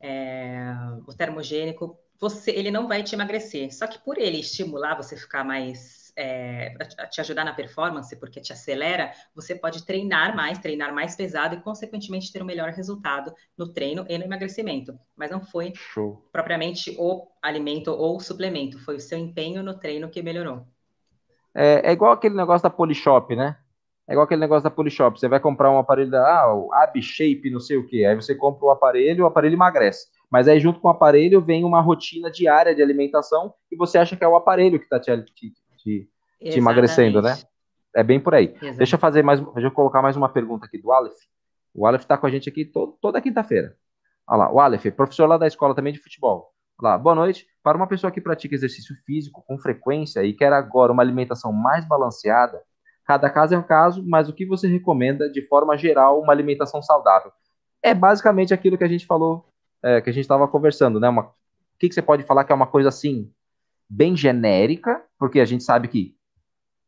é, 0.00 0.74
o 1.06 1.14
termogênico, 1.14 1.96
você, 2.18 2.50
ele 2.50 2.70
não 2.70 2.88
vai 2.88 3.02
te 3.02 3.14
emagrecer. 3.14 3.72
Só 3.72 3.86
que 3.86 3.98
por 3.98 4.18
ele 4.18 4.40
estimular 4.40 4.96
você 4.96 5.16
ficar 5.16 5.44
mais 5.44 6.12
é, 6.16 6.74
te 7.10 7.20
ajudar 7.20 7.44
na 7.44 7.52
performance, 7.52 8.14
porque 8.16 8.40
te 8.40 8.52
acelera, 8.52 9.12
você 9.34 9.54
pode 9.54 9.86
treinar 9.86 10.34
mais, 10.34 10.58
treinar 10.58 10.92
mais 10.92 11.14
pesado 11.14 11.54
e, 11.54 11.60
consequentemente, 11.60 12.32
ter 12.32 12.42
um 12.42 12.46
melhor 12.46 12.70
resultado 12.70 13.32
no 13.56 13.72
treino 13.72 14.04
e 14.08 14.18
no 14.18 14.24
emagrecimento. 14.24 14.98
Mas 15.16 15.30
não 15.30 15.40
foi 15.40 15.72
Show. 15.74 16.28
propriamente 16.32 16.94
o 16.98 17.28
alimento 17.40 17.92
ou 17.92 18.16
o 18.16 18.20
suplemento, 18.20 18.78
foi 18.80 18.96
o 18.96 19.00
seu 19.00 19.16
empenho 19.16 19.62
no 19.62 19.78
treino 19.78 20.10
que 20.10 20.22
melhorou. 20.22 20.66
É, 21.54 21.88
é 21.88 21.92
igual 21.92 22.12
aquele 22.12 22.34
negócio 22.34 22.64
da 22.64 22.70
Polishop, 22.70 23.34
né? 23.34 23.56
É 24.10 24.12
igual 24.12 24.24
aquele 24.24 24.40
negócio 24.40 24.64
da 24.64 24.70
Polishop. 24.72 25.20
Você 25.20 25.28
vai 25.28 25.38
comprar 25.38 25.70
um 25.70 25.78
aparelho 25.78 26.10
da 26.10 26.40
ah, 26.40 26.52
o 26.52 26.74
AbShape, 26.74 27.48
não 27.48 27.60
sei 27.60 27.76
o 27.76 27.86
que. 27.86 28.04
Aí 28.04 28.16
você 28.16 28.34
compra 28.34 28.66
o 28.66 28.70
aparelho, 28.70 29.22
o 29.22 29.26
aparelho 29.28 29.54
emagrece. 29.54 30.08
Mas 30.28 30.48
aí, 30.48 30.58
junto 30.58 30.80
com 30.80 30.88
o 30.88 30.90
aparelho, 30.90 31.40
vem 31.40 31.62
uma 31.62 31.80
rotina 31.80 32.28
diária 32.28 32.74
de 32.74 32.82
alimentação 32.82 33.54
e 33.70 33.76
você 33.76 33.98
acha 33.98 34.16
que 34.16 34.24
é 34.24 34.26
o 34.26 34.34
aparelho 34.34 34.80
que 34.80 34.84
está 34.84 34.98
te, 34.98 35.16
te, 35.32 35.52
te, 35.76 36.10
te 36.42 36.58
emagrecendo, 36.58 37.22
né? 37.22 37.38
É 37.94 38.02
bem 38.02 38.18
por 38.18 38.34
aí. 38.34 38.46
Exatamente. 38.46 38.78
Deixa 38.78 38.96
eu 38.96 38.98
fazer 38.98 39.22
mais, 39.22 39.38
deixa 39.38 39.68
eu 39.68 39.70
colocar 39.70 40.02
mais 40.02 40.16
uma 40.16 40.28
pergunta 40.28 40.66
aqui 40.66 40.76
do 40.76 40.90
Aleph. 40.90 41.14
O 41.72 41.86
Aleph 41.86 42.02
está 42.02 42.18
com 42.18 42.26
a 42.26 42.30
gente 42.30 42.48
aqui 42.48 42.64
todo, 42.64 42.98
toda 43.00 43.20
quinta-feira. 43.20 43.76
Olha 44.26 44.38
lá, 44.38 44.52
o 44.52 44.58
Aleph, 44.58 44.86
professor 44.96 45.28
lá 45.28 45.38
da 45.38 45.46
escola 45.46 45.72
também 45.72 45.92
de 45.92 46.02
futebol. 46.02 46.52
Olha 46.82 46.90
lá, 46.90 46.98
boa 46.98 47.14
noite. 47.14 47.46
Para 47.62 47.76
uma 47.76 47.86
pessoa 47.86 48.10
que 48.10 48.20
pratica 48.20 48.56
exercício 48.56 48.96
físico 49.06 49.44
com 49.46 49.56
frequência 49.56 50.24
e 50.24 50.32
quer 50.32 50.52
agora 50.52 50.90
uma 50.90 51.02
alimentação 51.02 51.52
mais 51.52 51.86
balanceada, 51.86 52.60
cada 53.10 53.28
caso 53.28 53.56
é 53.56 53.58
um 53.58 53.62
caso, 53.64 54.04
mas 54.06 54.28
o 54.28 54.32
que 54.32 54.46
você 54.46 54.68
recomenda 54.68 55.28
de 55.28 55.42
forma 55.48 55.76
geral 55.76 56.20
uma 56.20 56.32
alimentação 56.32 56.80
saudável? 56.80 57.32
É 57.82 57.92
basicamente 57.92 58.54
aquilo 58.54 58.78
que 58.78 58.84
a 58.84 58.88
gente 58.88 59.04
falou, 59.04 59.48
é, 59.82 60.00
que 60.00 60.08
a 60.08 60.12
gente 60.12 60.22
estava 60.22 60.46
conversando, 60.46 61.00
né? 61.00 61.08
Uma, 61.08 61.22
o 61.22 61.32
que, 61.76 61.88
que 61.88 61.94
você 61.96 62.02
pode 62.02 62.22
falar 62.22 62.44
que 62.44 62.52
é 62.52 62.54
uma 62.54 62.68
coisa 62.68 62.88
assim, 62.88 63.28
bem 63.88 64.16
genérica, 64.16 65.02
porque 65.18 65.40
a 65.40 65.44
gente 65.44 65.64
sabe 65.64 65.88
que 65.88 66.14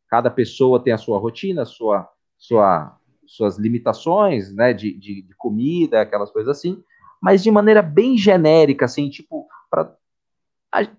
cada 0.08 0.30
pessoa 0.30 0.78
tem 0.78 0.92
a 0.92 0.96
sua 0.98 1.18
rotina, 1.18 1.64
sua, 1.64 2.08
sua, 2.38 2.96
suas 3.26 3.58
limitações, 3.58 4.54
né, 4.54 4.72
de, 4.72 4.96
de, 4.96 5.22
de 5.22 5.34
comida, 5.34 6.02
aquelas 6.02 6.30
coisas 6.30 6.56
assim, 6.56 6.80
mas 7.20 7.42
de 7.42 7.50
maneira 7.50 7.82
bem 7.82 8.16
genérica, 8.16 8.84
assim, 8.84 9.10
tipo, 9.10 9.48
para 9.68 9.96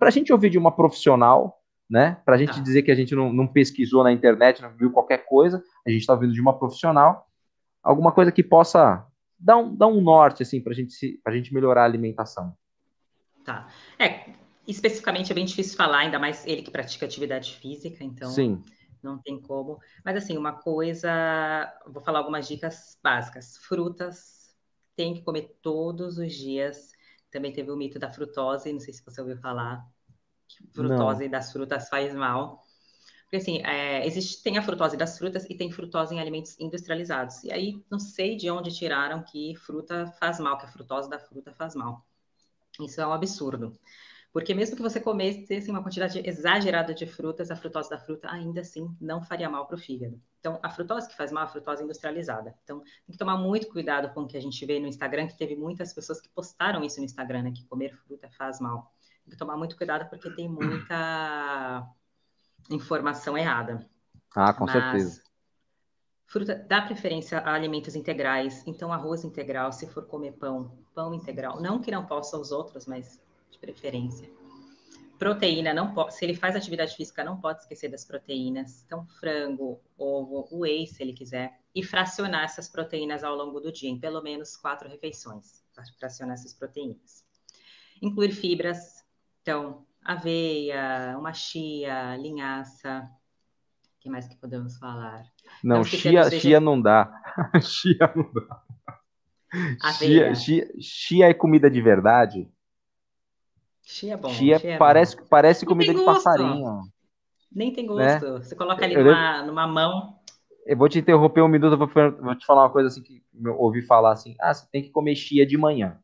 a 0.01 0.09
gente 0.09 0.33
ouvir 0.33 0.49
de 0.49 0.57
uma 0.57 0.75
profissional, 0.75 1.62
né, 1.93 2.17
para 2.25 2.33
a 2.33 2.37
gente 2.39 2.57
ah. 2.57 2.63
dizer 2.63 2.81
que 2.81 2.89
a 2.89 2.95
gente 2.95 3.13
não, 3.13 3.31
não, 3.31 3.45
pesquisou 3.45 4.03
na 4.03 4.11
internet, 4.11 4.63
não 4.63 4.75
viu 4.75 4.91
qualquer 4.91 5.27
coisa, 5.27 5.63
a 5.85 5.91
gente 5.91 6.01
está 6.01 6.13
ouvindo 6.13 6.33
de 6.33 6.41
uma 6.41 6.57
profissional, 6.57 7.29
alguma 7.83 8.11
coisa 8.11 8.31
que 8.31 8.41
possa 8.41 9.05
dar 9.37 9.57
um, 9.57 9.75
dar 9.75 9.85
um 9.85 10.01
norte, 10.01 10.41
assim, 10.41 10.59
para 10.59 10.73
gente 10.73 11.21
a 11.23 11.29
gente 11.29 11.53
melhorar 11.53 11.83
a 11.83 11.85
alimentação. 11.85 12.57
Tá. 13.45 13.67
É, 13.99 14.31
especificamente 14.67 15.31
é 15.31 15.35
bem 15.35 15.45
difícil 15.45 15.77
falar, 15.77 15.99
ainda 15.99 16.17
mais 16.17 16.43
ele 16.47 16.63
que 16.63 16.71
pratica 16.71 17.05
atividade 17.05 17.55
física, 17.57 18.03
então 18.03 18.31
Sim. 18.31 18.63
não 19.03 19.19
tem 19.19 19.39
como. 19.39 19.79
Mas 20.03 20.17
assim, 20.17 20.35
uma 20.35 20.53
coisa, 20.53 21.71
vou 21.85 22.01
falar 22.01 22.17
algumas 22.17 22.47
dicas 22.47 22.97
básicas. 23.03 23.57
Frutas 23.57 24.55
tem 24.95 25.13
que 25.13 25.21
comer 25.21 25.59
todos 25.61 26.17
os 26.17 26.33
dias. 26.33 26.91
Também 27.29 27.53
teve 27.53 27.69
o 27.69 27.77
mito 27.77 27.99
da 27.99 28.09
frutose, 28.11 28.73
não 28.73 28.79
sei 28.79 28.95
se 28.95 29.05
você 29.05 29.21
ouviu 29.21 29.37
falar. 29.37 29.92
Que 30.57 30.67
frutose 30.73 31.23
não. 31.23 31.31
das 31.31 31.51
frutas 31.51 31.89
faz 31.89 32.13
mal. 32.13 32.63
Porque 33.23 33.37
assim, 33.37 33.63
é, 33.65 34.05
existe, 34.05 34.43
tem 34.43 34.57
a 34.57 34.61
frutose 34.61 34.95
das 34.95 35.17
frutas 35.17 35.45
e 35.49 35.55
tem 35.55 35.71
frutose 35.71 36.13
em 36.13 36.19
alimentos 36.19 36.55
industrializados. 36.59 37.43
E 37.43 37.51
aí, 37.51 37.83
não 37.89 37.97
sei 37.97 38.35
de 38.35 38.49
onde 38.51 38.71
tiraram 38.71 39.23
que 39.23 39.55
fruta 39.55 40.05
faz 40.19 40.39
mal, 40.39 40.57
que 40.57 40.65
a 40.65 40.69
frutose 40.69 41.09
da 41.09 41.19
fruta 41.19 41.51
faz 41.51 41.75
mal. 41.75 42.05
Isso 42.79 43.01
é 43.01 43.07
um 43.07 43.13
absurdo. 43.13 43.73
Porque 44.33 44.53
mesmo 44.55 44.75
que 44.75 44.81
você 44.81 44.99
comesse 44.99 45.53
assim, 45.53 45.69
uma 45.69 45.83
quantidade 45.83 46.19
exagerada 46.27 46.93
de 46.93 47.05
frutas, 47.05 47.51
a 47.51 47.55
frutose 47.55 47.89
da 47.89 47.99
fruta 47.99 48.29
ainda 48.31 48.61
assim 48.61 48.87
não 48.99 49.21
faria 49.21 49.47
mal 49.47 49.67
para 49.67 49.75
o 49.75 49.79
fígado. 49.79 50.19
Então, 50.39 50.59
a 50.61 50.69
frutose 50.69 51.07
que 51.07 51.15
faz 51.15 51.31
mal 51.31 51.43
é 51.43 51.45
a 51.45 51.49
frutose 51.49 51.83
industrializada. 51.83 52.53
Então, 52.63 52.81
tem 52.81 53.11
que 53.11 53.17
tomar 53.17 53.37
muito 53.37 53.67
cuidado 53.67 54.13
com 54.13 54.21
o 54.21 54.27
que 54.27 54.37
a 54.37 54.41
gente 54.41 54.65
vê 54.65 54.79
no 54.79 54.87
Instagram, 54.87 55.27
que 55.27 55.37
teve 55.37 55.55
muitas 55.55 55.91
pessoas 55.91 56.21
que 56.21 56.29
postaram 56.29 56.83
isso 56.83 56.99
no 56.99 57.05
Instagram, 57.05 57.43
né, 57.43 57.51
que 57.51 57.65
comer 57.65 57.95
fruta 57.95 58.29
faz 58.29 58.59
mal. 58.59 58.92
Tem 59.23 59.31
que 59.31 59.37
tomar 59.37 59.57
muito 59.57 59.77
cuidado 59.77 60.09
porque 60.09 60.29
tem 60.31 60.49
muita 60.49 61.87
informação 62.69 63.37
errada. 63.37 63.87
Ah, 64.35 64.53
com 64.53 64.65
Mas, 64.65 64.73
certeza. 64.73 65.23
Fruta 66.25 66.55
dá 66.67 66.81
preferência 66.81 67.37
a 67.39 67.53
alimentos 67.53 67.95
integrais, 67.95 68.65
então 68.65 68.91
arroz 68.91 69.23
integral, 69.23 69.71
se 69.71 69.85
for 69.85 70.07
comer 70.07 70.31
pão, 70.33 70.77
pão 70.93 71.13
integral. 71.13 71.61
Não 71.61 71.79
que 71.79 71.91
não 71.91 72.05
possa 72.05 72.37
os 72.37 72.51
outros, 72.51 72.87
mas 72.87 73.21
de 73.51 73.59
preferência. 73.59 74.29
Proteína, 75.19 75.73
não 75.73 75.93
pode, 75.93 76.15
se 76.15 76.25
ele 76.25 76.35
faz 76.35 76.55
atividade 76.55 76.95
física, 76.95 77.23
não 77.23 77.39
pode 77.39 77.61
esquecer 77.61 77.87
das 77.87 78.03
proteínas. 78.03 78.83
Então, 78.83 79.05
frango, 79.19 79.79
ovo, 79.95 80.49
whey, 80.51 80.87
se 80.87 81.03
ele 81.03 81.13
quiser. 81.13 81.61
E 81.73 81.83
fracionar 81.83 82.43
essas 82.43 82.67
proteínas 82.67 83.23
ao 83.23 83.35
longo 83.35 83.59
do 83.59 83.71
dia, 83.71 83.89
em 83.89 83.99
pelo 83.99 84.21
menos 84.21 84.57
quatro 84.57 84.89
refeições. 84.89 85.63
Fracionar 85.99 86.33
essas 86.33 86.53
proteínas. 86.53 87.23
Incluir 88.01 88.31
fibras, 88.31 89.02
então, 89.43 89.85
aveia, 90.01 91.17
uma 91.19 91.33
chia, 91.33 92.15
linhaça. 92.15 93.09
O 93.83 93.99
que 93.99 94.09
mais 94.09 94.25
que 94.25 94.37
podemos 94.37 94.77
falar? 94.77 95.25
Não, 95.61 95.77
não 95.77 95.83
chia, 95.83 96.29
chia 96.31 96.59
não 96.61 96.81
dá. 96.81 97.11
chia 97.61 98.11
não 98.15 98.31
dá. 98.31 98.63
Chia, 99.91 100.33
chia, 100.33 100.71
chia 100.79 101.29
é 101.29 101.33
comida 101.33 101.69
de 101.69 101.81
verdade? 101.81 102.49
Chia 103.81 104.13
é 104.13 104.17
bom. 104.17 104.29
Chia, 104.29 104.59
chia 104.59 104.71
é 104.71 104.77
parece, 104.77 105.17
bom. 105.17 105.23
parece 105.29 105.65
comida 105.65 105.93
de 105.93 106.05
passarinho. 106.05 106.83
Nem 107.51 107.73
tem 107.73 107.85
gosto. 107.85 108.33
Né? 108.33 108.39
Você 108.39 108.55
coloca 108.55 108.83
ali 108.83 108.93
Eu 108.93 109.03
numa, 109.03 109.43
numa 109.43 109.67
mão. 109.67 110.19
Eu 110.65 110.77
vou 110.77 110.87
te 110.87 110.99
interromper 110.99 111.41
um 111.41 111.49
minuto, 111.49 111.77
vou 111.77 112.35
te 112.35 112.45
falar 112.45 112.63
uma 112.63 112.69
coisa 112.69 112.87
assim 112.87 113.03
que 113.03 113.21
eu 113.43 113.59
ouvi 113.59 113.81
falar 113.81 114.13
assim: 114.13 114.35
ah, 114.39 114.53
você 114.53 114.65
tem 114.71 114.81
que 114.81 114.89
comer 114.89 115.15
chia 115.15 115.45
de 115.45 115.57
manhã. 115.57 115.99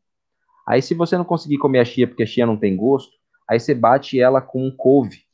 Aí, 0.68 0.82
se 0.82 0.94
você 0.94 1.16
não 1.16 1.24
conseguir 1.24 1.56
comer 1.56 1.78
a 1.78 1.84
chia 1.86 2.06
porque 2.06 2.22
a 2.22 2.26
chia 2.26 2.44
não 2.44 2.56
tem 2.56 2.76
gosto, 2.76 3.19
aí 3.50 3.58
você 3.58 3.74
bate 3.74 4.20
ela 4.20 4.40
com 4.40 4.64
um 4.64 4.70
couve. 4.74 5.24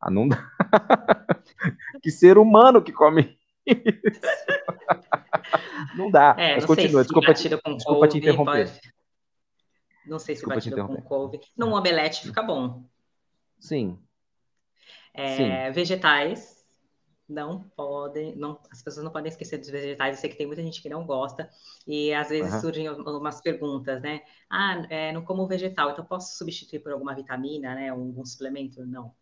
Ah, 0.00 0.10
não 0.10 0.28
dá. 0.28 0.48
que 2.02 2.10
ser 2.10 2.38
humano 2.38 2.80
que 2.82 2.92
come 2.92 3.36
isso. 3.66 4.20
não 5.96 6.10
dá. 6.10 6.36
É, 6.38 6.54
Mas 6.54 6.62
não 6.62 6.68
continua, 6.68 7.02
sei 7.04 7.08
se 7.08 7.20
desculpa, 7.22 7.34
te, 7.34 7.62
com 7.62 7.76
desculpa 7.76 8.06
te 8.08 8.12
couve, 8.12 8.18
interromper. 8.18 8.68
pode- 8.68 8.94
Não 10.06 10.18
sei 10.18 10.34
se 10.34 10.40
Desculpa 10.42 10.60
te 10.60 10.70
batido 10.70 10.86
com 10.86 11.02
couve. 11.02 11.40
Num 11.56 11.72
omelete 11.72 12.22
fica 12.26 12.42
bom. 12.42 12.84
Sim, 13.58 13.98
É, 15.14 15.70
vegetais 15.70 16.63
não 17.28 17.60
podem, 17.76 18.36
não, 18.36 18.60
as 18.70 18.82
pessoas 18.82 19.04
não 19.04 19.12
podem 19.12 19.28
esquecer 19.30 19.58
dos 19.58 19.70
vegetais. 19.70 20.16
Eu 20.16 20.20
sei 20.20 20.30
que 20.30 20.36
tem 20.36 20.46
muita 20.46 20.62
gente 20.62 20.82
que 20.82 20.88
não 20.88 21.06
gosta 21.06 21.48
e 21.86 22.12
às 22.12 22.28
vezes 22.28 22.50
Aham. 22.50 22.60
surgem 22.60 22.88
umas 22.90 23.40
perguntas, 23.40 24.02
né? 24.02 24.22
Ah, 24.48 24.84
é, 24.90 25.12
não 25.12 25.24
como 25.24 25.46
vegetal, 25.46 25.90
então 25.90 26.04
posso 26.04 26.36
substituir 26.36 26.80
por 26.80 26.92
alguma 26.92 27.14
vitamina, 27.14 27.74
né? 27.74 27.88
Algum 27.88 28.24
suplemento? 28.24 28.84
Não. 28.84 29.14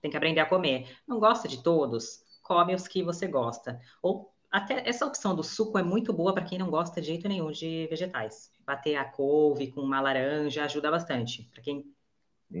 Tem 0.00 0.10
que 0.10 0.16
aprender 0.16 0.40
a 0.40 0.46
comer. 0.46 0.96
Não 1.06 1.18
gosta 1.18 1.48
de 1.48 1.62
todos? 1.62 2.24
Come 2.42 2.74
os 2.74 2.88
que 2.88 3.02
você 3.02 3.26
gosta. 3.26 3.80
Ou 4.02 4.32
até 4.50 4.86
essa 4.86 5.06
opção 5.06 5.34
do 5.34 5.42
suco 5.42 5.78
é 5.78 5.82
muito 5.82 6.12
boa 6.12 6.34
para 6.34 6.44
quem 6.44 6.58
não 6.58 6.70
gosta 6.70 7.00
de 7.00 7.06
jeito 7.06 7.28
nenhum 7.28 7.50
de 7.50 7.86
vegetais. 7.88 8.52
Bater 8.66 8.96
a 8.96 9.04
couve 9.04 9.72
com 9.72 9.80
uma 9.80 10.00
laranja 10.00 10.64
ajuda 10.64 10.90
bastante, 10.90 11.44
para 11.52 11.62
quem 11.62 11.84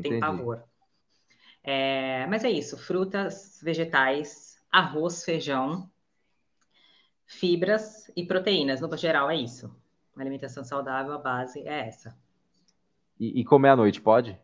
entendi. 0.00 0.20
pavor. 0.20 0.64
É, 1.62 2.26
mas 2.26 2.44
é 2.44 2.50
isso, 2.50 2.76
frutas, 2.76 3.60
vegetais, 3.62 4.51
arroz, 4.72 5.22
feijão, 5.24 5.88
fibras 7.26 8.10
e 8.16 8.24
proteínas. 8.24 8.80
No 8.80 8.96
geral, 8.96 9.30
é 9.30 9.36
isso. 9.36 9.66
Uma 10.16 10.22
alimentação 10.22 10.64
saudável, 10.64 11.12
a 11.12 11.18
base 11.18 11.60
é 11.60 11.88
essa. 11.88 12.16
E, 13.20 13.40
e 13.40 13.44
comer 13.44 13.68
à 13.70 13.76
noite, 13.76 14.00
pode? 14.00 14.38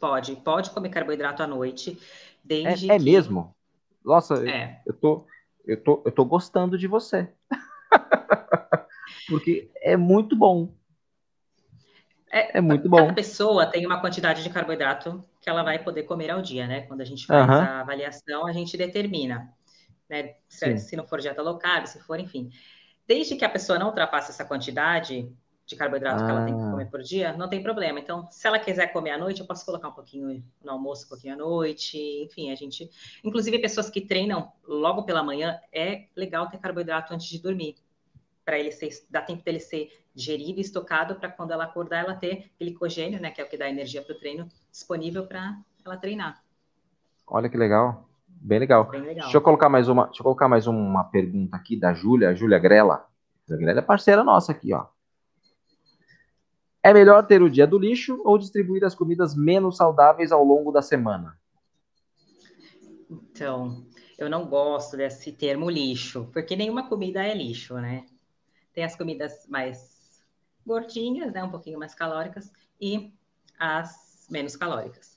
Pode, 0.00 0.36
pode 0.36 0.70
comer 0.70 0.88
carboidrato 0.88 1.42
à 1.42 1.46
noite, 1.46 1.90
É, 1.92 1.98
desde 2.42 2.90
é 2.90 2.98
que- 2.98 3.04
mesmo? 3.04 3.54
Nossa, 4.04 4.48
É, 4.48 4.82
eu 4.84 4.92
tô, 4.94 5.26
eu 5.64 5.82
tô, 5.82 6.02
eu 6.04 6.12
tô 6.12 6.24
gostando 6.24 6.76
de 6.76 6.86
você. 6.86 7.32
Porque 9.28 9.70
é 9.76 9.96
muito 9.96 10.36
bom. 10.36 10.74
É, 12.34 12.58
É 12.58 12.60
muito 12.60 12.90
cada 12.90 13.08
bom. 13.08 13.14
pessoa 13.14 13.66
tem 13.66 13.86
uma 13.86 14.00
quantidade 14.00 14.42
de 14.42 14.50
carboidrato 14.50 15.24
que 15.40 15.48
ela 15.48 15.62
vai 15.62 15.78
poder 15.82 16.02
comer 16.04 16.30
ao 16.30 16.42
dia, 16.42 16.66
né? 16.66 16.82
Quando 16.82 17.00
a 17.00 17.04
gente 17.04 17.26
faz 17.26 17.48
Aham. 17.48 17.60
a 17.60 17.80
avaliação, 17.80 18.46
a 18.46 18.52
gente 18.52 18.76
determina, 18.76 19.52
né? 20.08 20.34
Se, 20.48 20.78
se 20.78 20.96
não 20.96 21.06
for 21.06 21.20
dieta 21.20 21.42
low 21.42 21.58
carb, 21.58 21.86
se 21.86 22.00
for, 22.00 22.18
enfim. 22.18 22.50
Desde 23.06 23.36
que 23.36 23.44
a 23.44 23.48
pessoa 23.48 23.78
não 23.78 23.88
ultrapasse 23.88 24.30
essa 24.30 24.44
quantidade 24.44 25.30
de 25.66 25.76
carboidrato 25.76 26.24
que 26.24 26.30
ela 26.30 26.42
tem 26.42 26.56
que 26.56 26.62
Ah. 26.64 26.70
comer 26.70 26.90
por 26.90 27.02
dia, 27.02 27.32
não 27.34 27.48
tem 27.48 27.62
problema. 27.62 27.98
Então, 28.00 28.28
se 28.30 28.46
ela 28.46 28.58
quiser 28.58 28.88
comer 28.92 29.12
à 29.12 29.18
noite, 29.18 29.40
eu 29.40 29.46
posso 29.46 29.64
colocar 29.64 29.88
um 29.88 29.92
pouquinho 29.92 30.44
no 30.62 30.72
almoço, 30.72 31.06
um 31.06 31.08
pouquinho 31.08 31.34
à 31.34 31.36
noite, 31.36 31.96
enfim, 32.24 32.50
a 32.50 32.54
gente. 32.54 32.90
Inclusive, 33.22 33.58
pessoas 33.60 33.88
que 33.88 34.00
treinam 34.00 34.52
logo 34.66 35.04
pela 35.04 35.22
manhã, 35.22 35.58
é 35.72 36.06
legal 36.16 36.48
ter 36.50 36.58
carboidrato 36.58 37.14
antes 37.14 37.26
de 37.28 37.38
dormir. 37.40 37.76
Para 38.44 38.58
ele 38.58 38.70
ser, 38.70 38.90
dá 39.08 39.22
tempo 39.22 39.42
dele 39.42 39.60
ser 39.60 39.90
digerido 40.14 40.58
e 40.58 40.62
estocado 40.62 41.16
para 41.16 41.30
quando 41.30 41.52
ela 41.52 41.64
acordar, 41.64 42.04
ela 42.04 42.14
ter 42.14 42.50
glicogênio, 42.60 43.20
né, 43.20 43.30
que 43.30 43.40
é 43.40 43.44
o 43.44 43.48
que 43.48 43.56
dá 43.56 43.68
energia 43.68 44.02
para 44.02 44.14
o 44.14 44.18
treino, 44.18 44.48
disponível 44.70 45.26
para 45.26 45.58
ela 45.84 45.96
treinar. 45.96 46.42
Olha 47.26 47.48
que 47.48 47.56
legal. 47.56 48.08
Bem 48.28 48.58
legal. 48.58 48.84
Bem 48.90 49.00
legal. 49.00 49.24
Deixa 49.24 49.36
eu 49.38 49.42
colocar 49.42 49.68
mais 49.68 49.88
uma, 49.88 50.04
deixa 50.04 50.20
eu 50.20 50.24
colocar 50.24 50.48
mais 50.48 50.66
uma 50.66 51.04
pergunta 51.04 51.56
aqui 51.56 51.76
da 51.78 51.94
Júlia, 51.94 52.28
a 52.28 52.34
Júlia 52.34 52.58
Grela. 52.58 53.08
A 53.50 53.56
Grela 53.56 53.78
é 53.78 53.82
parceira 53.82 54.22
nossa 54.22 54.52
aqui, 54.52 54.74
ó. 54.74 54.86
É 56.82 56.92
melhor 56.92 57.26
ter 57.26 57.40
o 57.40 57.48
dia 57.48 57.66
do 57.66 57.78
lixo 57.78 58.20
ou 58.24 58.36
distribuir 58.36 58.84
as 58.84 58.94
comidas 58.94 59.34
menos 59.34 59.78
saudáveis 59.78 60.30
ao 60.30 60.44
longo 60.44 60.70
da 60.70 60.82
semana? 60.82 61.38
Então, 63.10 63.86
eu 64.18 64.28
não 64.28 64.46
gosto 64.46 64.94
desse 64.94 65.32
termo 65.32 65.70
lixo, 65.70 66.28
porque 66.30 66.54
nenhuma 66.54 66.86
comida 66.86 67.24
é 67.24 67.34
lixo, 67.34 67.74
né? 67.76 68.04
Tem 68.74 68.84
as 68.84 68.96
comidas 68.96 69.46
mais 69.48 70.22
gordinhas, 70.66 71.32
né? 71.32 71.42
Um 71.42 71.50
pouquinho 71.50 71.78
mais 71.78 71.94
calóricas, 71.94 72.52
e 72.80 73.12
as 73.58 74.26
menos 74.30 74.56
calóricas. 74.56 75.16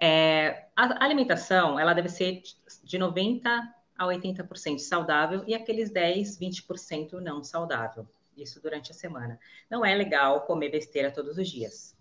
É, 0.00 0.66
a 0.76 1.04
alimentação, 1.04 1.80
ela 1.80 1.94
deve 1.94 2.08
ser 2.08 2.42
de 2.84 2.98
90% 2.98 3.74
a 3.98 4.04
80% 4.04 4.78
saudável 4.78 5.42
e 5.46 5.54
aqueles 5.54 5.90
10, 5.90 6.38
20% 6.38 7.14
não 7.14 7.42
saudável. 7.42 8.06
Isso 8.36 8.60
durante 8.60 8.90
a 8.90 8.94
semana. 8.94 9.40
Não 9.70 9.82
é 9.82 9.94
legal 9.94 10.42
comer 10.42 10.68
besteira 10.68 11.10
todos 11.10 11.38
os 11.38 11.48
dias. 11.48 11.96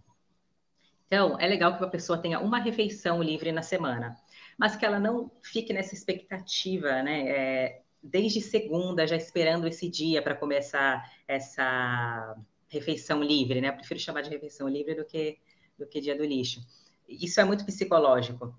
Então, 1.05 1.39
é 1.39 1.47
legal 1.47 1.78
que 1.78 1.84
a 1.86 1.88
pessoa 1.88 2.17
tenha 2.17 2.41
uma 2.41 2.59
refeição 2.59 3.23
livre 3.23 3.51
na 3.53 3.61
semana 3.61 4.17
mas 4.57 4.76
que 4.76 4.86
ela 4.86 4.99
não 4.99 5.32
fique 5.41 5.73
nessa 5.73 5.93
expectativa, 5.93 7.03
né? 7.03 7.30
É, 7.30 7.82
desde 8.06 8.39
segunda, 8.39 9.08
já 9.08 9.16
esperando 9.16 9.68
esse 9.68 9.89
dia 9.89 10.22
para 10.22 10.36
começar 10.36 11.12
essa 11.28 12.38
refeição 12.70 13.24
livre, 13.24 13.60
né? 13.60 13.70
Eu 13.70 13.74
prefiro 13.74 13.99
chamar 13.99 14.22
de 14.22 14.30
refeição 14.30 14.68
livre 14.70 14.93
do 14.93 15.03
que, 15.03 15.39
do 15.78 15.88
que 15.88 15.99
dia 15.99 16.16
do 16.16 16.24
lixo. 16.24 16.62
Isso 17.10 17.41
é 17.41 17.43
muito 17.43 17.66
psicológico. 17.66 18.56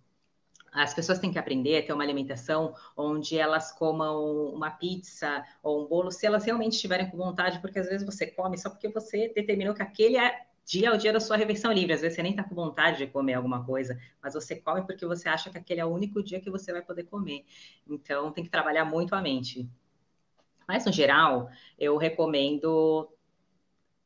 As 0.73 0.93
pessoas 0.93 1.19
têm 1.19 1.33
que 1.33 1.39
aprender 1.39 1.79
a 1.79 1.83
ter 1.83 1.93
uma 1.93 2.03
alimentação 2.03 2.75
onde 2.97 3.39
elas 3.39 3.73
comam 3.73 4.53
uma 4.53 4.71
pizza 4.71 5.43
ou 5.63 5.85
um 5.85 5.89
bolo, 5.89 6.11
se 6.11 6.27
elas 6.27 6.45
realmente 6.45 6.75
estiverem 6.75 7.09
com 7.09 7.17
vontade, 7.17 7.61
porque 7.61 7.79
às 7.79 7.89
vezes 7.89 8.05
você 8.05 8.27
come 8.27 8.59
só 8.59 8.69
porque 8.69 8.89
você 8.89 9.33
determinou 9.35 9.75
que 9.75 9.83
aquele 9.83 10.19
é 10.19 10.46
dia 10.67 10.89
é 10.89 10.93
o 10.93 10.99
dia 10.99 11.13
da 11.13 11.21
sua 11.21 11.37
refeição 11.37 11.73
livre. 11.73 11.93
Às 11.93 12.01
vezes 12.01 12.17
você 12.17 12.23
nem 12.23 12.33
está 12.33 12.43
com 12.43 12.55
vontade 12.55 12.99
de 12.99 13.07
comer 13.07 13.35
alguma 13.35 13.65
coisa, 13.65 13.99
mas 14.21 14.35
você 14.35 14.57
come 14.57 14.83
porque 14.85 15.07
você 15.07 15.29
acha 15.29 15.49
que 15.49 15.57
aquele 15.57 15.81
é 15.81 15.85
o 15.85 15.89
único 15.89 16.23
dia 16.23 16.41
que 16.41 16.51
você 16.51 16.73
vai 16.73 16.83
poder 16.83 17.05
comer. 17.05 17.47
Então 17.89 18.33
tem 18.33 18.43
que 18.45 18.51
trabalhar 18.51 18.85
muito 18.85 19.15
a 19.15 19.23
mente. 19.23 19.71
Mas 20.67 20.85
no 20.85 20.93
geral, 20.93 21.49
eu 21.79 21.97
recomendo 21.97 23.09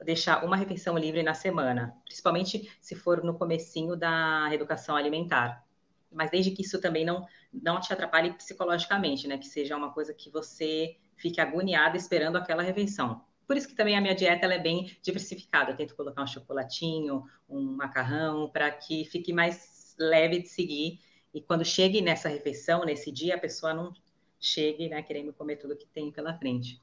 deixar 0.05 0.45
uma 0.45 0.57
refeição 0.57 0.97
livre 0.99 1.23
na 1.23 1.35
semana, 1.35 1.97
principalmente 2.05 2.71
se 2.81 2.95
for 2.95 3.25
no 3.25 3.35
comecinho 3.35 3.97
da 3.97 4.47
reeducação 4.49 4.95
alimentar. 4.97 5.65
Mas 6.13 6.31
desde 6.31 6.51
que 6.51 6.63
isso 6.63 6.81
também 6.81 7.05
não 7.05 7.27
não 7.53 7.81
te 7.81 7.93
atrapalhe 7.93 8.33
psicologicamente, 8.35 9.27
né? 9.27 9.37
Que 9.37 9.47
seja 9.47 9.77
uma 9.77 9.93
coisa 9.93 10.15
que 10.15 10.31
você 10.31 10.97
fique 11.17 11.41
agoniado 11.41 11.97
esperando 11.97 12.37
aquela 12.37 12.63
refeição. 12.63 13.25
Por 13.51 13.57
isso 13.57 13.67
que 13.67 13.75
também 13.75 13.99
a 13.99 14.01
minha 14.01 14.15
dieta 14.15 14.45
ela 14.45 14.55
é 14.55 14.61
bem 14.61 14.97
diversificada. 15.03 15.73
Eu 15.73 15.77
tento 15.77 15.97
colocar 15.97 16.23
um 16.23 16.27
chocolatinho, 16.29 17.25
um 17.49 17.61
macarrão, 17.61 18.49
para 18.49 18.71
que 18.71 19.05
fique 19.07 19.33
mais 19.33 19.97
leve 19.99 20.39
de 20.39 20.47
seguir. 20.47 21.01
E 21.35 21.41
quando 21.41 21.65
chegue 21.65 22.01
nessa 22.01 22.29
refeição, 22.29 22.85
nesse 22.85 23.11
dia, 23.11 23.35
a 23.35 23.39
pessoa 23.41 23.75
não 23.75 23.93
chegue 24.39 24.89
né, 24.89 25.03
querendo 25.03 25.33
comer 25.33 25.57
tudo 25.57 25.75
que 25.77 25.85
tem 25.89 26.13
pela 26.13 26.33
frente. 26.33 26.81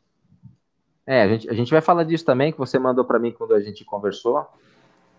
É, 1.06 1.22
a 1.22 1.30
gente, 1.30 1.50
a 1.50 1.54
gente 1.54 1.72
vai 1.72 1.80
falar 1.80 2.04
disso 2.04 2.26
também, 2.26 2.52
que 2.52 2.58
você 2.58 2.78
mandou 2.78 3.06
para 3.06 3.18
mim 3.18 3.32
quando 3.32 3.54
a 3.54 3.62
gente 3.62 3.86
conversou. 3.86 4.46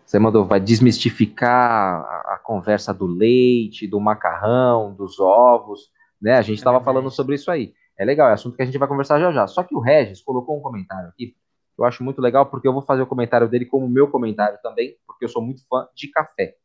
Você 0.05 0.19
mandou, 0.19 0.45
vai 0.45 0.61
desmistificar 0.61 2.03
a, 2.03 2.35
a 2.35 2.39
conversa 2.45 2.93
do 2.93 3.07
leite, 3.07 3.87
do 3.87 3.99
macarrão, 3.99 4.93
dos 4.93 5.19
ovos, 5.19 5.91
né? 6.21 6.35
A 6.35 6.43
gente 6.43 6.59
É 6.59 6.61
estava 6.61 6.77
verdade. 6.77 6.85
falando 6.85 7.11
sobre 7.11 7.37
isso 7.37 7.51
aí. 7.51 7.73
É 7.99 8.05
legal, 8.05 8.31
é 8.31 8.33
assunto 8.33 8.57
que 8.57 8.63
a 8.63 8.65
gente 8.65 8.79
vai 8.79 8.87
conversar 8.87 9.19
já 9.19 9.33
já. 9.33 9.47
Só 9.47 9.63
que 9.65 9.75
o 9.75 9.81
Regis 9.81 10.23
colocou 10.23 10.57
um 10.57 10.63
comentário 10.63 11.09
aqui, 11.09 11.37
eu 11.77 11.85
acho 11.85 12.03
muito 12.05 12.21
legal, 12.21 12.47
porque 12.47 12.67
eu 12.67 12.73
vou 12.73 12.83
fazer 12.83 13.03
o 13.03 13.07
comentário 13.07 13.49
dele 13.49 13.67
como 13.67 13.89
meu 13.89 14.09
comentário 14.09 14.59
também, 14.63 14.97
porque 15.07 15.25
eu 15.25 15.29
sou 15.29 15.43
muito 15.43 15.67
fã 15.69 15.89
de 15.95 16.09
café. 16.09 16.57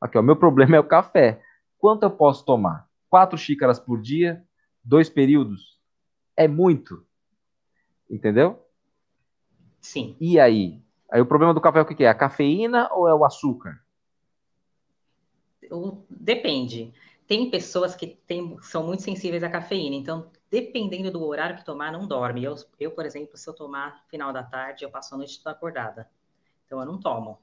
Aqui, 0.00 0.18
ó, 0.18 0.22
meu 0.22 0.36
problema 0.36 0.76
é 0.76 0.80
o 0.80 0.84
café. 0.84 1.40
Quanto 1.78 2.02
eu 2.02 2.10
posso 2.10 2.44
tomar? 2.44 2.88
Quatro 3.08 3.38
xícaras 3.38 3.78
por 3.78 4.00
dia, 4.00 4.44
dois 4.84 5.08
períodos? 5.08 5.80
É 6.36 6.46
muito. 6.46 7.04
Entendeu? 8.10 8.62
Sim. 9.80 10.16
E 10.20 10.38
aí? 10.38 10.80
Aí 11.10 11.20
o 11.20 11.26
problema 11.26 11.54
do 11.54 11.60
café 11.60 11.78
é 11.78 11.82
o 11.82 11.86
que 11.86 12.04
é? 12.04 12.08
A 12.08 12.14
cafeína 12.14 12.88
ou 12.92 13.08
é 13.08 13.14
o 13.14 13.24
açúcar? 13.24 13.80
Depende. 16.10 16.92
Tem 17.26 17.50
pessoas 17.50 17.96
que 17.96 18.06
tem- 18.26 18.56
são 18.62 18.86
muito 18.86 19.02
sensíveis 19.02 19.42
à 19.42 19.50
cafeína, 19.50 19.96
então, 19.96 20.30
dependendo 20.50 21.10
do 21.10 21.24
horário 21.24 21.56
que 21.56 21.64
tomar, 21.64 21.92
não 21.92 22.06
dorme. 22.06 22.44
Eu, 22.44 22.54
eu, 22.78 22.90
por 22.90 23.04
exemplo, 23.04 23.36
se 23.36 23.48
eu 23.48 23.54
tomar 23.54 24.04
final 24.08 24.32
da 24.32 24.42
tarde, 24.42 24.84
eu 24.84 24.90
passo 24.90 25.14
a 25.14 25.18
noite 25.18 25.42
toda 25.42 25.54
acordada. 25.54 26.08
Então, 26.64 26.80
eu 26.80 26.86
não 26.86 26.98
tomo. 26.98 27.38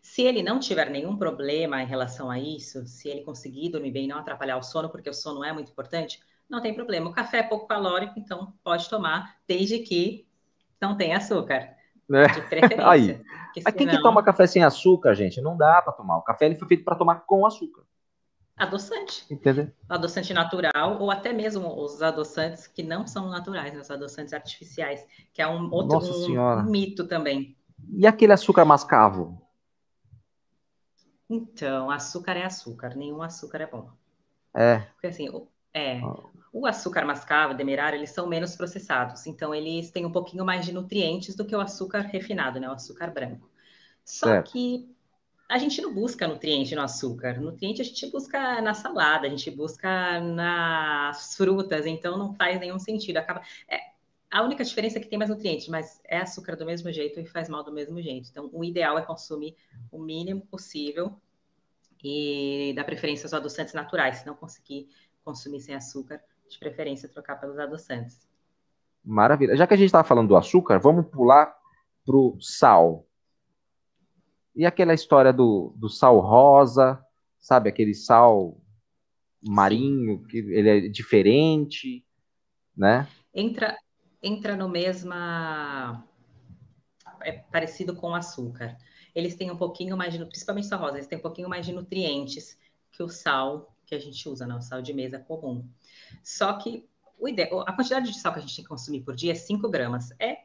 Se 0.00 0.22
ele 0.22 0.42
não 0.42 0.58
tiver 0.58 0.90
nenhum 0.90 1.16
problema 1.16 1.82
em 1.82 1.86
relação 1.86 2.30
a 2.30 2.38
isso, 2.38 2.86
se 2.86 3.08
ele 3.08 3.22
conseguir 3.22 3.70
dormir 3.70 3.90
bem, 3.90 4.08
não 4.08 4.18
atrapalhar 4.18 4.56
o 4.56 4.62
sono, 4.62 4.88
porque 4.88 5.08
o 5.08 5.14
sono 5.14 5.44
é 5.44 5.52
muito 5.52 5.70
importante, 5.70 6.20
não 6.48 6.60
tem 6.60 6.74
problema. 6.74 7.08
O 7.08 7.12
café 7.12 7.38
é 7.38 7.42
pouco 7.42 7.66
calórico, 7.66 8.18
então 8.18 8.52
pode 8.62 8.88
tomar, 8.88 9.36
desde 9.46 9.78
que 9.78 10.26
não 10.80 10.96
tenha 10.96 11.16
açúcar, 11.16 11.76
Né? 12.08 12.26
de 12.26 12.42
preferência. 12.42 12.84
Aí. 12.90 13.24
Mas 13.64 13.74
quem 13.74 13.86
que 13.86 14.02
toma 14.02 14.22
café 14.22 14.46
sem 14.46 14.64
açúcar, 14.64 15.14
gente? 15.14 15.40
Não 15.40 15.56
dá 15.56 15.80
para 15.82 15.92
tomar. 15.92 16.16
O 16.16 16.22
café 16.22 16.46
ele 16.46 16.56
foi 16.56 16.68
feito 16.68 16.84
para 16.84 16.96
tomar 16.96 17.20
com 17.20 17.46
açúcar. 17.46 17.82
Adoçante. 18.62 19.24
Entendeu? 19.30 19.70
Adoçante 19.88 20.32
natural, 20.32 21.00
ou 21.00 21.10
até 21.10 21.32
mesmo 21.32 21.68
os 21.82 22.02
adoçantes 22.02 22.66
que 22.66 22.82
não 22.82 23.06
são 23.06 23.28
naturais, 23.28 23.72
né? 23.72 23.80
os 23.80 23.90
adoçantes 23.90 24.32
artificiais, 24.32 25.06
que 25.32 25.42
é 25.42 25.48
um 25.48 25.72
outro 25.72 25.98
Nossa 25.98 26.30
um 26.30 26.70
mito 26.70 27.06
também. 27.06 27.56
E 27.92 28.06
aquele 28.06 28.32
açúcar 28.32 28.64
mascavo? 28.64 29.40
Então, 31.28 31.90
açúcar 31.90 32.36
é 32.36 32.44
açúcar, 32.44 32.94
nenhum 32.94 33.22
açúcar 33.22 33.62
é 33.62 33.66
bom. 33.66 33.90
É. 34.54 34.80
Porque 34.92 35.06
assim, 35.06 35.28
o, 35.30 35.48
é, 35.72 36.00
Ah. 36.00 36.14
o 36.52 36.66
açúcar 36.66 37.04
mascavo, 37.06 37.54
demerara, 37.54 37.96
eles 37.96 38.10
são 38.10 38.26
menos 38.26 38.54
processados, 38.54 39.26
então 39.26 39.54
eles 39.54 39.90
têm 39.90 40.04
um 40.04 40.12
pouquinho 40.12 40.44
mais 40.44 40.64
de 40.64 40.72
nutrientes 40.72 41.34
do 41.34 41.44
que 41.44 41.56
o 41.56 41.60
açúcar 41.60 42.00
refinado, 42.00 42.60
né? 42.60 42.68
O 42.68 42.72
açúcar 42.72 43.10
branco. 43.10 43.50
Só 44.04 44.26
Certo. 44.26 44.52
que 44.52 44.91
a 45.52 45.58
gente 45.58 45.82
não 45.82 45.92
busca 45.92 46.26
nutriente 46.26 46.74
no 46.74 46.80
açúcar. 46.80 47.38
Nutriente 47.38 47.82
a 47.82 47.84
gente 47.84 48.10
busca 48.10 48.62
na 48.62 48.72
salada, 48.72 49.26
a 49.26 49.30
gente 49.30 49.50
busca 49.50 50.18
nas 50.18 51.36
frutas, 51.36 51.84
então 51.84 52.16
não 52.16 52.32
faz 52.32 52.58
nenhum 52.58 52.78
sentido. 52.78 53.18
Acaba, 53.18 53.42
é, 53.68 53.78
a 54.30 54.42
única 54.42 54.64
diferença 54.64 54.96
é 54.96 55.00
que 55.02 55.08
tem 55.08 55.18
mais 55.18 55.30
nutrientes, 55.30 55.68
mas 55.68 56.00
é 56.04 56.16
açúcar 56.16 56.56
do 56.56 56.64
mesmo 56.64 56.90
jeito 56.90 57.20
e 57.20 57.26
faz 57.26 57.50
mal 57.50 57.62
do 57.62 57.70
mesmo 57.70 58.00
jeito. 58.00 58.30
Então, 58.30 58.48
o 58.50 58.64
ideal 58.64 58.98
é 58.98 59.02
consumir 59.02 59.54
o 59.90 59.98
mínimo 59.98 60.40
possível 60.46 61.12
e 62.02 62.72
dar 62.74 62.84
preferência 62.84 63.26
aos 63.26 63.34
adoçantes 63.34 63.74
naturais. 63.74 64.20
Se 64.20 64.26
não 64.26 64.34
conseguir 64.34 64.88
consumir 65.22 65.60
sem 65.60 65.74
açúcar, 65.74 66.18
de 66.48 66.58
preferência 66.58 67.10
trocar 67.10 67.38
pelos 67.38 67.58
adoçantes. 67.58 68.26
Maravilha. 69.04 69.54
Já 69.54 69.66
que 69.66 69.74
a 69.74 69.76
gente 69.76 69.86
estava 69.86 70.08
falando 70.08 70.28
do 70.28 70.36
açúcar, 70.36 70.78
vamos 70.78 71.06
pular 71.08 71.54
pro 72.06 72.38
sal. 72.40 73.06
E 74.54 74.66
aquela 74.66 74.94
história 74.94 75.32
do, 75.32 75.74
do 75.76 75.88
sal 75.88 76.20
rosa, 76.20 77.02
sabe? 77.40 77.68
Aquele 77.68 77.94
sal 77.94 78.60
marinho, 79.42 80.22
que 80.24 80.38
ele 80.38 80.68
é 80.68 80.88
diferente, 80.88 82.04
né? 82.76 83.08
Entra, 83.34 83.76
entra 84.22 84.56
no 84.56 84.68
mesma. 84.68 86.06
É 87.22 87.32
parecido 87.32 87.94
com 87.96 88.10
o 88.10 88.14
açúcar. 88.14 88.76
Eles 89.14 89.34
têm 89.34 89.50
um 89.50 89.56
pouquinho 89.56 89.96
mais 89.96 90.12
de. 90.12 90.24
Principalmente 90.24 90.66
sal 90.66 90.80
rosa, 90.80 90.96
eles 90.96 91.06
têm 91.06 91.18
um 91.18 91.22
pouquinho 91.22 91.48
mais 91.48 91.66
de 91.66 91.72
nutrientes 91.72 92.58
que 92.92 93.02
o 93.02 93.08
sal 93.08 93.74
que 93.86 93.94
a 93.94 93.98
gente 93.98 94.28
usa, 94.28 94.46
né? 94.46 94.54
O 94.54 94.60
sal 94.60 94.80
de 94.80 94.92
mesa 94.92 95.18
comum. 95.18 95.68
Só 96.22 96.52
que 96.54 96.88
a 97.66 97.72
quantidade 97.72 98.10
de 98.10 98.18
sal 98.18 98.32
que 98.32 98.38
a 98.38 98.42
gente 98.42 98.56
tem 98.56 98.64
que 98.64 98.68
consumir 98.68 99.02
por 99.02 99.14
dia 99.14 99.32
é 99.32 99.34
5 99.34 99.68
gramas. 99.68 100.10
É 100.18 100.44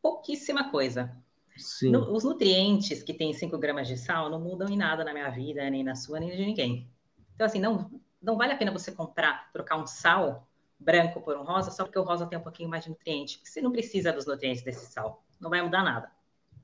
pouquíssima 0.00 0.70
coisa. 0.70 1.16
No- 1.86 2.12
os 2.14 2.24
nutrientes 2.24 3.02
que 3.02 3.14
tem 3.14 3.32
5 3.32 3.58
gramas 3.58 3.88
de 3.88 3.96
sal 3.96 4.30
não 4.30 4.40
mudam 4.40 4.68
em 4.68 4.76
nada 4.76 5.04
na 5.04 5.12
minha 5.12 5.30
vida, 5.30 5.68
nem 5.70 5.82
na 5.84 5.94
sua, 5.94 6.20
nem 6.20 6.30
de 6.30 6.44
ninguém. 6.44 6.88
Então, 7.34 7.46
assim, 7.46 7.60
não, 7.60 7.90
não 8.20 8.36
vale 8.36 8.52
a 8.52 8.56
pena 8.56 8.70
você 8.72 8.92
comprar, 8.92 9.50
trocar 9.52 9.76
um 9.76 9.86
sal 9.86 10.48
branco 10.78 11.20
por 11.20 11.36
um 11.36 11.42
rosa, 11.44 11.70
só 11.70 11.84
porque 11.84 11.98
o 11.98 12.02
rosa 12.02 12.26
tem 12.26 12.38
um 12.38 12.42
pouquinho 12.42 12.68
mais 12.68 12.84
de 12.84 12.90
nutriente. 12.90 13.40
Você 13.44 13.60
não 13.60 13.72
precisa 13.72 14.12
dos 14.12 14.26
nutrientes 14.26 14.62
desse 14.62 14.92
sal. 14.92 15.24
Não 15.40 15.50
vai 15.50 15.62
mudar 15.62 15.82
nada. 15.82 16.10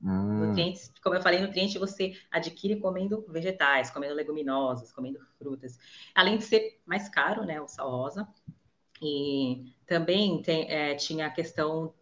Hum, 0.01 0.39
Nutrientes, 0.39 0.93
como 1.03 1.15
eu 1.15 1.21
falei, 1.21 1.41
nutriente 1.41 1.77
você 1.79 2.13
adquire 2.31 2.79
comendo 2.79 3.25
vegetais, 3.29 3.89
comendo 3.91 4.13
leguminosas, 4.13 4.91
comendo 4.91 5.19
frutas. 5.37 5.77
Além 6.15 6.37
de 6.37 6.43
ser 6.45 6.79
mais 6.85 7.09
caro, 7.09 7.43
né, 7.45 7.59
o 7.61 7.67
sal 7.67 7.89
rosa. 7.91 8.27
E 9.01 9.73
também 9.87 10.41
tem, 10.41 10.69
é, 10.71 10.95
tinha 10.95 11.27
a 11.27 11.29
questão 11.29 11.93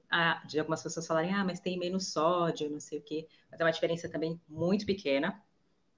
de 0.48 0.60
algumas 0.60 0.82
pessoas 0.82 1.06
falarem, 1.06 1.34
ah, 1.34 1.44
mas 1.44 1.60
tem 1.60 1.78
menos 1.78 2.12
sódio, 2.12 2.70
não 2.70 2.80
sei 2.80 3.00
o 3.00 3.02
quê. 3.02 3.28
Mas 3.52 3.60
é 3.60 3.64
uma 3.64 3.72
diferença 3.72 4.08
também 4.10 4.40
muito 4.48 4.86
pequena. 4.86 5.42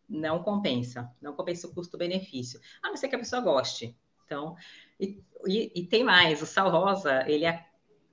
Não 0.07 0.41
compensa. 0.41 1.09
Não 1.21 1.33
compensa 1.33 1.67
o 1.67 1.73
custo-benefício. 1.73 2.59
A 2.81 2.89
não 2.89 2.97
ser 2.97 3.07
que 3.09 3.15
a 3.15 3.19
pessoa 3.19 3.41
goste. 3.41 3.95
Então, 4.25 4.55
e, 4.99 5.21
e- 5.45 5.71
e 5.75 5.85
tem 5.85 6.03
mais, 6.03 6.41
o 6.41 6.45
sal 6.45 6.69
rosa, 6.71 7.23
ele, 7.29 7.45
é- 7.45 7.65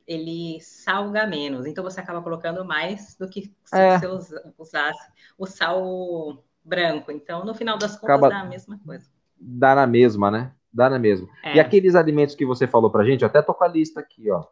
ele 0.07 0.59
salga 0.61 1.27
menos. 1.27 1.65
Então, 1.67 1.83
você 1.83 2.01
acaba 2.01 2.23
colocando 2.23 2.65
mais 2.65 3.17
do 3.19 3.29
que 3.29 3.53
se 3.65 3.77
É. 3.77 3.99
você 3.99 4.07
usa- 4.07 4.55
usasse 4.59 5.11
o 5.39 5.47
sal 5.47 6.45
branco. 6.63 7.11
Então, 7.11 7.45
no 7.45 7.55
final 7.55 7.79
das 7.79 7.93
contas, 7.97 8.17
Acaba- 8.17 8.29
dá 8.29 8.41
a 8.41 8.45
mesma 8.45 8.79
coisa. 8.85 9.11
dá 9.39 9.75
na 9.75 9.87
mesma, 9.87 10.31
né? 10.31 10.53
Dá 10.73 10.91
na 10.91 10.99
mesma. 10.99 11.27
É. 11.43 11.57
E 11.57 11.61
aqueles 11.61 11.95
alimentos 11.95 12.35
que 12.35 12.45
você 12.45 12.67
falou 12.67 12.91
pra 12.91 13.05
gente, 13.05 13.23
eu 13.23 13.29
até 13.29 13.41
tô 13.41 13.55
com 13.55 13.65
a 13.65 13.69
lista 13.69 14.01
aqui, 14.01 14.31
ó. 14.31 14.45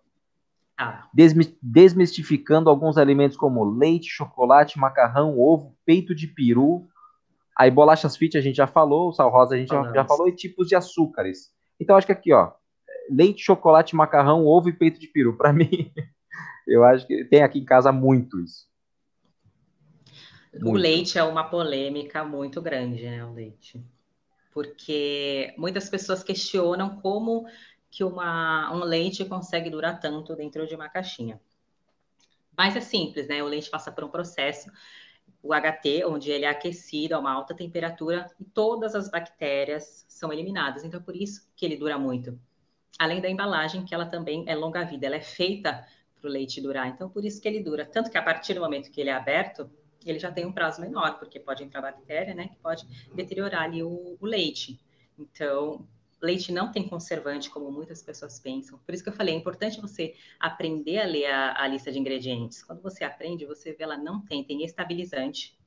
Ah, 0.77 1.09
Desmi- 1.15 1.57
desmistificando 1.63 2.69
alguns 2.69 2.99
alimentos 2.99 3.37
como 3.37 3.65
leite, 3.65 4.09
chocolate, 4.11 4.79
macarrão, 4.79 5.39
ovo, 5.39 5.77
peito 5.85 6.15
de 6.15 6.27
peru. 6.27 6.89
Aí 7.57 7.71
bolachas 7.71 8.17
fit 8.17 8.37
a 8.37 8.41
gente 8.41 8.57
já 8.57 8.67
falou, 8.67 9.09
o 9.11 9.13
sal 9.13 9.31
rosa 9.31 9.55
a 9.55 9.59
gente 9.59 9.69
já, 9.69 9.77
Falamos. 9.77 9.95
já 9.95 10.05
falou, 10.05 10.29
e 10.29 10.35
tipos 10.35 10.67
de 10.67 10.75
açúcares. 10.75 11.53
Então 11.79 11.97
acho 11.97 12.07
que 12.07 12.13
aqui, 12.13 12.33
ó, 12.33 12.53
leite, 13.11 13.43
chocolate, 13.45 13.95
macarrão, 13.95 14.45
ovo 14.45 14.69
e 14.69 14.73
peito 14.73 14.99
de 14.99 15.07
peru. 15.07 15.37
Pra 15.37 15.53
mim, 15.55 15.93
eu 16.67 16.85
acho 16.85 17.07
que 17.07 17.25
tem 17.27 17.43
aqui 17.43 17.59
em 17.61 17.65
casa 17.65 17.93
muito 17.93 18.41
isso. 18.41 18.67
O 20.55 20.71
Muito. 20.71 20.79
leite 20.79 21.19
é 21.19 21.23
uma 21.25 21.45
polêmica 21.45 22.25
muito 22.25 22.63
grande, 22.63 23.03
né? 23.03 23.25
O 23.25 23.33
leite. 23.33 23.85
Porque 24.53 25.53
muitas 25.59 25.89
pessoas 25.89 26.23
questionam 26.23 27.01
como 27.01 27.45
que 27.95 28.03
uma, 28.03 28.75
um 28.75 28.83
leite 28.83 29.25
consegue 29.25 29.71
durar 29.71 30.01
tanto 30.01 30.35
dentro 30.35 30.67
de 30.67 30.75
uma 30.75 30.89
caixinha. 30.89 31.41
Mas 32.57 32.75
é 32.75 32.81
simples, 32.81 33.29
né? 33.29 33.41
O 33.41 33.47
leite 33.47 33.71
passa 33.71 33.93
por 33.93 34.03
um 34.03 34.09
processo, 34.09 34.69
o 35.41 35.55
HT, 35.55 36.05
onde 36.05 36.29
ele 36.29 36.45
é 36.45 36.49
aquecido 36.49 37.15
a 37.15 37.21
uma 37.21 37.31
alta 37.31 37.55
temperatura 37.55 38.29
e 38.41 38.45
todas 38.45 38.97
as 38.97 39.09
bactérias 39.09 40.05
são 40.09 40.33
eliminadas. 40.33 40.83
Então, 40.83 40.99
é 40.99 41.03
por 41.05 41.15
isso 41.15 41.49
que 41.55 41.65
ele 41.65 41.77
dura 41.77 41.97
muito. 41.97 42.37
Além 42.99 43.21
da 43.21 43.31
embalagem, 43.31 43.85
que 43.85 43.95
ela 43.95 44.07
também 44.07 44.43
é 44.49 44.57
longa 44.57 44.83
vida, 44.83 45.07
ela 45.07 45.17
é 45.17 45.21
feita 45.21 45.87
para 46.21 46.29
o 46.29 46.33
leite 46.33 46.61
durar. 46.61 46.89
Então, 46.89 47.09
por 47.09 47.25
isso 47.25 47.41
que 47.41 47.47
ele 47.47 47.63
dura. 47.63 47.87
Tanto 47.87 48.11
que 48.11 48.19
a 48.19 48.23
partir 48.23 48.55
do 48.55 48.61
momento 48.61 48.91
que 48.91 49.01
ele 49.01 49.11
é 49.11 49.15
aberto, 49.15 49.71
ele 50.05 50.19
já 50.19 50.33
tem 50.33 50.45
um 50.45 50.53
prazo 50.53 50.81
menor, 50.81 51.21
porque 51.21 51.39
pode 51.39 51.63
entrar 51.63 51.81
bactéria, 51.81 52.35
né, 52.35 52.49
que 52.49 52.57
pode 52.57 52.85
deteriorar 53.15 53.63
ali 53.63 53.85
o, 53.85 54.17
o 54.21 54.27
leite. 54.27 54.81
Então, 55.17 55.87
leite 56.25 56.53
não 56.53 56.71
tem 56.73 56.89
conservante, 56.89 57.51
como 57.51 57.71
muitas 57.71 58.03
pessoas 58.03 58.39
pensam. 58.39 58.79
Por 58.79 58.95
isso 58.95 59.03
que 59.03 59.09
eu 59.09 59.15
falei, 59.15 59.35
é 59.35 59.37
importante 59.37 59.81
você 59.81 60.15
aprender 60.39 60.99
a 60.99 61.07
ler 61.07 61.27
a, 61.27 61.63
a 61.63 61.67
lista 61.69 61.93
de 61.93 61.99
ingredientes. 61.99 62.63
Quando 62.63 62.83
você 62.83 63.05
aprende, 63.05 63.45
você 63.45 63.73
vê 63.73 63.85
ela 63.85 63.97
não 63.97 64.21
tem, 64.21 64.43
tem 64.43 64.65
estabilizante. 64.65 65.59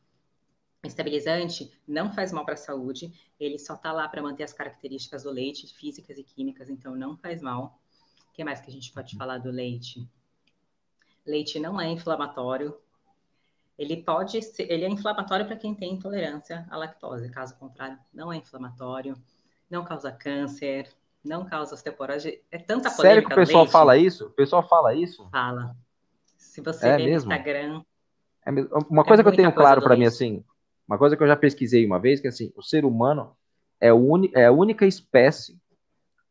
Estabilizante 0.83 1.71
não 1.87 2.11
faz 2.11 2.31
mal 2.31 2.45
para 2.45 2.53
a 2.53 2.57
saúde, 2.57 3.11
ele 3.39 3.57
só 3.57 3.73
está 3.73 3.91
lá 3.91 4.07
para 4.07 4.21
manter 4.21 4.43
as 4.43 4.53
características 4.53 5.23
do 5.23 5.31
leite, 5.31 5.67
físicas 5.75 6.17
e 6.17 6.23
químicas, 6.23 6.69
então 6.69 6.95
não 6.95 7.17
faz 7.17 7.41
mal. 7.41 7.79
O 8.29 8.33
que 8.33 8.43
mais 8.43 8.61
que 8.61 8.69
a 8.69 8.73
gente 8.73 8.91
pode 8.91 9.15
falar 9.15 9.39
do 9.39 9.51
leite? 9.51 10.07
Leite 11.25 11.59
não 11.59 11.81
é 11.81 11.89
inflamatório, 11.89 12.79
ele 13.77 13.97
pode 13.97 14.41
ser, 14.41 14.71
ele 14.71 14.85
é 14.85 14.89
inflamatório 14.89 15.45
para 15.45 15.55
quem 15.55 15.75
tem 15.75 15.93
intolerância 15.93 16.65
à 16.69 16.77
lactose, 16.77 17.29
caso 17.29 17.55
contrário, 17.57 17.99
não 18.11 18.33
é 18.33 18.37
inflamatório, 18.37 19.15
não 19.69 19.83
causa 19.83 20.11
câncer, 20.11 20.89
não 21.23 21.45
causa 21.45 21.75
osteoporose. 21.75 22.41
É 22.51 22.57
tanta 22.57 22.89
polêmica 22.89 22.95
Sério 22.95 23.27
que 23.27 23.33
o 23.33 23.35
pessoal 23.35 23.63
leite, 23.63 23.71
fala 23.71 23.97
isso? 23.97 24.25
O 24.27 24.31
pessoal 24.31 24.67
fala 24.67 24.95
isso? 24.95 25.27
Fala. 25.29 25.75
Se 26.37 26.61
você 26.61 26.87
É 26.89 26.97
vê 26.97 27.05
mesmo? 27.05 27.29
no 27.29 27.35
Instagram, 27.35 27.83
É 28.45 28.51
mesmo. 28.51 28.69
Uma 28.89 29.03
coisa 29.03 29.21
que 29.23 29.29
eu 29.29 29.35
tenho 29.35 29.53
claro 29.53 29.81
pra 29.81 29.95
mim, 29.95 30.05
assim, 30.05 30.43
uma 30.87 30.97
coisa 30.97 31.17
que 31.17 31.23
eu 31.23 31.27
já 31.27 31.35
pesquisei 31.35 31.85
uma 31.85 31.99
vez, 31.99 32.19
que 32.19 32.27
assim, 32.27 32.51
o 32.55 32.63
ser 32.63 32.85
humano 32.85 33.35
é, 33.79 33.91
uni- 33.93 34.31
é 34.33 34.45
a 34.45 34.51
única 34.51 34.85
espécie 34.85 35.59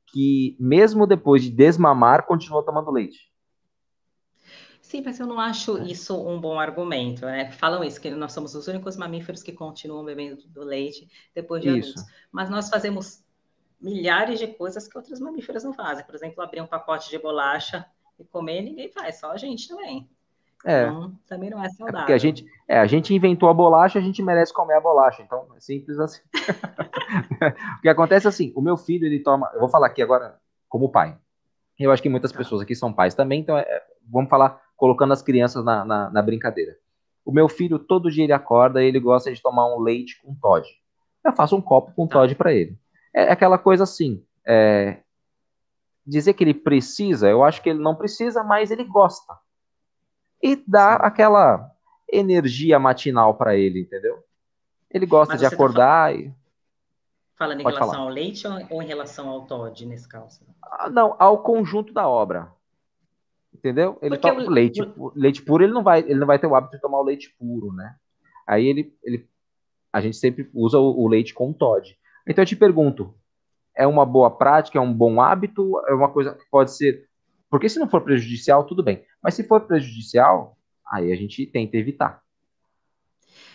que, 0.07 0.57
mesmo 0.59 1.07
depois 1.07 1.43
de 1.43 1.51
desmamar, 1.51 2.25
continua 2.27 2.65
tomando 2.65 2.91
leite. 2.91 3.31
Sim, 4.81 5.03
mas 5.05 5.19
eu 5.19 5.27
não 5.27 5.41
acho 5.41 5.79
isso 5.83 6.17
um 6.29 6.41
bom 6.41 6.61
argumento, 6.61 7.27
né? 7.27 7.51
Falam 7.51 7.83
isso, 7.83 8.01
que 8.01 8.09
nós 8.11 8.33
somos 8.33 8.55
os 8.55 8.69
únicos 8.69 8.97
mamíferos 8.97 9.43
que 9.43 9.53
continuam 9.53 10.05
bebendo 10.05 10.47
do 10.47 10.63
leite 10.63 11.09
depois 11.35 11.61
de 11.61 11.69
Isso. 11.69 11.91
adultos. 11.91 12.05
Mas 12.31 12.49
nós 12.49 12.69
fazemos 12.69 13.25
milhares 13.81 14.39
de 14.39 14.47
coisas 14.49 14.89
que 14.89 14.97
outros 14.97 15.21
mamíferos 15.21 15.65
não 15.65 15.73
fazem. 15.73 16.05
Por 16.05 16.15
exemplo, 16.15 16.43
abrir 16.43 16.61
um 16.61 16.67
pacote 16.67 17.11
de 17.11 17.19
bolacha 17.19 17.85
e 18.19 18.25
comer, 18.25 18.63
ninguém 18.63 18.91
faz, 18.91 19.21
só 19.21 19.33
a 19.33 19.37
gente 19.37 19.69
também. 19.69 20.09
É, 20.65 20.85
Então, 20.85 21.13
também 21.29 21.51
não 21.51 21.63
é 21.63 21.67
é 21.67 21.71
saudável. 21.71 22.01
porque 22.01 22.13
a 22.13 22.19
gente, 22.19 22.45
é, 22.67 22.79
a 22.79 22.87
gente 22.87 23.15
inventou 23.15 23.49
a 23.49 23.55
bolacha, 23.55 23.99
a 23.99 24.03
gente 24.03 24.23
merece 24.23 24.53
comer 24.53 24.75
a 24.75 24.81
bolacha. 24.81 25.23
Então, 25.23 25.47
é 25.57 25.61
simples 25.61 25.99
assim. 26.01 26.21
o 27.79 27.81
que 27.83 27.89
acontece 27.89 28.27
é 28.27 28.29
assim, 28.31 28.53
o 28.57 28.61
meu 28.61 28.77
filho, 28.77 29.07
ele 29.07 29.21
toma, 29.21 29.51
eu 29.55 29.61
vou 29.61 29.69
falar 29.69 29.87
aqui 29.89 30.03
agora 30.03 30.39
como 30.69 30.91
pai. 30.91 31.17
Eu 31.79 31.93
acho 31.93 32.03
que 32.03 32.09
muitas 32.09 32.33
Tá. 32.33 32.39
pessoas 32.39 32.63
aqui 32.63 32.75
são 32.75 32.93
pais 32.93 33.15
também, 33.15 33.41
então 33.41 33.57
é, 33.57 33.83
vamos 34.11 34.31
falar 34.31 34.61
colocando 34.77 35.13
as 35.13 35.23
crianças 35.23 35.65
na, 35.65 35.85
na, 35.85 36.11
na 36.11 36.23
brincadeira. 36.23 36.77
O 37.25 37.31
meu 37.33 37.49
filho, 37.49 37.79
todo 37.79 38.11
dia 38.11 38.25
ele 38.25 38.33
acorda 38.33 38.83
e 38.83 38.87
ele 38.87 38.99
gosta 39.01 39.33
de 39.33 39.41
tomar 39.43 39.67
um 39.75 39.81
leite 39.81 40.21
com 40.23 40.35
Todd. 40.35 40.67
Eu 41.25 41.33
faço 41.35 41.55
um 41.57 41.61
copo 41.61 41.93
com 41.95 42.07
Tá. 42.07 42.15
Todd 42.21 42.35
para 42.35 42.53
ele. 42.53 42.79
É 43.19 43.33
aquela 43.33 43.57
coisa 43.57 43.85
assim, 43.85 44.23
é, 44.47 45.01
dizer 46.07 46.35
que 46.35 46.45
ele 46.45 46.53
precisa, 46.53 47.31
eu 47.31 47.43
acho 47.43 47.63
que 47.63 47.71
ele 47.71 47.79
não 47.79 47.97
precisa, 47.97 48.45
mas 48.45 48.71
ele 48.71 48.85
gosta. 48.85 49.35
E 50.43 50.55
dá 50.69 50.97
aquela 50.97 51.71
energia 52.13 52.79
matinal 52.79 53.35
para 53.35 53.57
ele, 53.57 53.81
entendeu? 53.81 54.23
Ele 54.91 55.07
gosta 55.07 55.33
Mas 55.33 55.41
de 55.41 55.49
tá 55.49 55.55
acordar 55.55 56.15
e 56.15 56.31
Falando 57.39 57.61
em 57.61 57.65
Pode 57.65 57.75
relação 57.77 57.95
falar. 57.99 58.09
ao 58.09 58.15
leite 58.15 58.47
ou, 58.71 58.83
em 58.83 58.87
relação 58.87 59.29
ao 59.29 59.47
Todd, 59.47 59.85
nesse 59.87 60.09
caso? 60.09 60.41
Ah, 60.63 60.89
não, 60.89 61.17
ao 61.19 61.43
conjunto 61.43 61.93
da 61.93 62.09
obra. 62.09 62.51
Entendeu? 63.55 63.99
Ele 64.01 64.17
Porque 64.17 64.29
toma 64.31 64.43
o- 64.43 64.51
leite, 64.51 64.85
pu- 64.87 65.13
leite 65.15 65.43
puro, 65.43 65.65
ele 65.65 65.73
não 65.73 65.83
vai, 65.83 66.01
ele 66.01 66.15
não 66.15 66.27
vai 66.27 66.39
ter 66.39 66.47
o 66.47 66.55
hábito 66.55 66.77
de 66.77 66.81
tomar 66.83 66.99
o 66.99 67.03
leite 67.05 67.35
puro, 67.39 67.73
né? 67.73 67.97
Aí 68.47 68.67
ele, 68.67 68.95
ele 69.03 69.29
a 69.93 70.01
gente 70.01 70.17
sempre 70.17 70.51
usa 70.55 70.79
o, 70.79 70.99
o 71.03 71.09
leite 71.09 71.35
com 71.35 71.53
Todd. 71.53 71.99
Então 72.27 72.43
eu 72.43 72.47
te 72.47 72.57
pergunto, 72.57 73.15
é 73.75 73.87
uma 73.87 74.05
boa 74.05 74.31
prática, 74.31 74.79
é 74.79 74.81
um 74.81 74.93
bom 74.93 75.21
hábito, 75.21 75.81
é 75.87 75.95
uma 75.95 76.11
coisa 76.11 76.35
que 76.35 76.45
pode 76.51 76.75
ser, 76.75 77.09
porque 77.51 77.69
se 77.69 77.79
não 77.79 77.89
for 77.89 78.03
prejudicial, 78.03 78.65
tudo 78.65 78.83
bem. 78.83 79.05
Mas 79.23 79.35
se 79.35 79.45
for 79.45 79.61
prejudicial, 79.63 80.59
aí 80.87 81.13
a 81.13 81.17
gente 81.17 81.47
tenta 81.47 81.77
evitar. 81.77 82.23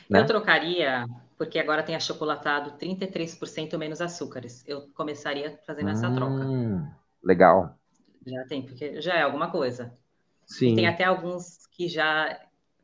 Né? 0.09 0.19
Eu 0.19 0.25
trocaria, 0.25 1.05
porque 1.37 1.57
agora 1.57 1.83
tem 1.83 1.95
achocolatado 1.95 2.77
33% 2.77 3.77
menos 3.77 4.01
açúcares. 4.01 4.63
Eu 4.67 4.89
começaria 4.93 5.57
fazendo 5.65 5.89
essa 5.89 6.13
troca. 6.13 6.45
Hum, 6.45 6.85
legal. 7.23 7.77
Já 8.25 8.45
tem, 8.45 8.61
porque 8.61 9.01
já 9.01 9.15
é 9.15 9.21
alguma 9.23 9.49
coisa. 9.49 9.97
Sim. 10.45 10.73
E 10.73 10.75
tem 10.75 10.87
até 10.87 11.03
alguns 11.03 11.65
que 11.67 11.87
já. 11.87 12.39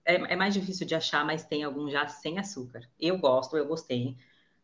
É, 0.06 0.34
é 0.34 0.36
mais 0.38 0.54
difícil 0.54 0.88
de 0.88 0.96
achar, 0.96 1.26
mas 1.26 1.44
tem 1.44 1.64
alguns 1.64 1.92
já 1.92 2.08
sem 2.08 2.40
açúcar. 2.40 2.82
Eu 2.98 3.18
gosto, 3.18 3.58
eu 3.58 3.68
gostei, 3.68 4.16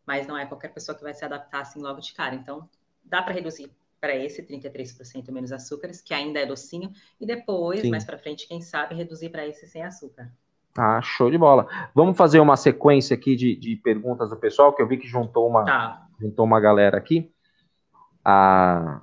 mas 0.06 0.28
não 0.28 0.38
é 0.38 0.46
qualquer 0.46 0.74
pessoa 0.74 0.96
que 0.98 1.04
vai 1.04 1.14
se 1.14 1.24
adaptar 1.24 1.62
assim 1.62 1.82
logo 1.82 2.00
de 2.00 2.14
cara. 2.14 2.36
Então, 2.36 2.70
dá 3.04 3.22
para 3.22 3.34
reduzir 3.34 3.72
para 4.00 4.16
esse 4.16 4.44
33% 4.44 5.32
menos 5.32 5.52
açúcares, 5.54 6.02
que 6.02 6.14
ainda 6.14 6.40
é 6.40 6.46
docinho, 6.46 6.92
e 7.22 7.26
depois, 7.26 7.82
Sim. 7.82 7.90
mais 7.90 8.04
para 8.04 8.18
frente, 8.18 8.48
quem 8.48 8.62
sabe, 8.62 8.96
reduzir 8.96 9.30
para 9.30 9.48
esse 9.48 9.66
sem 9.68 9.82
açúcar. 9.84 10.30
Ah, 10.78 11.00
show 11.02 11.30
de 11.32 11.38
bola. 11.38 11.68
Vamos 11.94 12.18
fazer 12.18 12.40
uma 12.40 12.58
sequência 12.58 13.14
aqui 13.16 13.36
de, 13.36 13.56
de 13.56 13.76
perguntas 13.78 14.30
do 14.30 14.36
pessoal, 14.36 14.74
que 14.74 14.82
eu 14.82 14.88
vi 14.88 14.98
que 14.98 15.08
juntou 15.08 15.48
uma, 15.48 15.64
Tá. 15.64 16.08
juntou 16.20 16.46
uma 16.46 16.60
galera 16.60 16.98
aqui. 16.98 17.32
A, 18.26 19.02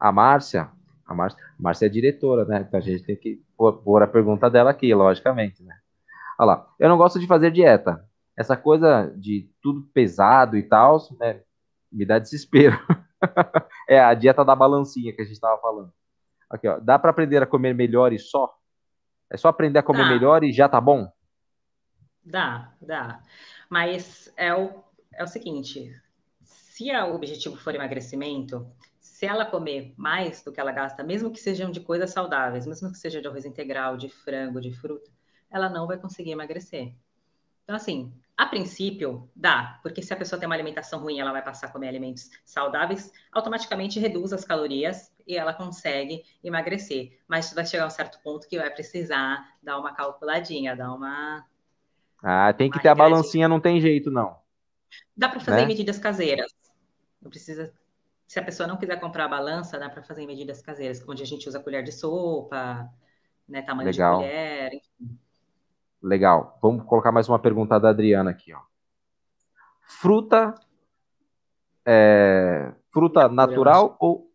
a 0.00 0.10
Márcia, 0.10 0.70
a 1.06 1.14
Márcia, 1.14 1.38
a 1.42 1.62
Márcia 1.62 1.86
é 1.86 1.88
diretora, 1.88 2.44
né? 2.44 2.64
Então 2.66 2.78
a 2.78 2.82
gente 2.82 3.04
tem 3.04 3.14
que 3.16 3.42
pôr, 3.56 3.74
pôr 3.74 4.02
a 4.02 4.06
pergunta 4.06 4.48
dela 4.50 4.70
aqui, 4.70 4.92
logicamente, 4.94 5.62
né? 5.62 5.76
Olha 6.38 6.46
lá, 6.46 6.68
eu 6.80 6.88
não 6.88 6.96
gosto 6.96 7.20
de 7.20 7.26
fazer 7.26 7.50
dieta. 7.50 8.04
Essa 8.36 8.56
coisa 8.56 9.12
de 9.16 9.50
tudo 9.62 9.82
pesado 9.92 10.56
e 10.56 10.62
tal, 10.62 10.98
né, 11.18 11.40
me 11.90 12.04
dá 12.04 12.18
desespero. 12.18 12.78
é 13.88 14.00
a 14.00 14.12
dieta 14.14 14.44
da 14.44 14.54
balancinha 14.56 15.14
que 15.14 15.22
a 15.22 15.24
gente 15.24 15.34
estava 15.34 15.60
falando. 15.60 15.92
Aqui, 16.50 16.68
ó, 16.68 16.78
dá 16.78 16.98
para 16.98 17.10
aprender 17.10 17.42
a 17.42 17.46
comer 17.46 17.74
melhor 17.74 18.12
e 18.12 18.18
só? 18.18 18.54
É 19.30 19.36
só 19.36 19.48
aprender 19.48 19.78
a 19.78 19.82
comer 19.82 20.04
Dá. 20.04 20.10
melhor 20.10 20.44
e 20.44 20.52
já 20.52 20.68
tá 20.68 20.80
bom? 20.80 21.10
Dá, 22.24 22.72
dá. 22.80 23.20
Mas 23.68 24.32
é 24.36 24.54
o, 24.54 24.82
é 25.12 25.24
o 25.24 25.26
seguinte: 25.26 25.92
se 26.42 26.90
o 26.90 27.14
objetivo 27.14 27.56
for 27.56 27.74
emagrecimento, 27.74 28.66
se 29.00 29.26
ela 29.26 29.44
comer 29.44 29.94
mais 29.96 30.42
do 30.42 30.52
que 30.52 30.60
ela 30.60 30.72
gasta, 30.72 31.02
mesmo 31.02 31.30
que 31.30 31.40
sejam 31.40 31.70
de 31.70 31.80
coisas 31.80 32.10
saudáveis, 32.10 32.66
mesmo 32.66 32.90
que 32.90 32.98
seja 32.98 33.20
de 33.20 33.28
arroz 33.28 33.44
integral, 33.44 33.96
de 33.96 34.08
frango, 34.08 34.60
de 34.60 34.72
fruta, 34.72 35.10
ela 35.50 35.68
não 35.68 35.86
vai 35.86 35.96
conseguir 35.98 36.32
emagrecer. 36.32 36.94
Então, 37.64 37.76
assim, 37.76 38.12
a 38.36 38.46
princípio, 38.46 39.30
dá, 39.34 39.78
porque 39.82 40.02
se 40.02 40.12
a 40.12 40.16
pessoa 40.16 40.38
tem 40.38 40.46
uma 40.46 40.54
alimentação 40.56 41.00
ruim, 41.00 41.20
ela 41.20 41.32
vai 41.32 41.42
passar 41.42 41.68
a 41.68 41.70
comer 41.70 41.88
alimentos 41.88 42.30
saudáveis, 42.44 43.12
automaticamente 43.32 44.00
reduz 44.00 44.32
as 44.32 44.44
calorias 44.44 45.12
e 45.26 45.36
ela 45.36 45.54
consegue 45.54 46.24
emagrecer. 46.42 47.20
Mas 47.28 47.52
vai 47.52 47.64
chegar 47.66 47.84
a 47.84 47.86
um 47.86 47.90
certo 47.90 48.20
ponto 48.22 48.48
que 48.48 48.58
vai 48.58 48.70
precisar 48.70 49.56
dar 49.62 49.78
uma 49.78 49.94
calculadinha, 49.94 50.76
dar 50.76 50.92
uma 50.94 51.44
Ah, 52.22 52.52
tem 52.52 52.70
que 52.70 52.78
Uma 52.78 52.82
ter 52.82 52.88
a 52.88 52.94
balancinha, 52.94 53.48
não 53.48 53.60
tem 53.60 53.80
jeito, 53.80 54.10
não. 54.10 54.36
Dá 55.16 55.28
para 55.28 55.40
fazer 55.40 55.66
Né? 55.66 55.66
medidas 55.66 55.98
caseiras. 55.98 56.50
Não 57.22 57.30
precisa. 57.30 57.72
Se 58.28 58.38
a 58.40 58.44
pessoa 58.44 58.66
não 58.68 58.78
quiser 58.78 59.00
comprar 59.00 59.26
a 59.26 59.28
balança, 59.28 59.78
dá 59.78 59.90
para 59.90 60.02
fazer 60.02 60.26
medidas 60.26 60.62
caseiras, 60.62 61.04
onde 61.08 61.22
a 61.22 61.26
gente 61.26 61.48
usa 61.48 61.60
colher 61.60 61.82
de 61.84 61.92
sopa, 61.92 62.90
né, 63.48 63.62
tamanho 63.62 63.90
Legal. 63.90 63.92
de 63.92 64.02
colher. 64.02 64.74
enfim. 64.74 65.18
Legal. 66.04 66.58
Vamos 66.60 66.84
colocar 66.84 67.10
mais 67.10 67.28
uma 67.30 67.38
pergunta 67.38 67.80
da 67.80 67.88
Adriana 67.88 68.30
aqui, 68.30 68.52
ó. 68.52 68.60
Fruta, 69.86 70.54
é, 71.86 72.74
fruta 72.92 73.28
Natura, 73.28 73.28
natural 73.28 73.96
ou 73.98 74.30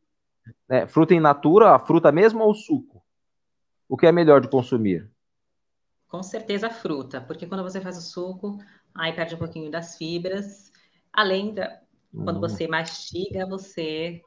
né, 0.68 0.88
fruta 0.88 1.14
in 1.14 1.20
natura, 1.20 1.76
a 1.76 1.80
fruta 1.80 2.12
mesmo 2.12 2.44
ou 2.44 2.56
suco? 2.56 3.04
O 3.88 3.98
que 3.98 4.08
é 4.08 4.12
melhor 4.12 4.42
de 4.42 4.50
consumir? 4.50 5.10
Com 6.08 6.24
certeza 6.24 6.70
fruta, 6.70 7.22
porque 7.22 7.46
quando 7.46 7.64
você 7.64 7.80
faz 7.80 7.98
o 7.98 8.02
suco, 8.02 8.58
aí 8.96 9.14
perde 9.14 9.36
um 9.36 9.38
pouquinho 9.38 9.70
das 9.72 9.98
fibras. 9.98 10.72
Além 11.14 11.54
da. 11.54 11.82
Quando 12.24 12.38
Hum, 12.38 12.42
você 12.42 12.68
mastiga, 12.68 13.46
você 13.46 14.24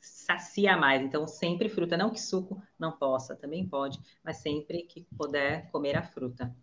sacia 0.00 0.76
mais. 0.76 1.02
Então, 1.02 1.26
sempre 1.26 1.68
fruta. 1.70 1.96
Não 1.96 2.10
que 2.10 2.20
suco 2.20 2.62
não 2.78 2.92
possa, 2.92 3.34
também 3.34 3.66
pode, 3.66 3.98
mas 4.22 4.38
sempre 4.38 4.82
que 4.82 5.06
puder 5.16 5.70
comer 5.70 5.96
a 5.96 6.02
fruta. 6.02 6.54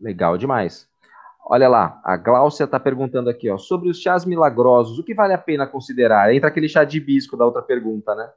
Legal 0.00 0.36
demais. 0.38 0.88
Olha 1.48 1.68
lá, 1.68 2.00
a 2.04 2.16
Gláucia 2.16 2.64
está 2.64 2.78
perguntando 2.80 3.30
aqui, 3.30 3.48
ó, 3.50 3.56
sobre 3.58 3.88
os 3.88 4.00
chás 4.00 4.24
milagrosos, 4.24 4.98
o 4.98 5.04
que 5.04 5.14
vale 5.14 5.32
a 5.34 5.38
pena 5.38 5.66
considerar? 5.66 6.34
Entra 6.34 6.48
aquele 6.48 6.68
chá 6.68 6.84
de 6.84 6.98
hibisco 6.98 7.36
da 7.36 7.44
outra 7.46 7.62
pergunta, 7.62 8.14
né? 8.14 8.30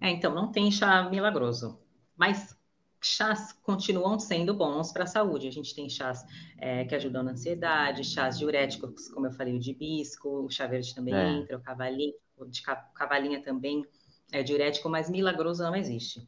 É, 0.00 0.10
então, 0.10 0.34
não 0.34 0.50
tem 0.50 0.70
chá 0.70 1.08
milagroso, 1.08 1.78
mas 2.16 2.56
chás 3.00 3.52
continuam 3.52 4.18
sendo 4.18 4.54
bons 4.54 4.92
para 4.92 5.04
a 5.04 5.06
saúde. 5.06 5.48
A 5.48 5.52
gente 5.52 5.74
tem 5.74 5.88
chás 5.88 6.24
é, 6.58 6.84
que 6.84 6.94
ajudam 6.94 7.22
na 7.22 7.32
ansiedade, 7.32 8.04
chás 8.04 8.38
diuréticos, 8.38 9.08
como 9.08 9.26
eu 9.26 9.32
falei, 9.32 9.54
o 9.54 9.58
de 9.58 9.70
hibisco, 9.70 10.44
o 10.44 10.50
chá 10.50 10.66
verde 10.66 10.94
também 10.94 11.14
É. 11.14 11.28
entra, 11.40 11.56
o 11.56 11.60
cavalinho, 11.62 12.14
o 12.36 12.44
de 12.46 12.62
ca- 12.62 12.90
cavalinha 12.94 13.42
também 13.42 13.84
é 14.32 14.42
diurético, 14.42 14.88
mas 14.88 15.08
milagroso 15.10 15.62
não 15.62 15.74
existe. 15.74 16.26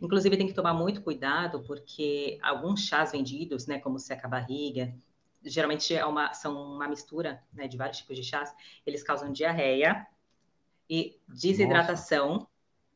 Inclusive, 0.00 0.36
tem 0.36 0.46
que 0.46 0.52
tomar 0.52 0.74
muito 0.74 1.02
cuidado, 1.02 1.60
porque 1.66 2.38
alguns 2.42 2.80
chás 2.80 3.12
vendidos, 3.12 3.66
né, 3.66 3.78
como 3.78 3.98
seca-barriga, 3.98 4.92
geralmente 5.42 5.94
é 5.94 6.04
uma, 6.04 6.32
são 6.32 6.54
uma 6.74 6.86
mistura 6.86 7.42
né, 7.52 7.66
de 7.66 7.76
vários 7.76 7.98
tipos 7.98 8.16
de 8.16 8.22
chás, 8.22 8.54
eles 8.86 9.02
causam 9.02 9.32
diarreia 9.32 10.06
e 10.88 11.18
desidratação. 11.28 12.46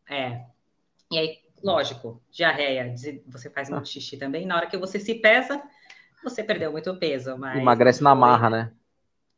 É. 0.09 0.45
E 1.11 1.19
aí, 1.19 1.39
lógico, 1.63 2.21
diarreia, 2.31 2.95
você 3.27 3.49
faz 3.49 3.71
muito 3.71 3.89
xixi 3.89 4.17
também. 4.17 4.45
Na 4.45 4.57
hora 4.57 4.67
que 4.67 4.77
você 4.77 5.01
se 5.01 5.15
pesa, 5.15 5.63
você 6.23 6.43
perdeu 6.43 6.73
muito 6.73 6.95
peso, 6.97 7.37
mas 7.39 7.59
Emagrece 7.59 8.03
na 8.03 8.15
marra, 8.15 8.51
né? 8.51 8.73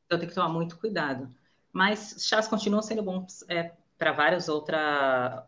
Então 0.06 0.18
tem 0.18 0.28
que 0.28 0.34
tomar 0.34 0.48
muito 0.48 0.78
cuidado. 0.78 1.28
Mas 1.72 2.16
chás 2.20 2.48
continuam 2.48 2.82
sendo 2.82 3.02
bons 3.02 3.44
é, 3.48 3.72
para 3.98 4.12
várias 4.12 4.48
outras 4.48 5.44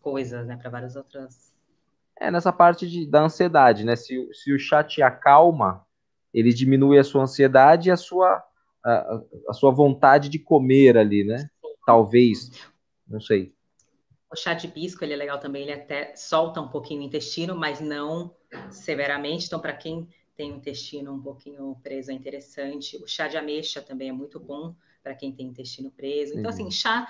coisas, 0.00 0.46
né? 0.46 0.56
Para 0.56 0.70
várias 0.70 0.96
outras. 0.96 1.52
É 2.18 2.30
nessa 2.30 2.52
parte 2.52 2.88
de, 2.88 3.06
da 3.06 3.22
ansiedade, 3.22 3.84
né? 3.84 3.96
Se, 3.96 4.18
o- 4.18 4.34
se 4.34 4.52
o 4.52 4.58
chá 4.58 4.84
te 4.84 5.02
acalma, 5.02 5.84
ele 6.34 6.52
diminui 6.52 6.98
a 6.98 7.04
sua 7.04 7.22
ansiedade 7.22 7.88
e 7.88 7.92
a 7.92 7.96
sua, 7.96 8.42
a, 8.84 9.20
a- 9.48 9.52
sua 9.52 9.70
vontade 9.72 10.28
de 10.28 10.38
comer 10.38 10.96
ali, 10.98 11.24
né? 11.24 11.48
Talvez, 11.86 12.50
não 13.08 13.20
sei. 13.20 13.54
O 14.32 14.36
chá 14.36 14.54
de 14.54 14.66
hibisco, 14.68 15.02
ele 15.02 15.12
é 15.12 15.16
legal 15.16 15.40
também, 15.40 15.62
ele 15.62 15.72
até 15.72 16.14
solta 16.14 16.60
um 16.60 16.68
pouquinho 16.68 17.02
o 17.02 17.04
intestino, 17.04 17.56
mas 17.56 17.80
não 17.80 18.34
severamente. 18.70 19.46
Então, 19.46 19.58
para 19.60 19.72
quem 19.72 20.08
tem 20.36 20.52
o 20.52 20.56
intestino 20.56 21.12
um 21.12 21.20
pouquinho 21.20 21.76
preso, 21.82 22.10
é 22.10 22.14
interessante. 22.14 22.96
O 23.02 23.06
chá 23.08 23.26
de 23.28 23.36
ameixa 23.36 23.82
também 23.82 24.08
é 24.08 24.12
muito 24.12 24.38
bom 24.38 24.74
para 25.02 25.14
quem 25.14 25.32
tem 25.32 25.46
intestino 25.48 25.90
preso. 25.90 26.34
Então, 26.34 26.48
assim, 26.50 26.70
chá, 26.70 27.08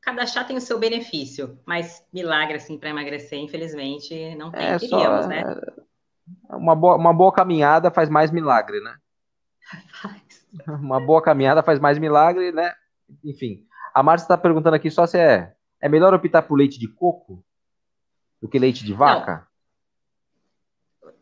cada 0.00 0.26
chá 0.26 0.44
tem 0.44 0.56
o 0.56 0.60
seu 0.60 0.78
benefício, 0.78 1.58
mas 1.66 2.06
milagre, 2.12 2.56
assim, 2.56 2.78
para 2.78 2.90
emagrecer, 2.90 3.38
infelizmente, 3.38 4.34
não 4.36 4.50
tem. 4.50 4.62
É 4.62 4.78
Queríamos, 4.78 5.24
só 5.24 5.28
né? 5.28 5.42
uma 6.50 6.74
boa, 6.74 6.96
uma 6.96 7.12
boa 7.12 7.32
caminhada 7.32 7.90
faz 7.90 8.08
mais 8.08 8.30
milagre, 8.30 8.80
né? 8.80 8.96
Uma 10.66 11.00
boa 11.00 11.22
caminhada 11.22 11.62
faz 11.62 11.78
mais 11.78 11.98
milagre, 11.98 12.52
né? 12.52 12.72
Enfim, 13.24 13.66
a 13.94 14.02
Márcia 14.02 14.24
está 14.24 14.38
perguntando 14.38 14.76
aqui 14.76 14.90
só 14.90 15.06
se 15.06 15.18
é, 15.18 15.54
é 15.80 15.88
melhor 15.88 16.14
optar 16.14 16.42
por 16.42 16.56
leite 16.56 16.78
de 16.78 16.88
coco 16.88 17.44
do 18.40 18.48
que 18.48 18.58
leite 18.58 18.84
de 18.84 18.92
vaca? 18.92 19.46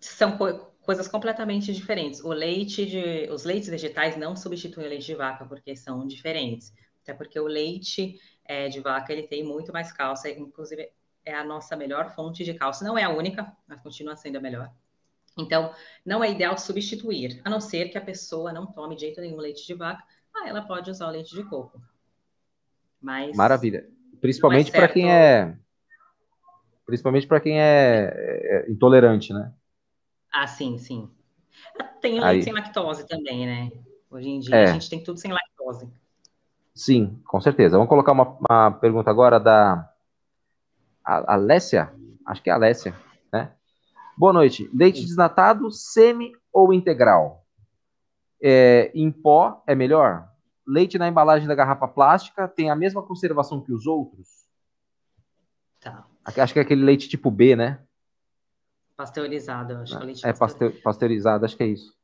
São 0.01 0.37
co- 0.37 0.73
coisas 0.83 1.09
completamente 1.09 1.73
diferentes. 1.73 2.23
O 2.23 2.29
leite 2.29 2.87
de, 2.87 3.31
os 3.31 3.45
leites 3.45 3.69
vegetais 3.69 4.17
não 4.17 4.37
substituem 4.37 4.87
o 4.87 4.91
leite 4.91 5.07
de 5.07 5.15
vaca 5.15 5.45
porque 5.45 5.75
são 5.77 6.07
diferentes. 6.07 6.73
Até 7.03 7.13
porque 7.13 7.39
o 7.39 7.47
leite 7.47 8.19
eh, 8.45 8.69
de 8.69 8.81
vaca 8.81 9.13
ele 9.13 9.25
tem 9.25 9.43
muito 9.43 9.73
mais 9.73 9.93
cálcio, 9.93 10.31
inclusive 10.31 10.91
é 11.25 11.35
a 11.35 11.45
nossa 11.45 11.77
melhor 11.77 12.15
fonte 12.15 12.45
de 12.45 12.55
cálcio. 12.55 12.87
Não 12.87 12.99
é 12.99 13.05
a 13.05 13.11
única, 13.11 13.57
mas 13.67 13.81
continua 13.81 14.17
sendo 14.17 14.37
a 14.37 14.41
melhor. 14.41 14.71
Então, 15.37 15.75
não 16.05 16.23
é 16.23 16.31
ideal 16.31 16.57
substituir, 16.57 17.41
a 17.45 17.51
não 17.51 17.61
ser 17.61 17.89
que 17.89 17.99
a 17.99 18.01
pessoa 18.01 18.53
não 18.53 18.67
tome 18.67 18.95
de 18.95 19.03
jeito 19.03 19.21
nenhum 19.21 19.39
leite 19.39 19.67
de 19.67 19.75
vaca. 19.75 20.05
Ah, 20.35 20.49
ela 20.49 20.63
pode 20.63 20.91
usar 20.91 21.09
o 21.09 21.11
leite 21.11 21.35
de 21.35 21.43
coco. 21.45 21.81
Mas 23.01 23.37
Maravilha. 23.37 23.89
Principalmente 24.21 24.71
para 24.71 24.81
certo. 24.81 24.95
quem 24.95 25.13
é. 25.13 25.57
Principalmente 26.87 27.27
para 27.27 27.41
quem 27.41 27.61
é, 27.61 28.65
é 28.67 28.71
intolerante, 28.71 29.33
né? 29.33 29.53
Ah, 30.33 30.47
sim, 30.47 30.79
sim. 30.79 31.11
Tem 32.01 32.19
o 32.19 32.25
Aí. 32.25 32.33
leite 32.33 32.45
sem 32.45 32.53
lactose 32.53 33.07
também, 33.07 33.47
né? 33.47 33.73
Hoje 34.11 34.29
em 34.29 34.39
dia 34.41 34.57
É. 34.57 34.65
a 34.65 34.73
gente 34.73 34.89
tem 34.89 35.03
tudo 35.03 35.19
sem 35.19 35.33
lactose. 35.33 35.91
Sim, 36.75 37.21
com 37.27 37.41
certeza. 37.41 37.77
Vamos 37.77 37.89
colocar 37.89 38.13
uma, 38.13 38.37
uma 38.49 38.71
pergunta 38.73 39.11
agora 39.11 39.39
da 39.39 39.89
a- 41.05 41.35
Alessia. 41.35 41.93
Acho 42.27 42.43
que 42.43 42.51
é 42.51 42.53
a 42.53 42.57
Alessia, 42.57 42.95
né? 43.33 43.53
Boa 44.17 44.33
noite. 44.33 44.69
Leite 44.75 45.05
desnatado, 45.05 45.71
semi 45.71 46.33
ou 46.53 46.73
integral? 46.73 47.45
É, 48.43 48.91
em 48.95 49.11
pó 49.11 49.63
é 49.67 49.75
melhor? 49.75 50.29
Leite 50.67 50.99
na 50.99 51.07
embalagem 51.09 51.47
da 51.47 51.55
garrafa 51.55 51.87
plástica 51.87 52.49
tem 52.49 52.71
a 52.71 52.77
mesma 52.77 53.03
conservação 53.03 53.61
que 53.61 53.73
os 53.73 53.87
outros? 53.87 54.29
Tá. 55.81 56.05
Acho 56.25 56.53
que 56.55 56.59
é 56.59 56.63
aquele 56.63 56.83
leite 56.85 57.09
tipo 57.09 57.31
B, 57.31 57.55
né? 57.55 57.81
Pasteurizado, 58.97 59.73
eu 59.75 59.81
acho 59.81 59.97
que 59.97 60.03
é 60.03 60.07
leite 60.07 60.27
É 60.27 60.33
pasteurizado. 60.33 60.39
pasteur- 60.73 60.83
pasteurizado, 60.83 61.45
acho 61.45 61.57
que 61.57 61.63
é 61.63 61.67
isso. 61.67 61.95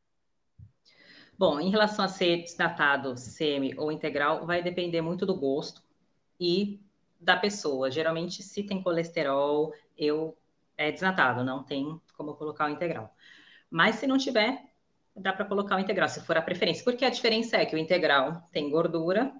Bom, 1.41 1.59
em 1.59 1.71
relação 1.71 2.05
a 2.05 2.09
ser 2.09 2.43
desnatado, 2.43 3.17
semi 3.17 3.73
ou 3.79 3.91
integral, 3.91 4.45
vai 4.45 4.63
depender 4.63 5.01
muito 5.01 5.25
do 5.25 5.35
gosto 5.35 5.83
e 6.39 6.79
da 7.19 7.35
pessoa. 7.35 7.91
Geralmente, 7.91 8.43
se 8.43 8.63
tem 8.63 8.83
colesterol, 8.83 9.73
eu 9.97 10.37
é 10.77 10.93
desnatado, 10.93 11.43
não 11.43 11.63
tem 11.65 11.99
como 12.15 12.35
colocar 12.35 12.67
o 12.67 12.69
integral. 12.69 13.17
Mas 13.71 13.95
se 13.95 14.07
não 14.07 14.19
tiver, 14.19 14.67
dá 15.17 15.33
para 15.33 15.47
colocar 15.47 15.77
o 15.77 15.79
integral, 15.79 16.11
se 16.11 16.21
for 16.21 16.37
a 16.37 16.43
preferência. 16.43 16.85
Porque 16.85 17.07
a 17.07 17.11
diferença 17.11 17.57
é 17.57 17.65
que 17.65 17.75
o 17.75 17.79
integral 17.79 18.43
tem 18.53 18.69
gordura, 18.69 19.33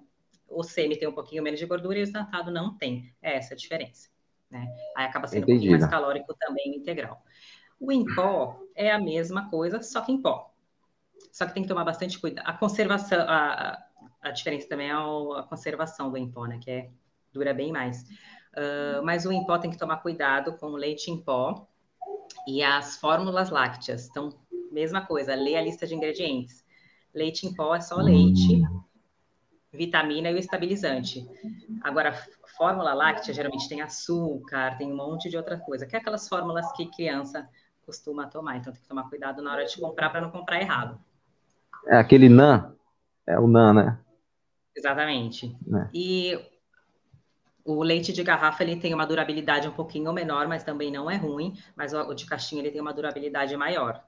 o 0.49 0.63
semi 0.63 0.97
tem 0.97 1.07
um 1.07 1.13
pouquinho 1.13 1.43
menos 1.43 1.59
de 1.59 1.67
gordura 1.67 1.99
e 1.99 2.01
o 2.01 2.05
desnatado 2.05 2.49
não 2.49 2.75
tem. 2.75 3.13
É 3.21 3.37
essa 3.37 3.53
a 3.53 3.57
diferença. 3.57 4.09
Né? 4.49 4.67
Aí 4.97 5.05
acaba 5.05 5.27
sendo 5.27 5.43
um 5.43 5.45
pouquinho 5.45 5.69
mais 5.69 5.83
Entendido. 5.83 6.01
calórico 6.01 6.33
também 6.33 6.71
o 6.71 6.75
integral. 6.77 7.23
O 7.79 7.91
em 7.91 8.03
pó 8.15 8.59
é 8.73 8.89
a 8.89 8.97
mesma 8.97 9.51
coisa, 9.51 9.83
só 9.83 10.01
que 10.01 10.11
em 10.11 10.19
pó. 10.19 10.50
Só 11.31 11.45
que 11.45 11.53
tem 11.53 11.63
que 11.63 11.69
tomar 11.69 11.83
bastante 11.85 12.19
cuidado. 12.19 12.45
A 12.47 12.53
conservação, 12.53 13.19
a, 13.27 13.77
a- 14.21 14.31
diferença 14.31 14.67
também 14.67 14.89
é 14.89 14.93
a 14.93 15.43
conservação 15.43 16.11
do 16.11 16.17
em 16.17 16.29
pó, 16.31 16.45
né? 16.45 16.59
Que 16.61 16.71
é, 16.71 16.89
dura 17.33 17.53
bem 17.53 17.71
mais. 17.71 18.03
Ah, 18.55 19.01
mas 19.03 19.25
o 19.25 19.31
em 19.31 19.45
pó 19.45 19.57
tem 19.57 19.71
que 19.71 19.77
tomar 19.77 19.97
cuidado 19.97 20.57
com 20.57 20.67
o 20.67 20.75
leite 20.75 21.09
em 21.11 21.21
pó 21.21 21.67
e 22.47 22.63
as 22.63 22.97
fórmulas 22.97 23.49
lácteas. 23.49 24.07
Então, 24.09 24.29
mesma 24.71 25.05
coisa, 25.05 25.35
lê 25.35 25.55
a 25.55 25.61
lista 25.61 25.87
de 25.87 25.95
ingredientes. 25.95 26.65
Leite 27.13 27.45
em 27.47 27.53
pó 27.55 27.75
é 27.75 27.81
só 27.81 27.97
leite, 27.97 28.61
vitamina 29.71 30.29
e 30.29 30.33
o 30.35 30.37
estabilizante. 30.37 31.25
Agora, 31.81 32.13
fórmula 32.57 32.93
láctea 32.93 33.33
geralmente 33.33 33.67
tem 33.69 33.81
açúcar, 33.81 34.77
tem 34.77 34.91
um 34.91 34.95
monte 34.95 35.29
de 35.29 35.37
outra 35.37 35.57
coisa, 35.59 35.85
que 35.85 35.95
é 35.95 35.99
aquelas 35.99 36.27
fórmulas 36.27 36.71
que 36.73 36.89
criança 36.91 37.47
costuma 37.85 38.27
tomar. 38.27 38.57
Então, 38.57 38.71
tem 38.73 38.81
que 38.81 38.87
tomar 38.87 39.09
cuidado 39.09 39.41
na 39.41 39.51
hora 39.51 39.65
de 39.65 39.79
comprar 39.79 40.09
para 40.09 40.21
não 40.21 40.31
comprar 40.31 40.61
errado. 40.61 40.99
É 41.87 41.97
aquele 41.97 42.29
NAN. 42.29 42.75
É 43.27 43.39
o 43.39 43.47
NAN, 43.47 43.73
né? 43.73 43.99
Exatamente. 44.75 45.55
Né. 45.65 45.89
E 45.93 46.39
o 47.63 47.83
leite 47.83 48.11
de 48.11 48.23
garrafa 48.23 48.63
ele 48.63 48.75
tem 48.75 48.93
uma 48.93 49.05
durabilidade 49.05 49.67
um 49.67 49.71
pouquinho 49.71 50.11
menor, 50.13 50.47
mas 50.47 50.63
também 50.63 50.91
não 50.91 51.09
é 51.09 51.17
ruim. 51.17 51.57
Mas 51.75 51.93
o 51.93 51.99
o 52.01 52.13
de 52.13 52.25
caixinha 52.25 52.61
ele 52.61 52.71
tem 52.71 52.81
uma 52.81 52.93
durabilidade 52.93 53.55
maior, 53.55 54.03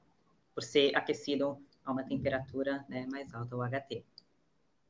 por 0.55 0.63
ser 0.63 0.95
aquecido 0.95 1.57
a 1.85 1.91
uma 1.91 2.03
temperatura 2.03 2.85
né, 2.87 3.05
mais 3.11 3.33
alta, 3.33 3.55
o 3.55 3.61
HT. 3.63 4.03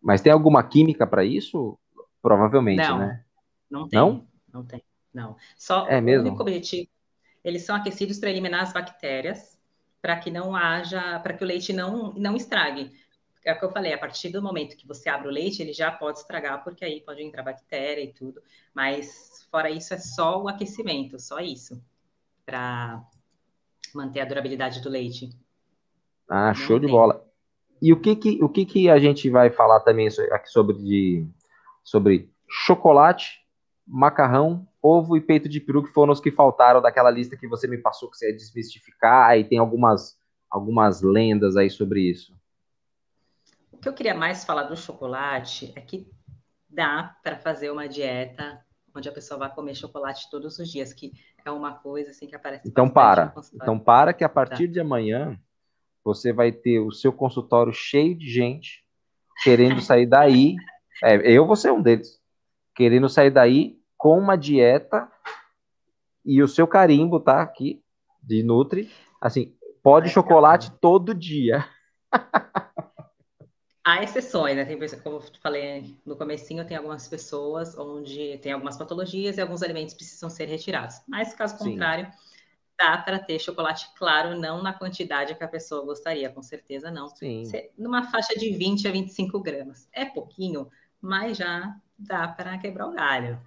Mas 0.01 0.21
tem 0.21 0.31
alguma 0.31 0.63
química 0.63 1.07
para 1.07 1.23
isso? 1.25 1.77
Provavelmente, 2.21 2.87
Não. 2.87 2.97
né? 2.99 3.23
Não 3.69 3.87
tem. 3.87 3.99
Não? 3.99 4.27
Não 4.53 4.63
tem. 4.63 4.83
Não. 5.13 5.35
Só 5.57 5.87
É 5.87 5.99
o 5.99 6.01
mesmo? 6.03 6.27
único 6.27 6.41
objetivo, 6.41 6.87
eles 7.43 7.63
são 7.65 7.75
aquecidos 7.75 8.19
para 8.19 8.29
eliminar 8.29 8.61
as 8.61 8.71
bactérias, 8.73 9.52
para 10.03 10.17
que 10.17 10.29
não 10.29 10.53
haja, 10.53 11.17
para 11.19 11.33
que 11.33 11.45
o 11.45 11.47
leite 11.47 11.71
não, 11.71 12.11
não 12.15 12.35
estrague. 12.35 12.91
É 13.45 13.53
o 13.53 13.57
que 13.57 13.63
eu 13.63 13.71
falei, 13.71 13.93
a 13.93 13.97
partir 13.97 14.29
do 14.29 14.43
momento 14.43 14.75
que 14.75 14.85
você 14.85 15.07
abre 15.07 15.29
o 15.29 15.31
leite, 15.31 15.61
ele 15.61 15.71
já 15.71 15.89
pode 15.89 16.17
estragar, 16.19 16.61
porque 16.61 16.83
aí 16.83 16.99
pode 16.99 17.23
entrar 17.23 17.41
bactéria 17.41 18.03
e 18.03 18.11
tudo. 18.11 18.41
Mas 18.73 19.47
fora 19.49 19.69
isso, 19.69 19.93
é 19.93 19.97
só 19.97 20.43
o 20.43 20.49
aquecimento, 20.49 21.17
só 21.19 21.39
isso, 21.39 21.81
para 22.45 23.01
manter 23.95 24.19
a 24.19 24.25
durabilidade 24.25 24.81
do 24.81 24.89
leite. 24.89 25.29
Ah, 26.29 26.53
show 26.53 26.77
de 26.77 26.87
tem. 26.87 26.93
bola. 26.93 27.25
E 27.81 27.93
o 27.93 27.99
que 27.99 28.13
que, 28.17 28.43
o 28.43 28.49
que 28.49 28.65
que 28.65 28.89
a 28.89 28.99
gente 28.99 29.29
vai 29.29 29.49
falar 29.51 29.79
também 29.79 30.09
aqui 30.31 30.49
sobre, 30.49 30.75
de, 30.79 31.25
sobre 31.81 32.29
chocolate, 32.49 33.39
macarrão, 33.87 34.67
ovo 34.83 35.15
e 35.15 35.21
peito 35.21 35.47
de 35.47 35.61
peru, 35.61 35.81
que 35.81 35.93
foram 35.93 36.11
os 36.11 36.19
que 36.19 36.29
faltaram 36.29 36.81
daquela 36.81 37.09
lista 37.09 37.37
que 37.37 37.47
você 37.47 37.67
me 37.67 37.77
passou, 37.77 38.11
que 38.11 38.17
você 38.17 38.29
ia 38.29 38.35
desmistificar, 38.35 39.29
aí 39.29 39.45
tem 39.45 39.57
algumas, 39.57 40.19
algumas 40.49 41.01
lendas 41.01 41.55
aí 41.55 41.69
sobre 41.69 42.01
isso. 42.01 42.35
O 43.71 43.77
que 43.77 43.87
eu 43.87 43.93
queria 43.93 44.13
mais 44.13 44.43
falar 44.43 44.63
do 44.63 44.75
chocolate 44.75 45.71
é 45.77 45.79
que 45.79 46.11
dá 46.69 47.15
para 47.23 47.37
fazer 47.37 47.71
uma 47.71 47.87
dieta 47.87 48.61
onde 48.93 49.07
a 49.07 49.11
pessoa 49.11 49.39
vai 49.39 49.53
comer 49.53 49.73
chocolate 49.73 50.29
todos 50.29 50.59
os 50.59 50.69
dias, 50.69 50.91
que 50.91 51.13
é 51.45 51.49
uma 51.49 51.73
coisa 51.73 52.11
assim 52.11 52.27
que 52.27 52.35
aparece 52.35 52.67
Então 52.67 52.89
para. 52.89 53.33
Então 53.53 53.79
para 53.79 54.13
que 54.13 54.23
a 54.23 54.29
partir 54.29 54.67
de 54.67 54.79
amanhã 54.79 55.39
você 56.03 56.33
vai 56.33 56.51
ter 56.51 56.79
o 56.79 56.91
seu 56.91 57.13
consultório 57.13 57.73
cheio 57.73 58.15
de 58.15 58.29
gente 58.29 58.83
querendo 59.43 59.81
sair 59.81 60.05
daí. 60.05 60.55
É, 61.03 61.15
eu 61.35 61.45
vou 61.45 61.55
ser 61.55 61.71
um 61.71 61.81
deles. 61.81 62.21
Querendo 62.75 63.09
sair 63.09 63.31
daí 63.31 63.82
com 64.03 64.19
uma 64.19 64.35
dieta 64.35 65.09
e 66.25 66.43
o 66.43 66.47
seu 66.49 66.67
carimbo 66.67 67.21
tá 67.21 67.41
aqui 67.41 67.81
de 68.21 68.43
Nutri. 68.43 68.91
Assim, 69.21 69.55
pode 69.81 70.07
Vai 70.07 70.13
chocolate 70.13 70.73
todo 70.81 71.15
dia. 71.15 71.65
Há 73.81 74.03
exceções, 74.03 74.57
né? 74.57 74.65
Tem, 74.65 74.77
como 75.01 75.15
eu 75.15 75.23
falei 75.41 75.97
no 76.05 76.17
comecinho, 76.17 76.67
tem 76.67 76.75
algumas 76.75 77.07
pessoas 77.07 77.77
onde 77.77 78.37
tem 78.39 78.51
algumas 78.51 78.75
patologias 78.75 79.37
e 79.37 79.41
alguns 79.41 79.63
alimentos 79.63 79.93
precisam 79.93 80.29
ser 80.29 80.49
retirados. 80.49 81.01
Mas, 81.07 81.33
caso 81.33 81.57
Sim. 81.57 81.71
contrário, 81.71 82.11
dá 82.77 82.97
para 82.97 83.19
ter 83.19 83.39
chocolate 83.39 83.89
claro, 83.97 84.37
não 84.37 84.61
na 84.61 84.73
quantidade 84.73 85.33
que 85.33 85.43
a 85.45 85.47
pessoa 85.47 85.85
gostaria, 85.85 86.29
com 86.29 86.41
certeza 86.43 86.91
não. 86.91 87.07
Sim. 87.07 87.45
Se- 87.45 87.71
numa 87.77 88.03
faixa 88.11 88.37
de 88.37 88.51
20 88.51 88.85
a 88.85 88.91
25 88.91 89.39
gramas. 89.39 89.87
É 89.93 90.03
pouquinho, 90.03 90.67
mas 91.01 91.37
já 91.37 91.73
dá 91.97 92.27
para 92.27 92.57
quebrar 92.57 92.87
o 92.87 92.93
galho. 92.93 93.39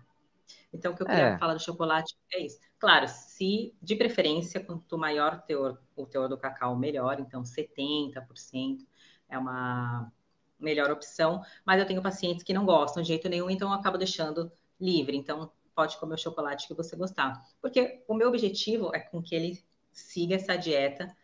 Então, 0.76 0.92
o 0.92 0.96
que 0.96 1.02
eu 1.02 1.06
queria 1.06 1.24
É. 1.34 1.38
falar 1.38 1.54
do 1.54 1.60
chocolate 1.62 2.14
é 2.32 2.44
isso. 2.44 2.58
Claro, 2.78 3.06
se 3.08 3.74
de 3.82 3.96
preferência, 3.96 4.62
quanto 4.62 4.98
maior 4.98 5.34
o 5.34 5.38
teor, 5.42 5.82
o 5.96 6.06
teor 6.06 6.28
do 6.28 6.38
cacau, 6.38 6.76
melhor. 6.76 7.18
Então, 7.18 7.44
70% 7.44 8.86
é 9.28 9.38
uma 9.38 10.12
melhor 10.58 10.90
opção. 10.90 11.42
Mas 11.64 11.80
eu 11.80 11.86
tenho 11.86 12.02
pacientes 12.02 12.42
que 12.42 12.52
não 12.52 12.64
gostam 12.64 13.02
de 13.02 13.08
jeito 13.08 13.28
nenhum, 13.28 13.50
então 13.50 13.70
eu 13.70 13.74
acabo 13.74 13.98
deixando 13.98 14.52
livre. 14.80 15.16
Então, 15.16 15.50
pode 15.74 15.98
comer 15.98 16.14
o 16.14 16.18
chocolate 16.18 16.66
que 16.68 16.74
você 16.74 16.96
gostar. 16.96 17.42
Porque 17.60 18.02
o 18.08 18.14
meu 18.14 18.28
objetivo 18.28 18.90
é 18.94 19.00
com 19.00 19.22
que 19.22 19.34
ele 19.34 19.62
siga 19.92 20.34
essa 20.36 20.56
dieta 20.56 21.14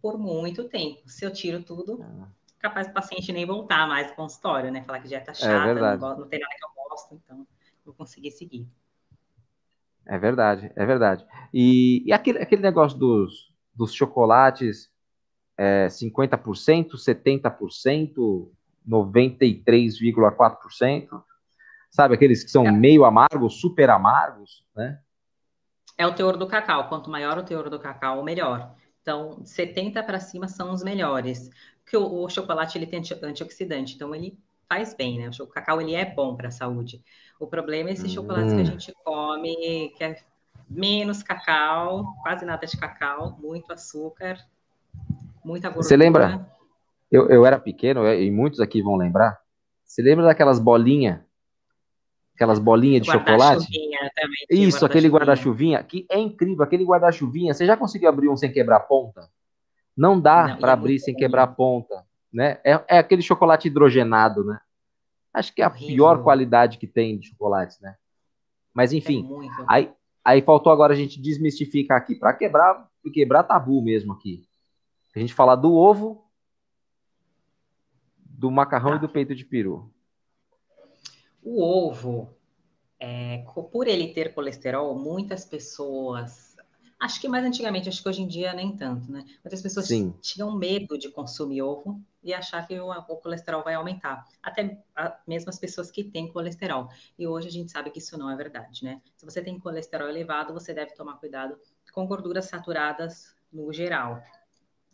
por 0.00 0.18
muito 0.18 0.68
tempo. 0.68 1.08
Se 1.08 1.24
eu 1.24 1.32
tiro 1.32 1.62
tudo, 1.62 1.98
capaz 2.58 2.86
do 2.88 2.92
paciente 2.92 3.32
nem 3.32 3.44
voltar 3.46 3.86
mais 3.88 4.08
ao 4.10 4.16
consultório, 4.16 4.70
né? 4.70 4.82
Falar 4.84 5.00
que 5.00 5.08
dieta 5.08 5.34
chata, 5.34 5.58
não, 5.58 5.64
verdade. 5.74 6.00
gosto, 6.00 6.20
não 6.20 6.28
tem 6.28 6.40
nada 6.40 6.54
que 6.56 6.64
eu 6.64 6.70
gosto, 6.88 7.14
então 7.14 7.46
vou 7.84 7.94
conseguir 7.94 8.30
seguir. 8.30 8.68
É 10.08 10.18
verdade, 10.18 10.72
é 10.74 10.86
verdade. 10.86 11.24
E, 11.52 12.02
e 12.06 12.12
aquele, 12.12 12.38
aquele 12.38 12.62
negócio 12.62 12.98
dos, 12.98 13.52
dos 13.74 13.92
chocolates 13.92 14.90
é, 15.56 15.86
50%, 15.88 16.96
70%, 16.96 18.50
93,4%, 18.88 21.22
sabe? 21.90 22.14
Aqueles 22.14 22.42
que 22.42 22.50
são 22.50 22.66
É. 22.66 22.72
meio 22.72 23.04
amargos, 23.04 23.60
super 23.60 23.90
amargos, 23.90 24.64
né? 24.74 24.98
É 25.98 26.06
o 26.06 26.14
teor 26.14 26.36
do 26.38 26.46
cacau. 26.46 26.88
Quanto 26.88 27.10
maior 27.10 27.36
o 27.38 27.42
teor 27.42 27.68
do 27.68 27.78
cacau, 27.78 28.24
melhor. 28.24 28.74
Então, 29.02 29.44
70 29.44 30.02
para 30.02 30.20
cima 30.20 30.48
são 30.48 30.72
os 30.72 30.82
melhores. 30.82 31.50
Porque 31.82 31.96
o, 31.96 32.24
o 32.24 32.28
chocolate 32.30 32.78
ele 32.78 32.86
tem 32.86 33.00
anti- 33.00 33.18
antioxidante, 33.22 33.94
então 33.94 34.14
ele 34.14 34.38
faz 34.68 34.94
bem, 34.94 35.18
né? 35.18 35.30
O 35.40 35.46
cacau 35.46 35.80
ele 35.80 35.94
é 35.94 36.04
bom 36.04 36.36
para 36.36 36.48
a 36.48 36.52
saúde. 36.52 37.02
O 37.40 37.46
problema 37.46 37.88
é 37.88 37.92
esses 37.94 38.12
chocolates 38.12 38.52
que 38.52 38.60
a 38.60 38.62
Hum. 38.62 38.66
gente 38.66 38.92
come, 39.04 39.92
que 39.96 40.04
é 40.04 40.16
menos 40.68 41.22
cacau, 41.22 42.14
quase 42.22 42.44
nada 42.44 42.66
de 42.66 42.76
cacau, 42.76 43.36
muito 43.40 43.72
açúcar, 43.72 44.36
muita 45.44 45.68
gordura. 45.68 45.82
Você 45.88 45.96
lembra? 45.96 46.46
Eu, 47.10 47.28
eu 47.30 47.46
era 47.46 47.58
pequeno, 47.58 48.06
e 48.06 48.30
muitos 48.30 48.60
aqui 48.60 48.82
vão 48.82 48.96
lembrar. 48.96 49.40
Você 49.84 50.02
lembra 50.02 50.26
daquelas 50.26 50.58
bolinhas? 50.58 51.20
Aquelas 52.34 52.58
bolinhas 52.58 53.02
de 53.02 53.10
chocolate? 53.10 53.66
Também. 54.14 54.46
Isso, 54.50 54.84
aquele 54.84 55.08
guarda-chuvinha. 55.08 55.82
que 55.82 56.06
é 56.10 56.18
incrível, 56.18 56.62
aquele 56.62 56.84
guarda-chuvinha. 56.84 57.54
Você 57.54 57.64
já 57.64 57.76
conseguiu 57.76 58.08
abrir 58.08 58.28
um 58.28 58.36
sem 58.36 58.52
quebrar 58.52 58.76
a 58.76 58.80
ponta? 58.80 59.28
Não 59.96 60.20
dá 60.20 60.56
para 60.60 60.70
é 60.70 60.74
abrir 60.74 61.00
sem 61.00 61.14
quebrar 61.16 61.44
a 61.44 61.46
ponta, 61.48 62.04
né? 62.38 62.60
É, 62.64 62.80
é 62.88 62.98
aquele 62.98 63.20
chocolate 63.20 63.66
hidrogenado, 63.66 64.44
né? 64.44 64.60
Acho 65.34 65.52
que 65.52 65.60
é 65.60 65.64
a 65.64 65.68
Horrível. 65.68 65.88
pior 65.88 66.22
qualidade 66.22 66.78
que 66.78 66.86
tem 66.86 67.18
de 67.18 67.26
chocolates, 67.30 67.80
né? 67.80 67.96
Mas 68.72 68.92
É 68.92 68.96
enfim, 68.96 69.24
muito. 69.24 69.52
aí, 69.66 69.92
aí 70.24 70.40
faltou 70.40 70.72
agora 70.72 70.92
a 70.92 70.96
gente 70.96 71.20
desmistificar 71.20 71.98
aqui 71.98 72.14
para 72.14 72.32
quebrar, 72.32 72.88
quebrar 73.12 73.42
tabu 73.42 73.82
mesmo 73.82 74.12
aqui. 74.12 74.46
A 75.16 75.18
gente 75.18 75.34
falar 75.34 75.56
do 75.56 75.74
ovo, 75.74 76.24
do 78.24 78.52
macarrão 78.52 78.94
e 78.94 79.00
do 79.00 79.08
peito 79.08 79.34
de 79.34 79.44
peru. 79.44 79.92
O 81.42 81.60
ovo, 81.60 82.32
é, 83.00 83.44
por 83.72 83.88
ele 83.88 84.14
ter 84.14 84.32
colesterol, 84.32 84.96
muitas 84.96 85.44
pessoas, 85.44 86.47
acho 87.00 87.20
que 87.20 87.28
mais 87.28 87.44
antigamente, 87.44 87.88
acho 87.88 88.02
que 88.02 88.08
hoje 88.08 88.22
em 88.22 88.28
dia 88.28 88.52
nem 88.52 88.76
tanto, 88.76 89.10
né? 89.10 89.24
Muitas 89.44 89.62
pessoas 89.62 89.86
Sim. 89.86 90.14
tinham 90.20 90.56
medo 90.56 90.98
de 90.98 91.10
consumir 91.10 91.62
ovo 91.62 92.00
e 92.22 92.34
achar 92.34 92.66
que 92.66 92.78
o, 92.78 92.90
o 92.90 93.16
colesterol 93.16 93.62
vai 93.62 93.74
aumentar. 93.74 94.24
Até 94.42 94.82
a- 94.96 95.18
mesmo 95.26 95.48
as 95.50 95.58
pessoas 95.58 95.90
que 95.90 96.04
têm 96.04 96.32
colesterol. 96.32 96.88
E 97.18 97.26
hoje 97.26 97.48
a 97.48 97.50
gente 97.50 97.70
sabe 97.70 97.90
que 97.90 97.98
isso 97.98 98.18
não 98.18 98.30
é 98.30 98.36
verdade, 98.36 98.84
né? 98.84 99.00
Se 99.16 99.24
você 99.24 99.40
tem 99.42 99.58
colesterol 99.58 100.08
elevado, 100.08 100.52
você 100.52 100.74
deve 100.74 100.94
tomar 100.94 101.14
cuidado 101.18 101.58
com 101.92 102.06
gorduras 102.06 102.46
saturadas 102.46 103.34
no 103.52 103.72
geral. 103.72 104.22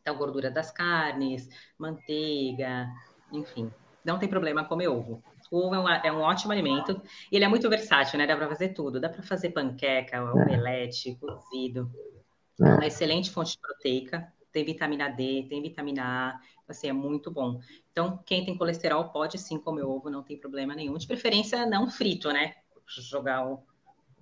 Então, 0.01 0.17
gordura 0.17 0.51
das 0.51 0.71
carnes, 0.71 1.49
manteiga, 1.79 2.89
enfim. 3.33 3.71
Não 4.05 4.19
tem 4.19 4.29
problema 4.29 4.65
comer 4.65 4.89
ovo. 4.89 5.23
O 5.51 5.59
ovo 5.67 5.75
é 5.75 5.79
um, 5.79 5.89
é 5.89 6.13
um 6.13 6.21
ótimo 6.21 6.53
alimento 6.53 7.01
e 7.31 7.37
ele 7.37 7.45
é 7.45 7.49
muito 7.49 7.69
versátil, 7.69 8.19
né? 8.19 8.27
Dá 8.27 8.37
para 8.37 8.49
fazer 8.49 8.71
tudo. 8.71 9.01
Dá 9.01 9.09
para 9.09 9.23
fazer 9.23 9.51
panqueca, 9.51 10.23
omelete, 10.33 11.17
cozido. 11.17 11.91
É 12.61 12.65
uma 12.65 12.87
excelente 12.87 13.31
fonte 13.31 13.59
proteica. 13.59 14.33
Tem 14.53 14.65
vitamina 14.65 15.09
D, 15.09 15.47
tem 15.49 15.61
vitamina 15.63 16.03
A. 16.05 16.41
Assim, 16.69 16.89
é 16.89 16.93
muito 16.93 17.31
bom. 17.31 17.61
Então, 17.93 18.19
quem 18.25 18.45
tem 18.45 18.57
colesterol 18.57 19.09
pode 19.11 19.37
sim 19.39 19.59
comer 19.59 19.83
ovo, 19.83 20.09
não 20.09 20.23
tem 20.23 20.37
problema 20.39 20.75
nenhum. 20.75 20.97
De 20.97 21.07
preferência, 21.07 21.67
não 21.67 21.91
frito, 21.91 22.33
né? 22.33 22.55
Jogar 22.87 23.47
o- 23.47 23.63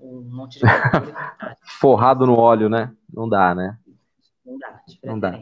um 0.00 0.22
monte 0.22 0.58
de. 0.58 0.64
Forrado 1.78 2.26
no 2.26 2.36
óleo, 2.36 2.68
né? 2.68 2.92
Não 3.12 3.28
dá, 3.28 3.54
né? 3.54 3.78
Não 4.44 4.58
dá, 4.58 4.82
de 4.86 4.98
Não 5.04 5.20
dá. 5.20 5.40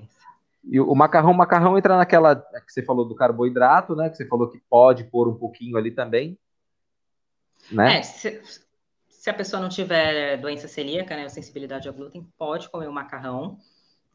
E 0.64 0.78
o 0.78 0.94
macarrão, 0.94 1.30
o 1.30 1.36
macarrão 1.36 1.78
entra 1.78 1.96
naquela 1.96 2.36
que 2.36 2.72
você 2.72 2.82
falou 2.82 3.06
do 3.06 3.14
carboidrato, 3.14 3.96
né? 3.96 4.10
Que 4.10 4.16
você 4.16 4.26
falou 4.26 4.48
que 4.50 4.58
pode 4.68 5.04
pôr 5.04 5.28
um 5.28 5.34
pouquinho 5.34 5.76
ali 5.76 5.90
também, 5.90 6.38
né? 7.72 7.98
É, 7.98 8.02
se, 8.02 8.42
se 9.08 9.30
a 9.30 9.34
pessoa 9.34 9.60
não 9.60 9.68
tiver 9.68 10.36
doença 10.38 10.68
celíaca, 10.68 11.16
né, 11.16 11.24
ou 11.24 11.30
sensibilidade 11.30 11.88
ao 11.88 11.94
glúten, 11.94 12.26
pode 12.38 12.68
comer 12.68 12.88
o 12.88 12.92
macarrão, 12.92 13.58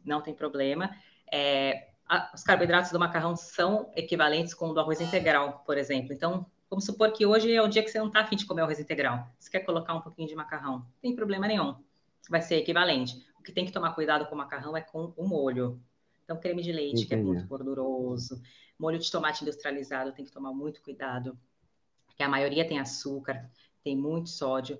não 0.04 0.22
tem 0.22 0.34
problema. 0.34 0.90
É, 1.32 1.90
a- 2.08 2.32
os 2.34 2.44
carboidratos 2.44 2.92
do 2.92 3.00
macarrão 3.00 3.36
são 3.36 3.92
equivalentes 3.96 4.54
com 4.54 4.70
o 4.70 4.74
do 4.74 4.80
arroz 4.80 5.02
integral, 5.02 5.64
por 5.66 5.78
exemplo. 5.78 6.14
Então, 6.14 6.46
vamos 6.70 6.86
supor 6.86 7.12
que 7.12 7.26
hoje 7.26 7.54
é 7.54 7.62
o 7.62 7.68
dia 7.68 7.84
que 7.84 7.90
você 7.90 8.00
não 8.00 8.08
está 8.08 8.22
afim 8.22 8.36
de 8.36 8.46
comer 8.46 8.62
arroz 8.64 8.80
integral. 8.80 9.28
Você 9.40 9.50
quer 9.50 9.60
colocar 9.62 9.94
um 9.94 10.02
pouquinho 10.02 10.28
de 10.28 10.36
macarrão, 10.36 10.80
não 10.80 10.86
tem 11.02 11.16
problema 11.16 11.48
nenhum. 11.48 11.76
Vai 12.30 12.42
ser 12.42 12.56
equivalente. 12.56 13.24
O 13.40 13.44
que 13.44 13.52
tem 13.52 13.66
que 13.66 13.72
tomar 13.72 13.94
cuidado 13.94 14.26
com 14.26 14.34
o 14.34 14.38
macarrão 14.38 14.76
é 14.76 14.82
com 14.82 15.14
o 15.16 15.28
molho. 15.28 15.80
Então, 16.26 16.40
creme 16.40 16.62
de 16.62 16.72
leite, 16.72 17.06
que 17.06 17.14
é 17.14 17.18
Entendi. 17.18 17.34
muito 17.34 17.48
gorduroso, 17.48 18.42
molho 18.78 19.00
de 19.00 19.10
tomate 19.10 19.44
industrializado, 19.44 20.12
tem 20.12 20.26
que 20.26 20.32
tomar 20.32 20.52
muito 20.52 20.82
cuidado, 20.82 21.38
porque 22.06 22.24
a 22.24 22.30
maioria 22.30 22.68
tem 22.68 22.80
açúcar, 22.80 23.50
tem 23.84 23.96
muito 23.96 24.30
sódio. 24.30 24.78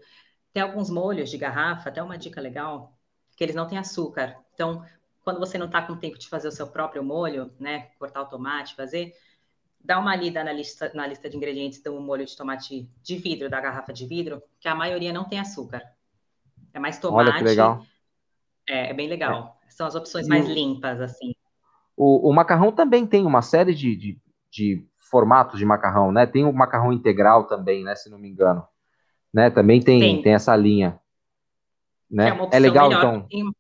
Tem 0.52 0.64
alguns 0.64 0.90
molhos 0.90 1.30
de 1.30 1.38
garrafa, 1.38 1.90
até 1.90 2.02
uma 2.02 2.18
dica 2.18 2.42
legal, 2.42 2.98
que 3.36 3.44
eles 3.44 3.56
não 3.56 3.68
têm 3.68 3.78
açúcar. 3.78 4.38
Então, 4.54 4.84
quando 5.24 5.40
você 5.40 5.58
não 5.58 5.68
está 5.68 5.82
com 5.82 5.96
tempo 5.96 6.18
de 6.18 6.28
fazer 6.28 6.48
o 6.48 6.52
seu 6.52 6.68
próprio 6.68 7.04
molho, 7.04 7.54
né, 7.60 7.92
cortar 8.00 8.22
o 8.22 8.26
tomate, 8.26 8.76
fazer, 8.76 9.14
dá 9.80 10.00
uma 10.00 10.16
lida 10.16 10.44
na 10.44 10.52
lista, 10.52 10.92
na 10.96 11.06
lista 11.06 11.30
de 11.30 11.38
ingredientes 11.38 11.82
do 11.82 12.00
molho 12.00 12.26
de 12.26 12.36
tomate 12.36 12.90
de 13.04 13.18
vidro, 13.18 13.50
da 13.50 13.62
garrafa 13.62 13.94
de 13.94 14.08
vidro, 14.08 14.42
que 14.60 14.68
a 14.68 14.74
maioria 14.74 15.14
não 15.14 15.26
tem 15.26 15.40
açúcar. 15.40 15.84
É 16.74 16.80
mais 16.80 16.98
tomate. 16.98 17.30
Olha 17.30 17.38
que 17.38 17.44
legal. 17.44 17.86
É, 18.68 18.90
é 18.90 18.94
bem 18.94 19.08
legal. 19.08 19.55
São 19.76 19.86
as 19.86 19.94
opções 19.94 20.26
mais 20.30 20.48
limpas, 20.48 21.02
assim. 21.02 21.36
O, 21.98 22.30
o 22.30 22.34
macarrão 22.34 22.72
também 22.72 23.06
tem 23.06 23.26
uma 23.26 23.42
série 23.42 23.76
de, 23.76 23.94
de, 23.94 24.18
de 24.50 24.88
formatos 24.96 25.60
de 25.60 25.66
macarrão, 25.66 26.14
né? 26.14 26.26
Tem 26.26 26.46
o 26.46 26.54
macarrão 26.54 26.94
integral 26.94 27.46
também, 27.46 27.84
né? 27.84 27.94
Se 27.94 28.10
não 28.10 28.18
me 28.18 28.30
engano. 28.30 28.66
Né? 29.34 29.50
Também 29.50 29.82
tem, 29.82 30.00
Tem. 30.00 30.22
tem 30.22 30.34
essa 30.34 30.56
linha. 30.56 30.98
Né? 32.10 32.30
É 32.30 32.34
uma 32.34 32.48
É 32.54 32.58
legal, 32.58 32.88
então. 32.88 33.28
Tem- 33.28 33.52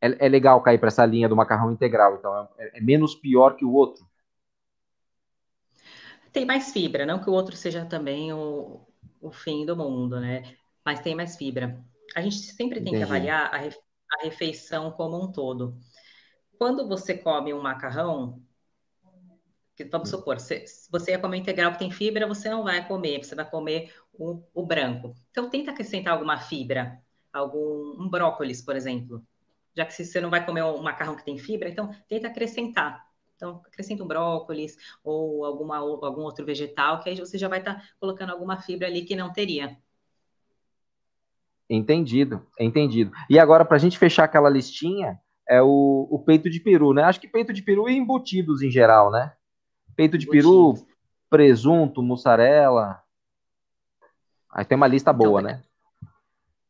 É, 0.00 0.26
é 0.26 0.28
legal 0.28 0.62
cair 0.62 0.78
para 0.78 0.88
essa 0.88 1.04
linha 1.04 1.28
do 1.28 1.34
macarrão 1.34 1.72
integral. 1.72 2.14
Então, 2.14 2.48
é, 2.58 2.78
é 2.78 2.80
menos 2.80 3.16
pior 3.16 3.56
que 3.56 3.64
o 3.64 3.72
outro. 3.72 4.06
Tem 6.32 6.46
mais 6.46 6.72
fibra, 6.72 7.04
não 7.04 7.18
que 7.20 7.28
o 7.28 7.32
outro 7.32 7.56
seja 7.56 7.84
também 7.84 8.32
o, 8.32 8.80
o 9.20 9.32
fim 9.32 9.66
do 9.66 9.76
mundo, 9.76 10.20
né? 10.20 10.54
Mas 10.84 11.00
tem 11.00 11.16
mais 11.16 11.36
fibra. 11.36 11.84
A 12.14 12.20
gente 12.22 12.36
sempre 12.36 12.80
tem 12.82 12.94
que 12.94 13.02
Entendi. 13.02 13.04
avaliar 13.04 13.52
a, 13.54 13.58
ref- 13.58 13.78
a 14.12 14.24
refeição 14.24 14.90
como 14.92 15.22
um 15.22 15.30
todo. 15.32 15.78
Quando 16.58 16.88
você 16.88 17.16
come 17.18 17.54
um 17.54 17.62
macarrão, 17.62 18.42
que, 19.76 19.84
vamos 19.84 20.10
supor, 20.10 20.38
se, 20.40 20.64
você 20.90 21.12
ia 21.12 21.18
comer 21.18 21.38
integral 21.38 21.72
que 21.72 21.78
tem 21.78 21.90
fibra, 21.90 22.26
você 22.26 22.48
não 22.50 22.62
vai 22.62 22.86
comer, 22.86 23.24
você 23.24 23.34
vai 23.34 23.48
comer 23.48 23.92
o, 24.12 24.42
o 24.54 24.66
branco. 24.66 25.14
Então, 25.30 25.48
tenta 25.48 25.70
acrescentar 25.70 26.12
alguma 26.12 26.38
fibra, 26.38 27.00
algum 27.32 27.96
um 28.02 28.08
brócolis, 28.08 28.62
por 28.62 28.76
exemplo. 28.76 29.24
Já 29.74 29.86
que 29.86 29.94
se 29.94 30.04
você 30.04 30.20
não 30.20 30.28
vai 30.30 30.44
comer 30.44 30.62
um 30.64 30.82
macarrão 30.82 31.16
que 31.16 31.24
tem 31.24 31.38
fibra, 31.38 31.68
então 31.68 31.90
tenta 32.08 32.28
acrescentar. 32.28 33.06
Então, 33.36 33.62
acrescenta 33.66 34.04
um 34.04 34.06
brócolis 34.06 34.76
ou 35.02 35.44
alguma, 35.44 35.78
algum 35.78 36.22
outro 36.22 36.44
vegetal, 36.44 37.00
que 37.00 37.08
aí 37.10 37.16
você 37.18 37.38
já 37.38 37.48
vai 37.48 37.58
estar 37.60 37.82
colocando 37.98 38.30
alguma 38.32 38.60
fibra 38.60 38.86
ali 38.86 39.04
que 39.04 39.16
não 39.16 39.32
teria. 39.32 39.76
Entendido, 41.68 42.44
entendido. 42.58 43.12
E 43.30 43.38
agora, 43.38 43.64
para 43.64 43.76
a 43.76 43.80
gente 43.80 43.98
fechar 43.98 44.24
aquela 44.24 44.50
listinha, 44.50 45.18
é 45.48 45.62
o, 45.62 46.08
o 46.10 46.18
peito 46.18 46.50
de 46.50 46.60
peru, 46.60 46.92
né? 46.92 47.02
Acho 47.02 47.20
que 47.20 47.28
peito 47.28 47.52
de 47.52 47.62
peru 47.62 47.88
e 47.88 47.96
embutidos 47.96 48.62
em 48.62 48.70
geral, 48.70 49.10
né? 49.10 49.32
Peito 49.96 50.18
de 50.18 50.26
peru, 50.26 50.74
presunto, 51.30 52.02
mussarela. 52.02 53.02
Aí 54.50 54.64
tem 54.64 54.76
uma 54.76 54.86
lista 54.86 55.12
boa, 55.12 55.40
Então, 55.40 55.52
né? 55.52 55.62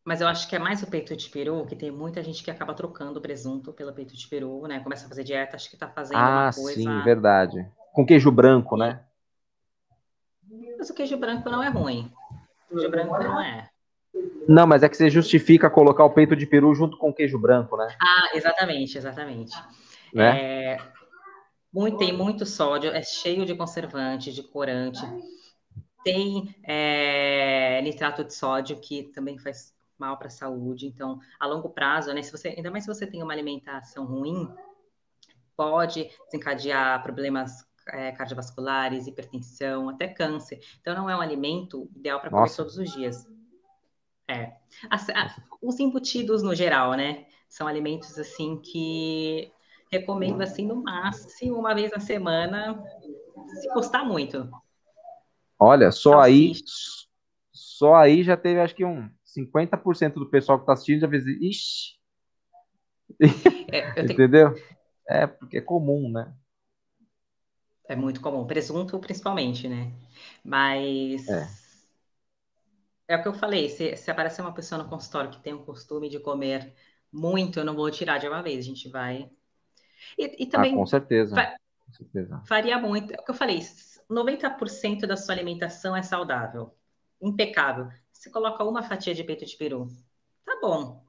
Mas 0.04 0.20
eu 0.20 0.26
acho 0.26 0.48
que 0.48 0.56
é 0.56 0.58
mais 0.58 0.82
o 0.82 0.86
peito 0.88 1.16
de 1.16 1.28
peru, 1.28 1.64
que 1.64 1.76
tem 1.76 1.90
muita 1.90 2.22
gente 2.22 2.42
que 2.42 2.50
acaba 2.50 2.74
trocando 2.74 3.18
o 3.18 3.22
presunto 3.22 3.72
pelo 3.72 3.92
peito 3.92 4.16
de 4.16 4.26
peru, 4.26 4.66
né? 4.66 4.80
Começa 4.80 5.06
a 5.06 5.08
fazer 5.08 5.22
dieta, 5.22 5.54
acho 5.54 5.70
que 5.70 5.76
tá 5.76 5.88
fazendo 5.88 6.18
Ah, 6.18 6.44
uma 6.44 6.52
coisa. 6.52 6.80
sim, 6.80 7.02
verdade. 7.02 7.70
Com 7.92 8.04
queijo 8.04 8.30
branco, 8.30 8.76
né? 8.76 9.04
Mas 10.76 10.90
o 10.90 10.94
queijo 10.94 11.16
branco 11.16 11.48
não 11.48 11.62
é 11.62 11.68
ruim. 11.68 12.12
O 12.70 12.74
queijo 12.74 12.90
branco 12.90 13.18
não 13.18 13.40
é. 13.40 13.70
Não, 14.48 14.66
mas 14.66 14.82
é 14.82 14.88
que 14.88 14.96
você 14.96 15.08
justifica 15.08 15.70
colocar 15.70 16.04
o 16.04 16.10
peito 16.10 16.36
de 16.36 16.46
peru 16.46 16.74
junto 16.74 16.96
com 16.96 17.10
o 17.10 17.14
queijo 17.14 17.38
branco, 17.38 17.76
né? 17.76 17.96
Ah, 18.00 18.30
exatamente, 18.34 18.98
exatamente. 18.98 19.56
Né? 20.12 20.74
É, 20.74 20.78
muito, 21.72 21.96
tem 21.96 22.12
muito 22.12 22.44
sódio, 22.44 22.90
é 22.90 23.02
cheio 23.02 23.46
de 23.46 23.54
conservante, 23.54 24.32
de 24.32 24.42
corante. 24.42 25.00
Tem 26.04 26.54
é, 26.64 27.80
nitrato 27.82 28.24
de 28.24 28.34
sódio, 28.34 28.78
que 28.78 29.04
também 29.04 29.38
faz 29.38 29.72
mal 29.96 30.18
para 30.18 30.26
a 30.26 30.30
saúde. 30.30 30.86
Então, 30.86 31.18
a 31.38 31.46
longo 31.46 31.70
prazo, 31.70 32.12
né? 32.12 32.22
Se 32.22 32.32
você, 32.32 32.48
ainda 32.48 32.70
mais 32.70 32.84
se 32.84 32.92
você 32.92 33.06
tem 33.06 33.22
uma 33.22 33.32
alimentação 33.32 34.04
ruim, 34.04 34.52
pode 35.56 36.10
desencadear 36.26 37.02
problemas 37.02 37.64
é, 37.88 38.12
cardiovasculares, 38.12 39.06
hipertensão, 39.06 39.88
até 39.88 40.08
câncer. 40.08 40.60
Então, 40.80 40.94
não 40.94 41.08
é 41.08 41.16
um 41.16 41.20
alimento 41.20 41.88
ideal 41.94 42.20
para 42.20 42.30
comer 42.30 42.50
todos 42.54 42.76
os 42.76 42.92
dias. 42.92 43.26
É. 44.28 44.52
As- 44.90 45.08
a- 45.10 45.36
os 45.60 45.78
embutidos, 45.80 46.42
no 46.42 46.54
geral, 46.54 46.94
né? 46.94 47.26
São 47.48 47.66
alimentos, 47.66 48.18
assim, 48.18 48.56
que 48.60 49.52
recomendo, 49.90 50.40
assim, 50.40 50.66
no 50.66 50.82
máximo, 50.82 51.58
uma 51.58 51.74
vez 51.74 51.90
na 51.90 52.00
semana, 52.00 52.82
se 53.60 53.68
gostar 53.74 54.04
muito. 54.04 54.48
Olha, 55.58 55.92
só 55.92 56.20
aí, 56.20 56.54
Salsicha. 56.54 57.06
só 57.52 57.94
aí 57.94 58.22
já 58.22 58.36
teve, 58.36 58.60
acho 58.60 58.74
que 58.74 58.84
um 58.84 59.10
50% 59.24 60.18
do 60.18 60.30
pessoal 60.30 60.58
que 60.58 60.66
tá 60.66 60.72
assistindo 60.72 61.00
já 61.00 61.08
fez, 61.08 61.26
ixi, 61.26 61.92
É, 63.70 63.92
tenho- 63.92 64.12
entendeu? 64.12 64.54
É, 65.08 65.26
porque 65.26 65.58
é 65.58 65.60
comum, 65.60 66.10
né? 66.10 66.32
é 67.88 67.96
muito 67.96 68.20
comum, 68.20 68.46
presunto 68.46 68.98
principalmente, 68.98 69.68
né? 69.68 69.92
Mas 70.44 71.28
É. 71.28 71.61
é 73.08 73.16
o 73.16 73.22
que 73.22 73.28
eu 73.28 73.34
falei, 73.34 73.68
se, 73.68 73.96
se 73.96 74.10
aparecer 74.10 74.42
uma 74.42 74.54
pessoa 74.54 74.82
no 74.82 74.88
consultório 74.88 75.30
que 75.30 75.42
tem 75.42 75.52
o 75.54 75.64
costume 75.64 76.08
de 76.08 76.18
comer 76.20 76.74
muito, 77.12 77.58
eu 77.60 77.64
não 77.64 77.74
vou 77.74 77.90
tirar 77.90 78.18
de 78.18 78.28
uma 78.28 78.42
vez, 78.42 78.58
a 78.60 78.68
gente 78.68 78.88
vai. 78.88 79.30
E, 80.18 80.44
e 80.44 80.46
Ah, 80.46 80.50
também 80.50 80.74
com 80.76 80.86
certeza. 80.86 81.34
vai- 81.34 81.56
Com 81.86 81.92
certeza. 81.92 82.42
varia 82.48 82.78
muito. 82.78 83.12
É 83.12 83.20
o 83.20 83.24
que 83.24 83.30
eu 83.30 83.34
falei, 83.34 83.60
90% 84.08 85.06
da 85.06 85.16
sua 85.16 85.34
alimentação 85.34 85.96
é 85.96 86.02
saudável, 86.02 86.74
impecável. 87.20 87.88
Você 88.12 88.30
coloca 88.30 88.64
uma 88.64 88.82
fatia 88.82 89.14
de 89.14 89.24
peito 89.24 89.44
de 89.46 89.56
peru, 89.56 89.88
tá 90.44 90.58
bom. 90.60 91.04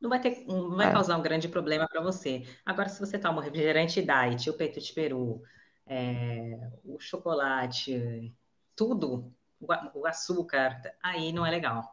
Não 0.00 0.08
vai 0.10 0.20
ter, 0.20 0.44
não 0.46 0.76
vai 0.76 0.88
É. 0.88 0.92
causar 0.92 1.16
um 1.16 1.22
grande 1.22 1.48
problema 1.48 1.88
para 1.88 2.00
você. 2.00 2.44
Agora, 2.64 2.88
se 2.88 3.00
você 3.00 3.18
toma 3.18 3.38
um 3.40 3.44
refrigerante 3.44 4.00
diet, 4.02 4.48
o 4.48 4.54
peito 4.56 4.80
de 4.80 4.92
peru, 4.92 5.42
é, 5.86 6.56
o 6.84 6.98
chocolate, 7.00 8.32
tudo, 8.76 9.34
o, 9.60 10.06
açúcar, 10.06 10.80
aí 11.02 11.32
não 11.32 11.44
é 11.44 11.50
legal. 11.50 11.84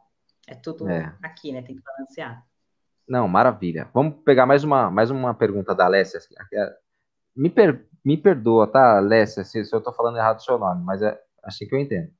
É 0.47 0.53
tudo 0.55 0.88
É. 0.89 1.13
aqui, 1.24 1.51
né? 1.51 1.61
Tem 1.61 1.76
que 1.76 1.82
balancear. 1.82 2.45
Não, 3.07 3.28
maravilha. 3.28 3.89
Vamos 3.93 4.16
pegar 4.24 4.45
mais 4.45 4.63
uma, 4.63 4.89
mais 4.89 5.11
uma 5.11 5.34
pergunta 5.34 5.74
da 5.76 5.86
Alessia. 5.86 6.20
Me, 7.36 7.49
per- 7.49 7.88
me 8.03 8.18
perdoa, 8.18 8.68
tá, 8.68 8.99
Lécia, 8.99 9.43
se, 9.43 9.63
se 9.66 9.76
eu 9.76 9.82
tô 9.82 9.91
falando 9.93 10.18
errado 10.18 10.38
o 10.38 10.41
seu 10.43 10.57
nome, 10.57 10.84
mas 10.84 11.01
é 11.01 11.20
assim 11.43 11.68
que 11.68 11.76
eu 11.76 11.80
entendo. 11.80 12.11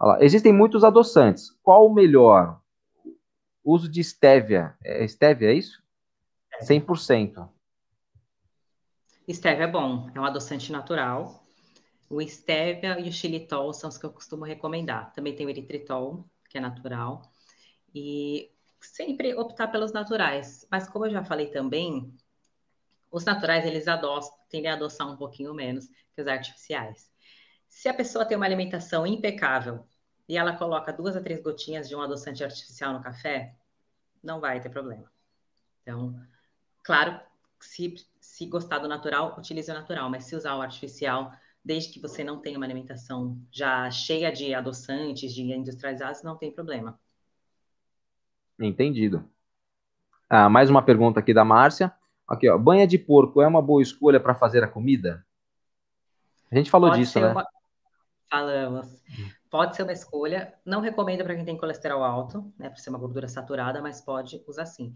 Lá, 0.00 0.22
existem 0.22 0.52
muitos 0.52 0.84
adoçantes. 0.84 1.50
Qual 1.62 1.86
o 1.86 1.92
melhor? 1.94 2.60
Uso 3.64 3.88
de 3.88 4.02
stevia. 4.02 4.74
É 4.84 5.06
stevia, 5.06 5.50
é 5.50 5.54
isso? 5.54 5.82
100%. 6.62 7.48
Stevia 9.30 9.64
é 9.64 9.66
bom, 9.66 10.10
é 10.14 10.20
um 10.20 10.24
adoçante 10.24 10.72
natural. 10.72 11.41
O 12.12 12.20
stevia 12.20 13.00
e 13.00 13.08
o 13.08 13.12
xilitol 13.12 13.72
são 13.72 13.88
os 13.88 13.96
que 13.96 14.04
eu 14.04 14.12
costumo 14.12 14.44
recomendar. 14.44 15.14
Também 15.14 15.34
tem 15.34 15.46
o 15.46 15.48
eritritol, 15.48 16.28
que 16.50 16.58
é 16.58 16.60
natural. 16.60 17.22
E 17.94 18.50
sempre 18.82 19.34
optar 19.34 19.68
pelos 19.68 19.92
naturais. 19.92 20.68
Mas 20.70 20.86
como 20.86 21.06
eu 21.06 21.10
já 21.10 21.24
falei 21.24 21.46
também, 21.46 22.14
os 23.10 23.24
naturais 23.24 23.64
eles 23.64 23.88
adoçam, 23.88 24.30
tendem 24.50 24.70
a 24.70 24.74
adoçar 24.74 25.10
um 25.10 25.16
pouquinho 25.16 25.54
menos 25.54 25.88
que 26.14 26.20
os 26.20 26.26
artificiais. 26.26 27.10
Se 27.66 27.88
a 27.88 27.94
pessoa 27.94 28.26
tem 28.26 28.36
uma 28.36 28.44
alimentação 28.44 29.06
impecável 29.06 29.82
e 30.28 30.36
ela 30.36 30.54
coloca 30.54 30.92
duas 30.92 31.16
a 31.16 31.22
três 31.22 31.40
gotinhas 31.40 31.88
de 31.88 31.96
um 31.96 32.02
adoçante 32.02 32.44
artificial 32.44 32.92
no 32.92 33.02
café, 33.02 33.56
não 34.22 34.38
vai 34.38 34.60
ter 34.60 34.68
problema. 34.68 35.10
Então, 35.80 36.14
claro, 36.82 37.18
se, 37.58 37.94
se 38.20 38.44
gostar 38.44 38.80
do 38.80 38.88
natural, 38.88 39.34
utilize 39.38 39.70
o 39.70 39.74
natural, 39.74 40.10
mas 40.10 40.24
se 40.24 40.36
usar 40.36 40.56
o 40.56 40.60
artificial, 40.60 41.32
desde 41.64 41.92
que 41.92 42.00
você 42.00 42.24
não 42.24 42.40
tenha 42.40 42.56
uma 42.56 42.66
alimentação 42.66 43.38
já 43.50 43.90
cheia 43.90 44.32
de 44.32 44.52
adoçantes, 44.54 45.32
de 45.32 45.42
industrializados, 45.42 46.22
não 46.22 46.36
tem 46.36 46.52
problema. 46.52 46.98
Entendido. 48.58 49.28
Ah, 50.28 50.48
mais 50.48 50.70
uma 50.70 50.82
pergunta 50.82 51.20
aqui 51.20 51.32
da 51.32 51.44
Márcia. 51.44 51.92
Aqui, 52.26 52.48
ó. 52.48 52.56
Banha 52.56 52.86
de 52.86 52.98
porco 52.98 53.42
é 53.42 53.46
uma 53.46 53.60
boa 53.60 53.82
escolha 53.82 54.18
para 54.18 54.34
fazer 54.34 54.64
a 54.64 54.68
comida? 54.68 55.26
A 56.50 56.56
gente 56.56 56.70
falou 56.70 56.90
Pode 56.90 57.00
disso, 57.02 57.20
né? 57.20 57.32
Uma... 57.32 57.46
Falamos. 58.30 59.02
Pode 59.50 59.76
ser 59.76 59.82
uma 59.82 59.92
escolha. 59.92 60.54
Não 60.64 60.80
recomendo 60.80 61.22
para 61.22 61.34
quem 61.34 61.44
tem 61.44 61.58
colesterol 61.58 62.02
alto, 62.02 62.52
né? 62.58 62.70
Por 62.70 62.78
ser 62.78 62.90
uma 62.90 62.98
gordura 62.98 63.28
saturada, 63.28 63.82
mas 63.82 64.00
pode 64.00 64.42
usar 64.46 64.66
sim. 64.66 64.94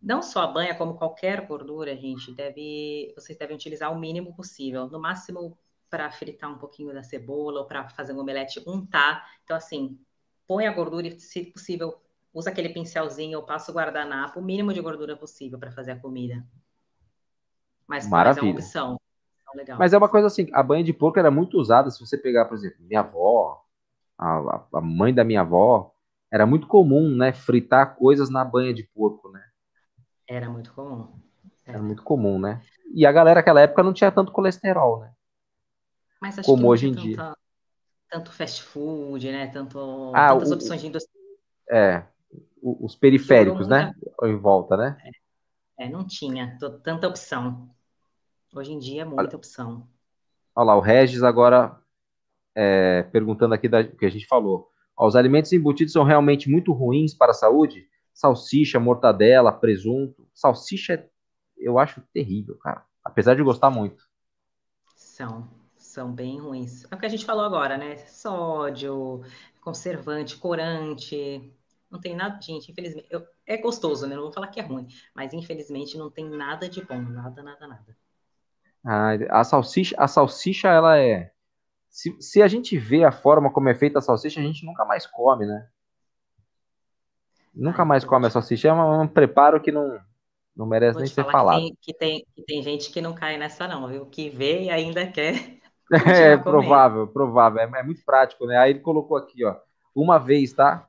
Não 0.00 0.20
só 0.20 0.42
a 0.42 0.46
banha, 0.48 0.74
como 0.74 0.94
qualquer 0.94 1.46
gordura, 1.46 1.96
gente, 1.96 2.34
deve, 2.34 3.12
vocês 3.14 3.38
devem 3.38 3.54
utilizar 3.54 3.92
o 3.92 3.98
mínimo 3.98 4.34
possível. 4.34 4.88
No 4.88 5.00
máximo 5.00 5.56
para 5.92 6.10
fritar 6.10 6.50
um 6.50 6.56
pouquinho 6.56 6.94
da 6.94 7.02
cebola 7.02 7.60
ou 7.60 7.66
para 7.66 7.86
fazer 7.90 8.14
um 8.14 8.18
omelete, 8.18 8.64
untar. 8.66 9.28
Então, 9.44 9.54
assim, 9.54 10.00
põe 10.46 10.66
a 10.66 10.72
gordura 10.72 11.06
e, 11.06 11.20
se 11.20 11.44
possível, 11.44 12.00
usa 12.32 12.48
aquele 12.48 12.70
pincelzinho 12.70 13.38
ou 13.38 13.44
passa 13.44 13.70
o 13.70 13.74
guardanapo, 13.74 14.40
o 14.40 14.42
mínimo 14.42 14.72
de 14.72 14.80
gordura 14.80 15.14
possível 15.14 15.58
para 15.58 15.70
fazer 15.70 15.92
a 15.92 16.00
comida. 16.00 16.42
Mas, 17.86 18.08
mas 18.08 18.38
é 18.38 18.40
uma 18.40 18.52
opção. 18.52 18.98
Legal. 19.54 19.78
Mas 19.78 19.92
é 19.92 19.98
uma 19.98 20.08
coisa 20.08 20.28
assim, 20.28 20.48
a 20.54 20.62
banha 20.62 20.82
de 20.82 20.94
porco 20.94 21.18
era 21.18 21.30
muito 21.30 21.58
usada, 21.58 21.90
se 21.90 22.00
você 22.00 22.16
pegar, 22.16 22.46
por 22.46 22.54
exemplo, 22.56 22.78
minha 22.80 23.00
avó, 23.00 23.62
a, 24.16 24.64
a 24.72 24.80
mãe 24.80 25.12
da 25.12 25.22
minha 25.22 25.42
avó, 25.42 25.94
era 26.30 26.46
muito 26.46 26.66
comum, 26.66 27.14
né, 27.14 27.34
fritar 27.34 27.96
coisas 27.96 28.30
na 28.30 28.42
banha 28.46 28.72
de 28.72 28.82
porco, 28.94 29.28
né? 29.28 29.44
Era 30.26 30.48
muito 30.48 30.72
comum. 30.72 31.20
Era, 31.66 31.76
era 31.76 31.82
muito 31.82 32.02
comum, 32.02 32.38
né? 32.38 32.62
E 32.94 33.04
a 33.04 33.12
galera 33.12 33.40
naquela 33.40 33.60
época 33.60 33.82
não 33.82 33.92
tinha 33.92 34.10
tanto 34.10 34.32
colesterol, 34.32 35.00
né? 35.00 35.12
Mas 36.22 36.38
acho 36.38 36.46
Como 36.46 36.62
que 36.62 36.68
hoje 36.68 36.86
em 36.86 36.92
dia. 36.92 37.34
Tanto 38.08 38.30
fast 38.30 38.62
food, 38.62 39.28
né? 39.32 39.48
Tanto, 39.48 40.12
ah, 40.14 40.28
tantas 40.28 40.52
o, 40.52 40.54
opções 40.54 40.80
de 40.80 40.86
indústria. 40.86 41.20
É, 41.68 42.04
os 42.62 42.94
periféricos, 42.94 43.66
né? 43.66 43.92
Em 44.22 44.36
volta, 44.36 44.76
né? 44.76 44.96
É, 45.76 45.88
não 45.88 46.06
tinha 46.06 46.56
tanta 46.84 47.08
opção. 47.08 47.68
Hoje 48.54 48.72
em 48.72 48.78
dia 48.78 49.02
é 49.02 49.04
muita 49.04 49.22
olha, 49.22 49.36
opção. 49.36 49.88
Olha 50.54 50.66
lá, 50.66 50.76
o 50.76 50.80
Regis 50.80 51.24
agora 51.24 51.76
é, 52.54 53.02
perguntando 53.02 53.54
aqui 53.54 53.68
da, 53.68 53.82
que 53.82 54.06
a 54.06 54.10
gente 54.10 54.28
falou. 54.28 54.70
Os 54.96 55.16
alimentos 55.16 55.52
embutidos 55.52 55.92
são 55.92 56.04
realmente 56.04 56.48
muito 56.48 56.72
ruins 56.72 57.12
para 57.12 57.32
a 57.32 57.34
saúde? 57.34 57.88
Salsicha, 58.14 58.78
mortadela, 58.78 59.50
presunto. 59.50 60.28
Salsicha 60.32 61.04
eu 61.56 61.80
acho 61.80 62.00
terrível, 62.12 62.56
cara. 62.58 62.84
Apesar 63.02 63.34
de 63.34 63.42
gostar 63.42 63.70
muito. 63.70 64.04
São, 64.94 65.48
são 65.92 66.10
bem 66.10 66.40
ruins. 66.40 66.84
É 66.90 66.94
o 66.94 66.98
que 66.98 67.04
a 67.04 67.08
gente 67.08 67.26
falou 67.26 67.44
agora, 67.44 67.76
né? 67.76 67.98
Sódio, 68.06 69.22
conservante, 69.60 70.38
corante. 70.38 71.52
Não 71.90 72.00
tem 72.00 72.16
nada, 72.16 72.40
gente, 72.40 72.72
infelizmente. 72.72 73.06
Eu, 73.10 73.26
é 73.46 73.58
gostoso, 73.58 74.06
né? 74.06 74.16
Não 74.16 74.22
vou 74.22 74.32
falar 74.32 74.46
que 74.46 74.58
é 74.58 74.62
ruim, 74.62 74.88
mas 75.14 75.34
infelizmente 75.34 75.98
não 75.98 76.10
tem 76.10 76.24
nada 76.24 76.66
de 76.66 76.82
bom, 76.82 76.98
nada, 76.98 77.42
nada, 77.42 77.66
nada. 77.66 77.96
Ah, 78.82 79.12
a 79.40 79.44
salsicha, 79.44 79.94
a 79.98 80.08
salsicha, 80.08 80.68
ela 80.68 80.98
é. 80.98 81.30
Se, 81.90 82.16
se 82.20 82.40
a 82.40 82.48
gente 82.48 82.78
vê 82.78 83.04
a 83.04 83.12
forma 83.12 83.52
como 83.52 83.68
é 83.68 83.74
feita 83.74 83.98
a 83.98 84.02
salsicha, 84.02 84.40
a 84.40 84.42
gente 84.42 84.64
nunca 84.64 84.86
mais 84.86 85.06
come, 85.06 85.44
né? 85.44 85.68
Nunca 87.54 87.84
mais 87.84 88.02
come 88.02 88.26
a 88.26 88.30
salsicha. 88.30 88.68
É 88.68 88.72
um, 88.72 89.02
um 89.02 89.06
preparo 89.06 89.60
que 89.60 89.70
não, 89.70 90.00
não 90.56 90.64
merece 90.64 90.98
nem 90.98 91.06
ser 91.06 91.30
falado. 91.30 91.60
Que 91.60 91.62
tem, 91.62 91.76
que, 91.82 91.94
tem, 91.94 92.26
que 92.34 92.42
tem 92.44 92.62
gente 92.62 92.90
que 92.90 93.02
não 93.02 93.14
cai 93.14 93.36
nessa, 93.36 93.68
não, 93.68 93.86
viu? 93.86 94.06
Que 94.06 94.30
vê 94.30 94.62
e 94.62 94.70
ainda 94.70 95.06
quer. 95.06 95.60
É 96.32 96.36
provável, 96.36 97.06
provável. 97.06 97.60
É, 97.60 97.80
é, 97.80 97.82
muito 97.82 98.02
prático, 98.04 98.46
né? 98.46 98.56
Aí 98.56 98.70
ele 98.70 98.80
colocou 98.80 99.16
aqui, 99.16 99.44
ó. 99.44 99.56
Uma 99.94 100.18
vez, 100.18 100.52
tá? 100.52 100.88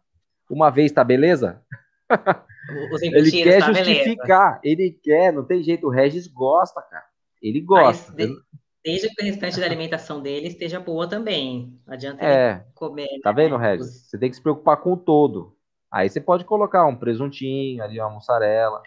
Uma 0.49 0.69
vez, 0.69 0.91
tá 0.91 1.03
beleza? 1.03 1.61
ele 3.01 3.31
quer 3.31 3.59
tá 3.59 3.73
justificar, 3.73 4.61
beleza. 4.61 4.81
ele 4.81 4.99
quer, 5.03 5.33
não 5.33 5.43
tem 5.43 5.61
jeito. 5.61 5.87
O 5.87 5.89
Regis 5.89 6.27
gosta, 6.27 6.81
cara. 6.81 7.05
Ele 7.41 7.59
gosta. 7.59 8.13
Mas, 8.17 8.29
desde 8.83 9.09
que 9.09 9.21
o 9.21 9.25
restante 9.25 9.59
da 9.59 9.65
alimentação 9.65 10.21
dele 10.21 10.47
esteja 10.47 10.79
boa 10.79 11.07
também. 11.07 11.77
Não 11.85 11.93
adianta 11.93 12.23
é, 12.25 12.65
comer. 12.73 13.19
Tá 13.21 13.31
vendo, 13.31 13.57
né? 13.57 13.71
Regis? 13.71 14.07
Você 14.07 14.17
tem 14.17 14.29
que 14.29 14.35
se 14.35 14.41
preocupar 14.41 14.77
com 14.77 14.93
o 14.93 14.97
todo. 14.97 15.57
Aí 15.91 16.09
você 16.09 16.19
pode 16.19 16.43
colocar 16.43 16.85
um 16.85 16.95
presuntinho 16.95 17.83
ali, 17.83 17.99
uma 17.99 18.09
mussarela, 18.09 18.81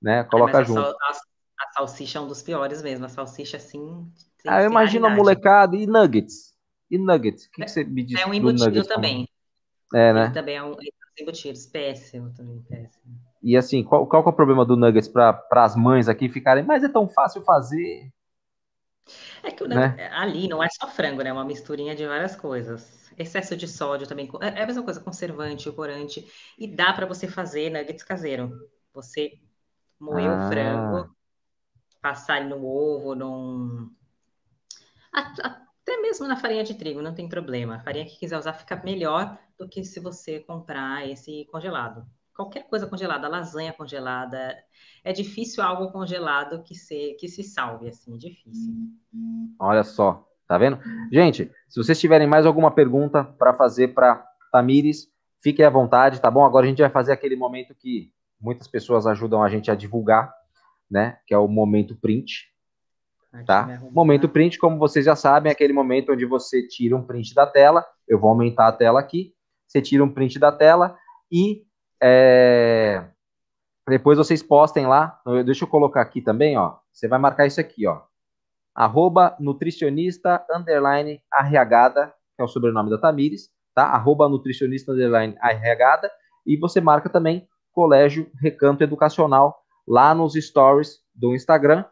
né? 0.00 0.22
Coloca 0.24 0.60
é, 0.60 0.64
junto. 0.64 0.80
A, 0.80 0.90
a, 0.90 1.10
a, 1.10 1.72
salsicha 1.72 2.18
é 2.18 2.22
um 2.22 2.28
dos 2.28 2.42
piores 2.42 2.82
mesmo. 2.82 3.04
A 3.04 3.08
salsicha, 3.08 3.56
assim. 3.56 4.06
Ah, 4.46 4.62
eu 4.62 4.70
imagino 4.70 5.06
a 5.06 5.10
molecada 5.10 5.76
e 5.76 5.86
nuggets. 5.86 6.52
E 6.90 6.98
nuggets? 6.98 7.46
O 7.46 7.50
que, 7.52 7.64
que 7.64 7.70
você 7.70 7.84
me 7.84 8.02
diz? 8.02 8.20
É 8.20 8.26
um 8.26 8.34
embutido 8.34 8.84
também. 8.84 9.28
É, 9.94 10.12
né? 10.12 10.24
Ele 10.24 10.34
também 10.34 10.56
é 10.56 10.62
um 10.62 10.74
embutido. 11.18 11.58
Péssimo 11.70 12.32
também, 12.34 12.60
péssimo. 12.62 13.14
E 13.42 13.56
assim, 13.56 13.82
qual, 13.82 14.06
qual 14.06 14.24
é 14.24 14.28
o 14.28 14.32
problema 14.32 14.64
do 14.64 14.76
Nuggets 14.76 15.08
para 15.08 15.44
as 15.52 15.74
mães 15.74 16.08
aqui 16.08 16.28
ficarem, 16.28 16.64
mas 16.64 16.84
é 16.84 16.88
tão 16.88 17.08
fácil 17.08 17.42
fazer? 17.42 18.12
É 19.42 19.50
que 19.50 19.66
né? 19.66 20.08
ali 20.12 20.46
não 20.46 20.62
é 20.62 20.68
só 20.70 20.88
frango, 20.88 21.22
né? 21.22 21.30
É 21.30 21.32
uma 21.32 21.44
misturinha 21.44 21.94
de 21.94 22.06
várias 22.06 22.36
coisas. 22.36 23.10
Excesso 23.18 23.56
de 23.56 23.66
sódio 23.66 24.06
também. 24.06 24.30
É, 24.40 24.60
é 24.60 24.62
a 24.62 24.66
mesma 24.66 24.82
coisa, 24.82 25.00
conservante, 25.00 25.70
corante. 25.72 26.26
E 26.56 26.68
dá 26.68 26.92
para 26.92 27.06
você 27.06 27.26
fazer 27.26 27.70
nuggets 27.70 28.04
caseiro. 28.04 28.52
Você 28.94 29.32
moer 29.98 30.30
ah. 30.30 30.46
o 30.46 30.48
frango, 30.48 31.16
passar 32.00 32.44
no 32.44 32.64
ovo, 32.64 33.14
num. 33.14 33.90
Até 35.12 36.00
mesmo 36.00 36.26
na 36.26 36.36
farinha 36.36 36.64
de 36.64 36.74
trigo, 36.74 37.02
não 37.02 37.14
tem 37.14 37.28
problema. 37.28 37.76
A 37.76 37.80
farinha 37.80 38.06
que 38.06 38.18
quiser 38.18 38.38
usar 38.38 38.54
fica 38.54 38.80
melhor 38.82 39.38
do 39.58 39.68
que 39.68 39.84
se 39.84 40.00
você 40.00 40.40
comprar 40.40 41.08
esse 41.08 41.46
congelado 41.50 42.06
qualquer 42.34 42.66
coisa 42.68 42.86
congelada, 42.86 43.28
lasanha 43.28 43.72
congelada. 43.72 44.56
É 45.04 45.12
difícil 45.12 45.62
algo 45.62 45.90
congelado 45.92 46.62
que 46.62 46.74
se, 46.74 47.16
que 47.18 47.28
se 47.28 47.42
salve, 47.42 47.88
assim, 47.88 48.14
é 48.14 48.18
difícil. 48.18 48.72
Olha 49.58 49.84
só, 49.84 50.26
tá 50.46 50.58
vendo? 50.58 50.78
Gente, 51.10 51.50
se 51.68 51.82
vocês 51.82 51.98
tiverem 51.98 52.26
mais 52.26 52.46
alguma 52.46 52.70
pergunta 52.70 53.24
para 53.24 53.54
fazer 53.54 53.88
para 53.88 54.24
Tamires, 54.50 55.08
fiquem 55.42 55.64
à 55.64 55.70
vontade, 55.70 56.20
tá 56.20 56.30
bom? 56.30 56.44
Agora 56.44 56.66
a 56.66 56.68
gente 56.68 56.82
vai 56.82 56.90
fazer 56.90 57.12
aquele 57.12 57.36
momento 57.36 57.74
que 57.74 58.12
muitas 58.40 58.66
pessoas 58.66 59.06
ajudam 59.06 59.42
a 59.42 59.48
gente 59.48 59.70
a 59.70 59.74
divulgar, 59.74 60.32
né? 60.90 61.18
Que 61.26 61.34
é 61.34 61.38
o 61.38 61.48
momento 61.48 61.96
print. 61.96 62.51
Tá? 63.46 63.80
Momento 63.90 64.28
print, 64.28 64.58
como 64.58 64.78
vocês 64.78 65.06
já 65.06 65.16
sabem, 65.16 65.48
é 65.50 65.52
aquele 65.52 65.72
momento 65.72 66.12
onde 66.12 66.26
você 66.26 66.66
tira 66.66 66.94
um 66.94 67.02
print 67.02 67.34
da 67.34 67.46
tela. 67.46 67.84
Eu 68.06 68.18
vou 68.18 68.30
aumentar 68.30 68.68
a 68.68 68.72
tela 68.72 69.00
aqui. 69.00 69.32
Você 69.66 69.80
tira 69.80 70.04
um 70.04 70.12
print 70.12 70.38
da 70.38 70.52
tela 70.52 70.96
e 71.30 71.64
é... 72.02 73.04
Depois 73.88 74.18
vocês 74.18 74.42
postem 74.42 74.86
lá. 74.86 75.20
Deixa 75.44 75.64
eu 75.64 75.68
colocar 75.68 76.02
aqui 76.02 76.20
também, 76.20 76.58
ó. 76.58 76.76
Você 76.92 77.08
vai 77.08 77.18
marcar 77.18 77.46
isso 77.46 77.60
aqui, 77.60 77.86
ó. 77.86 78.02
Arroba 78.74 79.36
nutricionista 79.40 80.44
underline 80.50 81.20
arreagada, 81.32 82.14
que 82.36 82.42
é 82.42 82.44
o 82.44 82.48
sobrenome 82.48 82.90
da 82.90 82.98
Tamires, 82.98 83.50
tá? 83.74 83.84
Arroba 83.84 84.28
nutricionista 84.28 84.92
underline 84.92 85.36
arreagada. 85.40 86.10
E 86.46 86.56
você 86.56 86.80
marca 86.80 87.08
também 87.08 87.48
Colégio 87.72 88.30
Recanto 88.40 88.84
Educacional 88.84 89.62
lá 89.86 90.14
nos 90.14 90.34
stories 90.34 90.98
do 91.14 91.34
Instagram. 91.34 91.84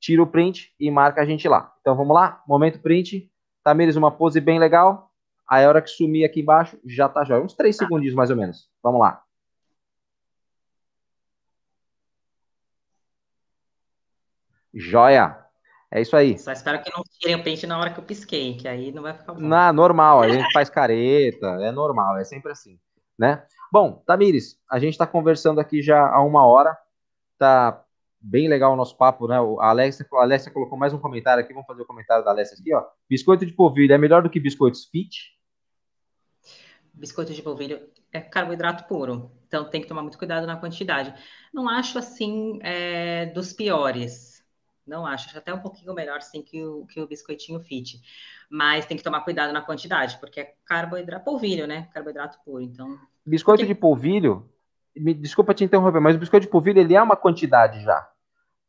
Tira 0.00 0.22
o 0.22 0.26
print 0.26 0.74
e 0.80 0.90
marca 0.90 1.20
a 1.20 1.26
gente 1.26 1.46
lá. 1.46 1.72
Então 1.80 1.94
vamos 1.94 2.14
lá, 2.14 2.42
momento 2.48 2.80
print. 2.80 3.30
Tamires, 3.62 3.96
uma 3.96 4.10
pose 4.10 4.40
bem 4.40 4.58
legal. 4.58 5.12
Aí 5.46 5.64
a 5.64 5.68
hora 5.68 5.82
que 5.82 5.90
sumir 5.90 6.24
aqui 6.24 6.40
embaixo, 6.40 6.78
já 6.84 7.08
tá 7.08 7.22
já. 7.22 7.38
Uns 7.38 7.54
três 7.54 7.76
segundinhos 7.76 8.14
mais 8.14 8.30
ou 8.30 8.36
menos. 8.36 8.70
Vamos 8.82 9.00
lá. 9.00 9.22
Joia! 14.72 15.36
É 15.90 16.00
isso 16.00 16.16
aí. 16.16 16.38
Só 16.38 16.52
espero 16.52 16.80
que 16.80 16.90
não 16.96 17.02
tirem 17.18 17.34
o 17.34 17.42
pente 17.42 17.66
na 17.66 17.78
hora 17.78 17.90
que 17.90 17.98
eu 17.98 18.04
pisquei, 18.04 18.56
que 18.56 18.68
aí 18.68 18.92
não 18.92 19.02
vai 19.02 19.12
ficar 19.12 19.34
bom. 19.34 19.40
Na, 19.40 19.72
normal, 19.72 20.22
a 20.22 20.28
gente 20.28 20.50
faz 20.52 20.70
careta, 20.70 21.46
é 21.60 21.72
normal, 21.72 22.16
é 22.16 22.24
sempre 22.24 22.52
assim, 22.52 22.78
né? 23.18 23.44
Bom, 23.72 24.00
Tamires, 24.06 24.56
a 24.70 24.78
gente 24.78 24.92
está 24.92 25.06
conversando 25.06 25.60
aqui 25.60 25.82
já 25.82 26.08
há 26.08 26.22
uma 26.22 26.46
hora, 26.46 26.78
tá 27.36 27.84
bem 28.20 28.48
legal 28.48 28.72
o 28.72 28.76
nosso 28.76 28.96
papo, 28.96 29.26
né? 29.26 29.36
A 29.36 29.70
Alessia, 29.70 30.06
a 30.12 30.22
Alessia 30.22 30.52
colocou 30.52 30.78
mais 30.78 30.92
um 30.92 30.98
comentário 30.98 31.42
aqui, 31.42 31.52
vamos 31.52 31.66
fazer 31.66 31.82
o 31.82 31.86
comentário 31.86 32.24
da 32.24 32.30
Alessia 32.30 32.56
aqui, 32.58 32.74
ó. 32.74 32.84
Biscoito 33.08 33.46
de 33.46 33.52
polvilho 33.52 33.94
é 33.94 33.98
melhor 33.98 34.22
do 34.22 34.28
que 34.28 34.38
biscoitos 34.38 34.84
fit? 34.84 35.38
Biscoito 36.92 37.32
de 37.32 37.42
polvilho 37.42 37.80
é 38.12 38.20
carboidrato 38.20 38.84
puro, 38.84 39.30
então 39.46 39.64
tem 39.64 39.80
que 39.80 39.86
tomar 39.86 40.02
muito 40.02 40.18
cuidado 40.18 40.46
na 40.46 40.56
quantidade. 40.56 41.14
Não 41.52 41.68
acho 41.68 41.98
assim 41.98 42.58
é, 42.62 43.26
dos 43.26 43.52
piores, 43.52 44.44
não 44.86 45.06
acho, 45.06 45.28
acho 45.28 45.38
até 45.38 45.54
um 45.54 45.60
pouquinho 45.60 45.94
melhor 45.94 46.20
sim 46.20 46.42
que 46.42 46.62
o, 46.62 46.84
que 46.86 47.00
o 47.00 47.06
biscoitinho 47.06 47.60
fit, 47.60 48.02
mas 48.50 48.84
tem 48.84 48.96
que 48.96 49.02
tomar 49.02 49.20
cuidado 49.20 49.52
na 49.52 49.62
quantidade, 49.62 50.18
porque 50.18 50.40
é 50.40 50.54
carboidrato, 50.66 51.24
polvilho, 51.24 51.66
né? 51.66 51.88
Carboidrato 51.94 52.38
puro, 52.44 52.62
então. 52.62 52.98
Biscoito 53.24 53.62
porque... 53.62 53.72
de 53.72 53.80
polvilho, 53.80 54.50
me 54.94 55.14
desculpa 55.14 55.54
te 55.54 55.64
interromper, 55.64 56.00
mas 56.00 56.16
o 56.16 56.18
biscoito 56.18 56.46
de 56.46 56.52
polvilho 56.52 56.80
ele 56.80 56.94
é 56.94 57.02
uma 57.02 57.16
quantidade 57.16 57.80
já. 57.82 58.09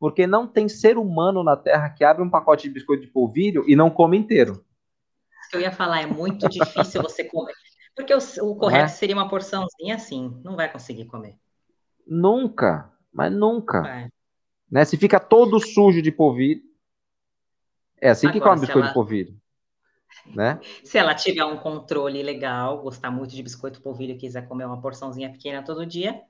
Porque 0.02 0.26
não 0.26 0.48
tem 0.48 0.68
ser 0.68 0.98
humano 0.98 1.44
na 1.44 1.56
Terra 1.56 1.88
que 1.92 2.04
abre 2.04 2.24
um 2.24 2.30
pacote 2.30 2.64
de 2.68 2.74
biscoito 2.74 3.04
de 3.04 3.12
polvilho 3.12 3.64
e 3.68 3.76
não 3.76 3.88
come 3.88 4.18
inteiro. 4.18 4.66
Eu 5.54 5.62
ia 5.62 5.72
falar, 5.72 6.02
é 6.02 6.08
muito 6.08 6.50
difícil 6.50 7.04
você 7.04 7.24
comer. 7.24 7.54
Porque 7.96 8.12
o, 8.12 8.18
o 8.18 8.56
correto 8.56 8.86
é? 8.86 8.88
seria 8.88 9.16
uma 9.16 9.30
porçãozinha 9.30 9.94
assim, 9.94 10.42
não 10.44 10.56
vai 10.56 10.72
conseguir 10.72 11.06
comer. 11.06 11.38
Nunca, 12.08 12.92
mas 13.14 13.32
nunca. 13.32 14.10
Né? 14.72 14.86
Se 14.86 14.98
fica 14.98 15.20
todo 15.20 15.60
sujo 15.60 16.02
de 16.02 16.12
polvilho, 16.12 16.64
é 18.02 18.10
assim 18.10 18.26
Agora, 18.26 18.40
que 18.40 18.50
come 18.50 18.62
biscoito 18.62 18.80
ela... 18.80 18.88
de 18.88 18.94
polvilho. 18.96 19.40
Né? 20.26 20.60
Se 20.84 20.98
ela 20.98 21.14
tiver 21.14 21.46
um 21.46 21.58
controle 21.58 22.24
legal, 22.24 22.82
gostar 22.82 23.12
muito 23.12 23.36
de 23.36 23.44
biscoito 23.44 23.80
polvilho 23.82 24.14
e 24.14 24.18
quiser 24.18 24.48
comer 24.48 24.66
uma 24.66 24.82
porçãozinha 24.82 25.32
pequena 25.32 25.62
todo 25.62 25.86
dia. 25.86 26.24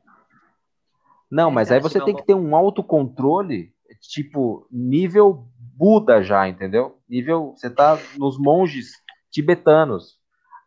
Não, 1.32 1.50
é, 1.50 1.54
mas 1.54 1.72
aí 1.72 1.80
você 1.80 2.02
tem 2.02 2.16
que 2.16 2.26
ter 2.26 2.36
um 2.36 2.56
autocontrole, 2.56 3.74
tipo, 4.02 4.68
nível 4.70 5.48
Buda 5.56 6.22
já, 6.22 6.48
entendeu? 6.48 7.00
Nível, 7.10 7.54
você 7.56 7.70
tá 7.70 7.98
nos 8.18 8.38
monges 8.38 8.92
tibetanos. 9.32 10.20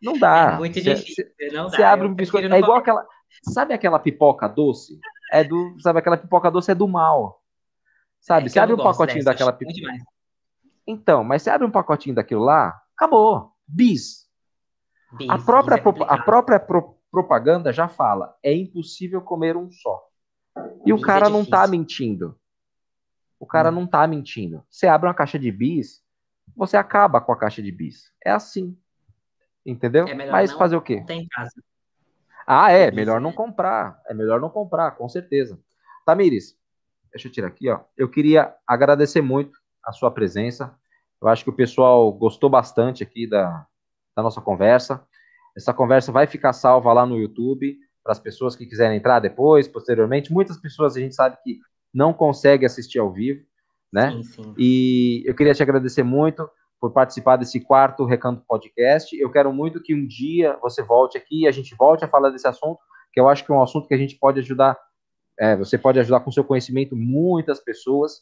Não 0.02 0.18
dá. 0.18 0.54
É 0.54 0.56
muito 0.56 0.74
cê, 0.74 0.94
difícil, 0.94 1.26
cê, 1.36 1.50
não 1.52 1.68
Você 1.68 1.82
abre 1.82 2.08
um 2.08 2.14
biscoito, 2.14 2.52
é 2.52 2.58
igual 2.58 2.78
aquela, 2.78 3.06
sabe 3.42 3.74
aquela 3.74 3.98
pipoca 3.98 4.48
doce? 4.48 4.98
É 5.30 5.44
do, 5.44 5.76
sabe 5.80 5.98
aquela 5.98 6.16
pipoca 6.16 6.50
doce 6.50 6.70
é 6.70 6.74
do 6.74 6.88
mal. 6.88 7.40
Sabe? 8.20 8.46
É 8.46 8.48
você 8.48 8.58
abre 8.58 8.74
um 8.74 8.78
pacotinho 8.78 9.18
dessa, 9.18 9.30
daquela 9.30 9.52
pipoca. 9.52 9.92
Então, 10.86 11.22
mas 11.22 11.42
você 11.42 11.50
abre 11.50 11.66
um 11.66 11.70
pacotinho 11.70 12.14
daquilo 12.14 12.42
lá, 12.42 12.74
acabou. 12.96 13.52
Bis. 13.66 14.24
Bis 15.16 15.30
a 15.30 15.38
própria, 15.38 15.76
é 15.76 16.04
a 16.08 16.22
própria 16.22 16.58
pro, 16.58 16.98
propaganda 17.10 17.72
já 17.72 17.86
fala, 17.86 18.34
é 18.42 18.52
impossível 18.52 19.20
comer 19.20 19.56
um 19.56 19.70
só. 19.70 20.02
E 20.84 20.92
o 20.92 21.00
cara 21.00 21.26
é 21.26 21.30
não 21.30 21.44
tá 21.44 21.66
mentindo. 21.66 22.38
O 23.38 23.46
cara 23.46 23.70
hum. 23.70 23.72
não 23.72 23.86
tá 23.86 24.06
mentindo. 24.06 24.64
Você 24.70 24.86
abre 24.86 25.08
uma 25.08 25.14
caixa 25.14 25.38
de 25.38 25.50
bis, 25.50 26.02
você 26.56 26.76
acaba 26.76 27.20
com 27.20 27.32
a 27.32 27.38
caixa 27.38 27.62
de 27.62 27.72
bis. 27.72 28.12
É 28.24 28.30
assim. 28.30 28.76
Entendeu? 29.64 30.06
É 30.06 30.14
Mas 30.14 30.52
fazer 30.52 30.76
o 30.76 30.82
quê? 30.82 31.02
Tem 31.06 31.26
casa. 31.28 31.62
Ah, 32.46 32.70
é, 32.70 32.90
melhor 32.90 33.20
não 33.20 33.32
comprar. 33.32 34.00
É 34.06 34.14
melhor 34.14 34.40
não 34.40 34.50
comprar, 34.50 34.92
com 34.92 35.08
certeza. 35.08 35.58
Tamires, 36.04 36.56
deixa 37.10 37.28
eu 37.28 37.32
tirar 37.32 37.48
aqui, 37.48 37.70
ó. 37.70 37.80
Eu 37.96 38.08
queria 38.08 38.54
agradecer 38.66 39.22
muito 39.22 39.58
a 39.82 39.92
sua 39.92 40.10
presença. 40.10 40.74
Eu 41.20 41.28
acho 41.28 41.42
que 41.42 41.50
o 41.50 41.54
pessoal 41.54 42.12
gostou 42.12 42.50
bastante 42.50 43.02
aqui 43.02 43.26
da, 43.26 43.66
da 44.14 44.22
nossa 44.22 44.42
conversa. 44.42 45.06
Essa 45.56 45.72
conversa 45.72 46.12
vai 46.12 46.26
ficar 46.26 46.52
salva 46.52 46.92
lá 46.92 47.06
no 47.06 47.16
YouTube 47.16 47.78
para 48.04 48.12
as 48.12 48.20
pessoas 48.20 48.54
que 48.54 48.66
quiserem 48.66 48.98
entrar 48.98 49.18
depois, 49.18 49.66
posteriormente. 49.66 50.32
Muitas 50.32 50.58
pessoas 50.58 50.94
a 50.94 51.00
gente 51.00 51.14
sabe 51.14 51.38
que 51.42 51.58
não 51.92 52.12
conseguem 52.12 52.66
assistir 52.66 52.98
ao 52.98 53.10
vivo, 53.10 53.42
né? 53.90 54.12
Sim, 54.12 54.22
sim. 54.22 54.54
E 54.58 55.22
eu 55.24 55.34
queria 55.34 55.54
te 55.54 55.62
agradecer 55.62 56.02
muito 56.02 56.48
por 56.78 56.92
participar 56.92 57.36
desse 57.36 57.60
quarto 57.60 58.04
Recanto 58.04 58.44
Podcast. 58.46 59.16
Eu 59.18 59.30
quero 59.30 59.50
muito 59.52 59.82
que 59.82 59.94
um 59.94 60.06
dia 60.06 60.58
você 60.60 60.82
volte 60.82 61.16
aqui 61.16 61.42
e 61.42 61.46
a 61.48 61.50
gente 61.50 61.74
volte 61.74 62.04
a 62.04 62.08
falar 62.08 62.28
desse 62.28 62.46
assunto, 62.46 62.78
que 63.10 63.18
eu 63.18 63.26
acho 63.26 63.42
que 63.42 63.50
é 63.50 63.54
um 63.54 63.62
assunto 63.62 63.88
que 63.88 63.94
a 63.94 63.98
gente 63.98 64.16
pode 64.16 64.40
ajudar, 64.40 64.78
é, 65.38 65.56
você 65.56 65.78
pode 65.78 65.98
ajudar 65.98 66.20
com 66.20 66.30
seu 66.30 66.44
conhecimento 66.44 66.94
muitas 66.94 67.58
pessoas. 67.58 68.20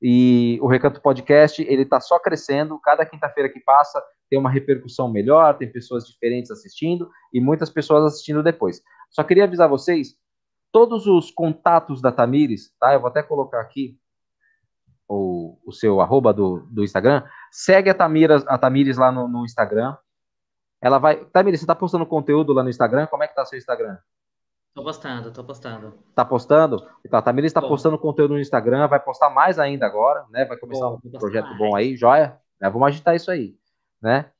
E 0.00 0.58
o 0.62 0.68
Recanto 0.68 1.00
Podcast, 1.00 1.60
ele 1.62 1.82
está 1.82 2.00
só 2.00 2.18
crescendo, 2.18 2.78
cada 2.78 3.04
quinta-feira 3.04 3.48
que 3.48 3.60
passa 3.60 4.02
tem 4.30 4.38
uma 4.38 4.50
repercussão 4.50 5.10
melhor, 5.10 5.56
tem 5.56 5.70
pessoas 5.70 6.04
diferentes 6.04 6.50
assistindo 6.50 7.10
e 7.32 7.40
muitas 7.40 7.70
pessoas 7.70 8.04
assistindo 8.04 8.42
depois. 8.42 8.82
Só 9.10 9.24
queria 9.24 9.44
avisar 9.44 9.68
vocês, 9.68 10.14
todos 10.70 11.06
os 11.06 11.30
contatos 11.30 12.00
da 12.00 12.12
Tamires, 12.12 12.72
tá? 12.78 12.92
Eu 12.92 13.00
vou 13.00 13.08
até 13.08 13.22
colocar 13.22 13.60
aqui 13.60 13.98
o, 15.08 15.58
o 15.64 15.72
seu 15.72 16.00
arroba 16.00 16.32
do, 16.32 16.66
do 16.70 16.84
Instagram, 16.84 17.24
segue 17.50 17.88
a 17.88 17.94
Tamires, 17.94 18.44
a 18.46 18.58
Tamires 18.58 18.98
lá 18.98 19.10
no, 19.10 19.26
no 19.26 19.44
Instagram. 19.44 19.96
Ela 20.80 20.98
vai. 20.98 21.24
Tamires, 21.24 21.60
você 21.60 21.66
tá 21.66 21.74
postando 21.74 22.06
conteúdo 22.06 22.52
lá 22.52 22.62
no 22.62 22.70
Instagram? 22.70 23.06
Como 23.06 23.24
é 23.24 23.28
que 23.28 23.34
tá 23.34 23.44
seu 23.44 23.58
Instagram? 23.58 23.96
Tô 24.78 24.84
postando, 24.84 25.32
tô 25.32 25.42
postando. 25.42 25.94
Tá 26.14 26.24
postando? 26.24 26.88
Então, 27.04 27.18
a 27.18 27.22
Tamires 27.22 27.50
está 27.50 27.60
postando 27.60 27.98
conteúdo 27.98 28.34
no 28.34 28.40
Instagram, 28.40 28.86
vai 28.86 29.00
postar 29.00 29.28
mais 29.28 29.58
ainda 29.58 29.84
agora, 29.84 30.24
né? 30.30 30.44
Vai 30.44 30.56
começar 30.56 30.88
um 30.88 31.00
projeto 31.00 31.46
mais. 31.46 31.58
bom 31.58 31.74
aí, 31.74 31.96
joia? 31.96 32.38
É, 32.62 32.70
vamos 32.70 32.86
agitar 32.86 33.16
isso 33.16 33.28
aí, 33.28 33.56
né? 34.00 34.30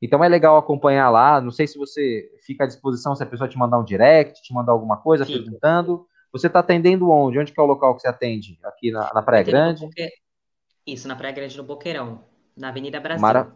Então 0.00 0.24
é 0.24 0.28
legal 0.30 0.56
acompanhar 0.56 1.10
lá. 1.10 1.42
Não 1.42 1.50
sei 1.50 1.66
se 1.66 1.76
você 1.76 2.26
fica 2.46 2.64
à 2.64 2.66
disposição, 2.66 3.14
se 3.14 3.22
a 3.22 3.26
pessoa 3.26 3.46
te 3.46 3.58
mandar 3.58 3.78
um 3.78 3.84
direct, 3.84 4.40
te 4.40 4.54
mandar 4.54 4.72
alguma 4.72 4.96
coisa 4.96 5.26
Fica. 5.26 5.38
perguntando. 5.38 6.06
Você 6.32 6.46
está 6.46 6.60
atendendo 6.60 7.10
onde? 7.10 7.38
Onde 7.38 7.52
que 7.52 7.60
é 7.60 7.62
o 7.62 7.66
local 7.66 7.94
que 7.94 8.00
você 8.00 8.08
atende? 8.08 8.58
Aqui 8.64 8.90
na, 8.90 9.12
na 9.12 9.20
Praia 9.20 9.44
Grande? 9.44 9.86
Isso, 10.86 11.06
na 11.06 11.16
Praia 11.16 11.34
Grande 11.34 11.54
do 11.54 11.62
Boqueirão, 11.62 12.24
na 12.56 12.70
Avenida 12.70 12.98
Brasil. 12.98 13.20
Mara... 13.20 13.54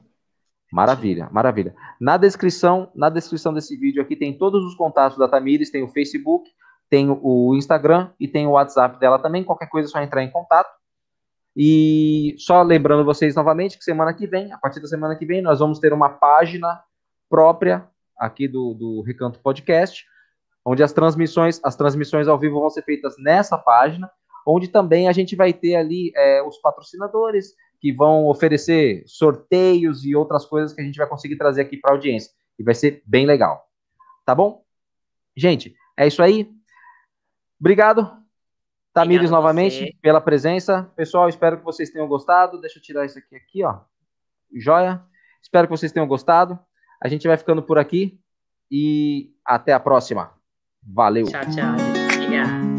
Maravilha, 0.73 1.29
maravilha. 1.31 1.75
Na 2.01 2.17
descrição, 2.17 2.91
na 2.95 3.09
descrição 3.09 3.55
desse 3.55 3.77
vídeo 3.77 4.03
aqui 4.03 4.17
tem 4.17 4.37
todos 4.37 4.64
os 4.64 4.75
contatos 4.75 5.17
da 5.17 5.29
Tamires, 5.29 5.71
tem 5.71 5.83
o 5.83 5.88
Facebook, 5.88 6.51
tem 6.91 7.09
o 7.11 7.55
Instagram 7.55 8.11
e 8.18 8.26
tem 8.26 8.47
o 8.47 8.53
WhatsApp 8.53 8.99
dela 8.99 9.18
também. 9.18 9.45
Qualquer 9.45 9.68
coisa 9.68 9.88
é 9.88 9.91
só 9.91 10.01
entrar 10.01 10.22
em 10.22 10.30
contato. 10.30 10.71
E 11.57 12.34
só 12.38 12.63
lembrando 12.63 13.05
vocês 13.05 13.34
novamente 13.34 13.79
que 13.79 13.84
semana 13.84 14.13
que 14.13 14.26
vem, 14.26 14.53
a 14.53 14.59
partir 14.59 14.80
da 14.80 14.87
semana 14.87 15.17
que 15.17 15.25
vem, 15.25 15.41
nós 15.41 15.59
vamos 15.59 15.79
ter 15.79 15.93
uma 15.93 16.11
página 16.11 16.80
própria 17.30 17.88
aqui 18.18 18.47
do, 18.47 18.75
do 18.75 19.03
Recanto 19.03 19.38
Podcast, 19.41 20.05
onde 20.64 20.83
as 20.83 20.93
transmissões, 20.93 21.61
as 21.64 21.76
transmissões 21.76 22.29
ao 22.29 22.38
vivo 22.38 22.61
vão 22.61 22.68
ser 22.68 22.83
feitas 22.83 23.14
nessa 23.18 23.57
página, 23.57 24.11
onde 24.47 24.68
também 24.68 25.09
a 25.09 25.13
gente 25.13 25.34
vai 25.34 25.53
ter 25.53 25.76
ali 25.76 26.13
é, 26.14 26.43
os 26.43 26.59
patrocinadores 26.59 27.55
que 27.81 27.93
vão 27.93 28.27
oferecer 28.27 29.03
sorteios 29.07 30.05
e 30.05 30.15
outras 30.15 30.45
coisas 30.45 30.73
que 30.73 30.81
a 30.81 30.85
gente 30.85 30.97
vai 30.97 31.09
conseguir 31.09 31.37
trazer 31.37 31.63
aqui 31.63 31.77
para 31.77 31.93
a 31.93 31.95
audiência. 31.95 32.33
E 32.59 32.63
vai 32.63 32.75
ser 32.75 33.03
bem 33.07 33.27
legal. 33.27 33.69
Tá 34.25 34.35
bom? 34.35 34.65
Gente, 35.37 35.75
é 35.97 36.07
isso 36.07 36.23
aí. 36.23 36.51
Obrigado, 37.61 38.11
Tamires, 38.97 39.31
novamente, 39.31 39.79
você. 39.79 39.97
pela 40.01 40.23
presença. 40.23 40.91
Pessoal, 40.97 41.29
espero 41.29 41.59
que 41.59 41.65
vocês 41.65 41.91
tenham 41.91 42.09
gostado. 42.09 42.61
Deixa 42.61 42.79
eu 42.79 42.83
tirar 42.83 43.05
isso 43.05 43.19
aqui, 43.19 43.37
aqui, 43.37 43.63
ó. 43.63 43.81
Joia. 44.55 45.03
Espero 45.43 45.67
que 45.67 45.77
vocês 45.77 45.93
tenham 45.93 46.09
gostado. 46.09 46.59
A 47.03 47.09
gente 47.09 47.29
vai 47.29 47.37
ficando 47.37 47.63
por 47.63 47.79
aqui 47.79 48.19
e 48.71 49.35
até 49.45 49.75
a 49.75 49.81
próxima. 49.81 50.33
Valeu. 50.83 51.27
Tchau, 51.27 51.43
tchau. 51.43 51.75
Obrigada. 52.15 52.76